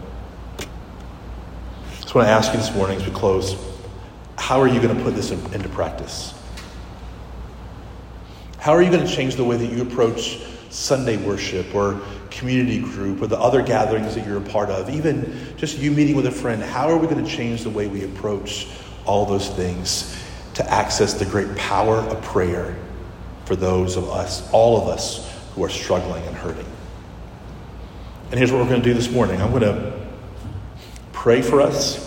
I 0.60 2.02
just 2.02 2.16
want 2.16 2.28
to 2.28 2.32
ask 2.32 2.54
you 2.54 2.60
this 2.60 2.74
morning 2.74 2.98
as 2.98 3.06
we 3.06 3.12
close 3.12 3.56
how 4.38 4.62
are 4.62 4.68
you 4.68 4.80
going 4.80 4.96
to 4.96 5.04
put 5.04 5.16
this 5.16 5.32
into 5.32 5.70
practice? 5.70 6.34
How 8.60 8.72
are 8.72 8.82
you 8.82 8.90
going 8.90 9.06
to 9.06 9.12
change 9.12 9.36
the 9.36 9.44
way 9.44 9.58
that 9.58 9.68
you 9.68 9.82
approach 9.82 10.40
Sunday 10.70 11.18
worship 11.18 11.74
or 11.76 12.02
community 12.30 12.80
group 12.80 13.22
or 13.22 13.28
the 13.28 13.40
other 13.40 13.62
gatherings 13.62 14.16
that 14.16 14.26
you're 14.26 14.38
a 14.38 14.42
part 14.42 14.70
of? 14.70 14.90
Even 14.90 15.56
just 15.58 15.78
you 15.78 15.92
meeting 15.92 16.16
with 16.16 16.26
a 16.26 16.32
friend, 16.32 16.62
how 16.62 16.90
are 16.90 16.98
we 16.98 17.08
going 17.08 17.24
to 17.24 17.30
change 17.30 17.64
the 17.64 17.70
way 17.70 17.88
we 17.88 18.04
approach 18.04 18.68
all 19.06 19.26
those 19.26 19.50
things 19.50 20.16
to 20.56 20.72
access 20.72 21.14
the 21.14 21.26
great 21.26 21.56
power 21.56 21.98
of 21.98 22.22
prayer 22.24 22.76
for 23.46 23.56
those 23.56 23.96
of 23.96 24.10
us, 24.10 24.50
all 24.52 24.82
of 24.82 24.88
us 24.88 25.32
who 25.54 25.64
are 25.64 25.70
struggling 25.70 26.24
and 26.26 26.36
hurting. 26.36 26.66
And 28.32 28.40
here's 28.40 28.52
what 28.52 28.62
we're 28.62 28.70
going 28.70 28.82
to 28.82 28.88
do 28.88 28.94
this 28.94 29.12
morning 29.12 29.42
I'm 29.42 29.52
going 29.52 29.62
to 29.62 29.94
pray 31.14 31.42
for 31.42 31.62
us. 31.62 32.04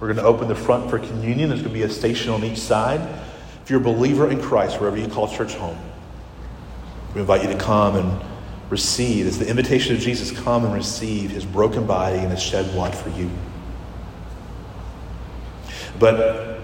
We're 0.00 0.08
going 0.08 0.16
to 0.16 0.24
open 0.24 0.48
the 0.48 0.54
front 0.54 0.88
for 0.88 0.98
communion. 0.98 1.50
There's 1.50 1.60
going 1.60 1.74
to 1.74 1.78
be 1.78 1.84
a 1.84 1.90
station 1.90 2.30
on 2.30 2.42
each 2.42 2.58
side. 2.58 3.00
If 3.62 3.68
you're 3.68 3.80
a 3.80 3.84
believer 3.84 4.30
in 4.30 4.40
Christ, 4.40 4.80
wherever 4.80 4.96
you 4.96 5.06
call 5.06 5.28
church 5.28 5.54
home, 5.54 5.78
we 7.14 7.20
invite 7.20 7.42
you 7.42 7.52
to 7.52 7.58
come 7.58 7.96
and 7.96 8.24
receive. 8.70 9.26
It's 9.26 9.36
the 9.36 9.48
invitation 9.48 9.94
of 9.94 10.00
Jesus 10.00 10.30
come 10.30 10.64
and 10.64 10.72
receive 10.72 11.30
his 11.30 11.44
broken 11.44 11.86
body 11.86 12.18
and 12.18 12.30
his 12.30 12.42
shed 12.42 12.70
blood 12.72 12.94
for 12.94 13.10
you. 13.10 13.30
But 16.00 16.58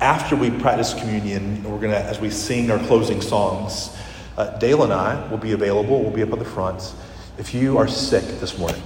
after 0.00 0.36
we 0.36 0.50
practice 0.50 0.92
communion, 0.92 1.64
we're 1.64 1.78
going 1.78 1.92
to, 1.92 1.98
as 1.98 2.20
we 2.20 2.28
sing 2.28 2.70
our 2.70 2.78
closing 2.80 3.22
songs, 3.22 3.96
uh, 4.36 4.58
Dale 4.58 4.84
and 4.84 4.92
I 4.92 5.26
will 5.28 5.38
be 5.38 5.52
available. 5.52 6.02
We'll 6.02 6.10
be 6.10 6.22
up 6.22 6.34
on 6.34 6.38
the 6.38 6.44
front. 6.44 6.92
If 7.38 7.54
you 7.54 7.78
are 7.78 7.88
sick 7.88 8.22
this 8.38 8.58
morning, 8.58 8.82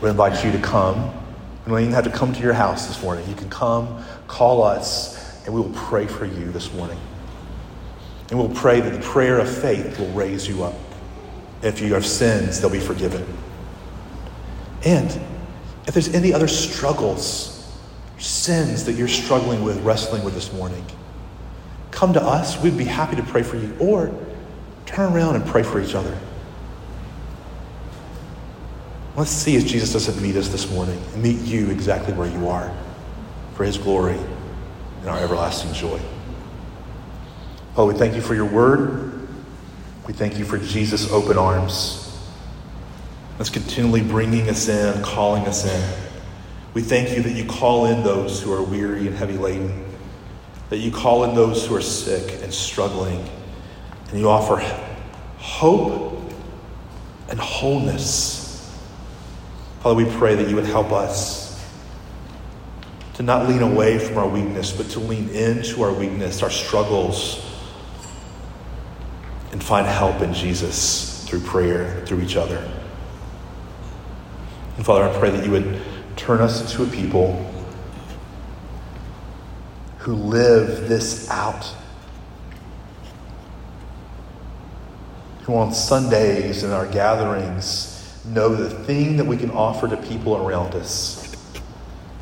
we 0.00 0.08
invite 0.08 0.42
you 0.42 0.50
to 0.52 0.58
come. 0.58 0.96
You 1.66 1.72
don't 1.72 1.80
even 1.80 1.92
have 1.92 2.04
to 2.04 2.10
come 2.10 2.32
to 2.32 2.40
your 2.40 2.54
house 2.54 2.86
this 2.86 3.02
morning. 3.02 3.28
You 3.28 3.34
can 3.34 3.50
come, 3.50 4.02
call 4.26 4.62
us, 4.62 5.44
and 5.44 5.54
we 5.54 5.60
will 5.60 5.74
pray 5.74 6.06
for 6.06 6.24
you 6.24 6.50
this 6.50 6.72
morning. 6.72 6.98
And 8.30 8.38
we'll 8.38 8.54
pray 8.54 8.80
that 8.80 8.90
the 8.90 9.06
prayer 9.06 9.38
of 9.38 9.54
faith 9.54 9.98
will 9.98 10.10
raise 10.12 10.48
you 10.48 10.64
up. 10.64 10.74
If 11.60 11.82
you 11.82 11.92
have 11.92 12.06
sins, 12.06 12.58
they'll 12.58 12.70
be 12.70 12.80
forgiven. 12.80 13.26
And 14.86 15.10
if 15.86 15.92
there's 15.92 16.14
any 16.14 16.32
other 16.32 16.48
struggles, 16.48 17.59
sins 18.20 18.84
that 18.84 18.92
you're 18.92 19.08
struggling 19.08 19.64
with, 19.64 19.82
wrestling 19.82 20.22
with 20.24 20.34
this 20.34 20.52
morning, 20.52 20.84
come 21.90 22.12
to 22.12 22.22
us. 22.22 22.60
We'd 22.62 22.76
be 22.78 22.84
happy 22.84 23.16
to 23.16 23.22
pray 23.22 23.42
for 23.42 23.56
you. 23.56 23.74
Or 23.80 24.14
turn 24.86 25.12
around 25.12 25.36
and 25.36 25.46
pray 25.46 25.62
for 25.62 25.80
each 25.80 25.94
other. 25.94 26.16
Let's 29.16 29.30
see 29.30 29.56
if 29.56 29.66
Jesus 29.66 29.92
doesn't 29.92 30.22
meet 30.22 30.36
us 30.36 30.48
this 30.48 30.70
morning 30.70 31.00
and 31.12 31.22
meet 31.22 31.40
you 31.40 31.70
exactly 31.70 32.14
where 32.14 32.28
you 32.28 32.48
are 32.48 32.72
for 33.54 33.64
his 33.64 33.76
glory 33.76 34.18
and 35.00 35.08
our 35.08 35.18
everlasting 35.18 35.72
joy. 35.72 36.00
Oh, 37.76 37.86
we 37.86 37.94
thank 37.94 38.14
you 38.14 38.20
for 38.20 38.34
your 38.34 38.46
word. 38.46 39.28
We 40.06 40.12
thank 40.12 40.38
you 40.38 40.44
for 40.44 40.58
Jesus' 40.58 41.10
open 41.10 41.38
arms. 41.38 42.18
That's 43.38 43.50
continually 43.50 44.02
bringing 44.02 44.48
us 44.48 44.68
in, 44.68 45.02
calling 45.02 45.46
us 45.46 45.64
in. 45.64 46.09
We 46.72 46.82
thank 46.82 47.16
you 47.16 47.22
that 47.22 47.32
you 47.32 47.44
call 47.44 47.86
in 47.86 48.04
those 48.04 48.40
who 48.40 48.52
are 48.52 48.62
weary 48.62 49.06
and 49.06 49.16
heavy 49.16 49.36
laden, 49.36 49.84
that 50.68 50.78
you 50.78 50.92
call 50.92 51.24
in 51.24 51.34
those 51.34 51.66
who 51.66 51.74
are 51.74 51.82
sick 51.82 52.42
and 52.42 52.54
struggling, 52.54 53.28
and 54.10 54.20
you 54.20 54.28
offer 54.28 54.56
hope 55.38 56.32
and 57.28 57.40
wholeness. 57.40 58.72
Father, 59.80 59.96
we 59.96 60.10
pray 60.18 60.36
that 60.36 60.48
you 60.48 60.54
would 60.54 60.66
help 60.66 60.92
us 60.92 61.40
to 63.14 63.22
not 63.24 63.48
lean 63.48 63.62
away 63.62 63.98
from 63.98 64.18
our 64.18 64.28
weakness, 64.28 64.72
but 64.72 64.88
to 64.90 65.00
lean 65.00 65.28
into 65.30 65.82
our 65.82 65.92
weakness, 65.92 66.42
our 66.42 66.50
struggles, 66.50 67.44
and 69.52 69.62
find 69.62 69.86
help 69.86 70.22
in 70.22 70.32
Jesus 70.32 71.24
through 71.28 71.40
prayer, 71.40 72.04
through 72.06 72.20
each 72.20 72.36
other. 72.36 72.58
And 74.76 74.86
Father, 74.86 75.04
I 75.04 75.18
pray 75.18 75.30
that 75.30 75.44
you 75.44 75.50
would 75.50 75.79
turn 76.20 76.42
us 76.42 76.60
into 76.60 76.82
a 76.82 76.94
people 76.94 77.32
who 80.00 80.14
live 80.14 80.86
this 80.86 81.30
out. 81.30 81.66
Who 85.44 85.56
on 85.56 85.72
Sundays 85.72 86.62
in 86.62 86.72
our 86.72 86.86
gatherings 86.86 88.20
know 88.26 88.54
the 88.54 88.68
thing 88.68 89.16
that 89.16 89.24
we 89.24 89.38
can 89.38 89.50
offer 89.50 89.88
to 89.88 89.96
people 89.96 90.36
around 90.36 90.74
us 90.74 91.34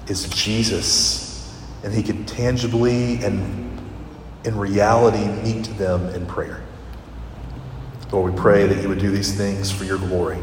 is 0.07 0.29
Jesus. 0.29 1.53
And 1.83 1.93
he 1.93 2.05
can 2.05 2.25
tangibly 2.25 3.25
and 3.25 3.81
in 4.45 4.57
reality 4.57 5.27
meet 5.43 5.77
them 5.77 6.07
in 6.11 6.25
prayer. 6.25 6.63
Lord, 8.13 8.33
we 8.33 8.41
pray 8.41 8.65
that 8.69 8.81
you 8.81 8.89
would 8.89 9.01
do 9.01 9.11
these 9.11 9.37
things 9.37 9.73
for 9.73 9.83
your 9.83 9.99
glory. 9.99 10.39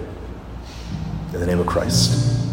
In 1.33 1.39
the 1.39 1.45
name 1.45 1.61
of 1.61 1.67
Christ. 1.67 2.45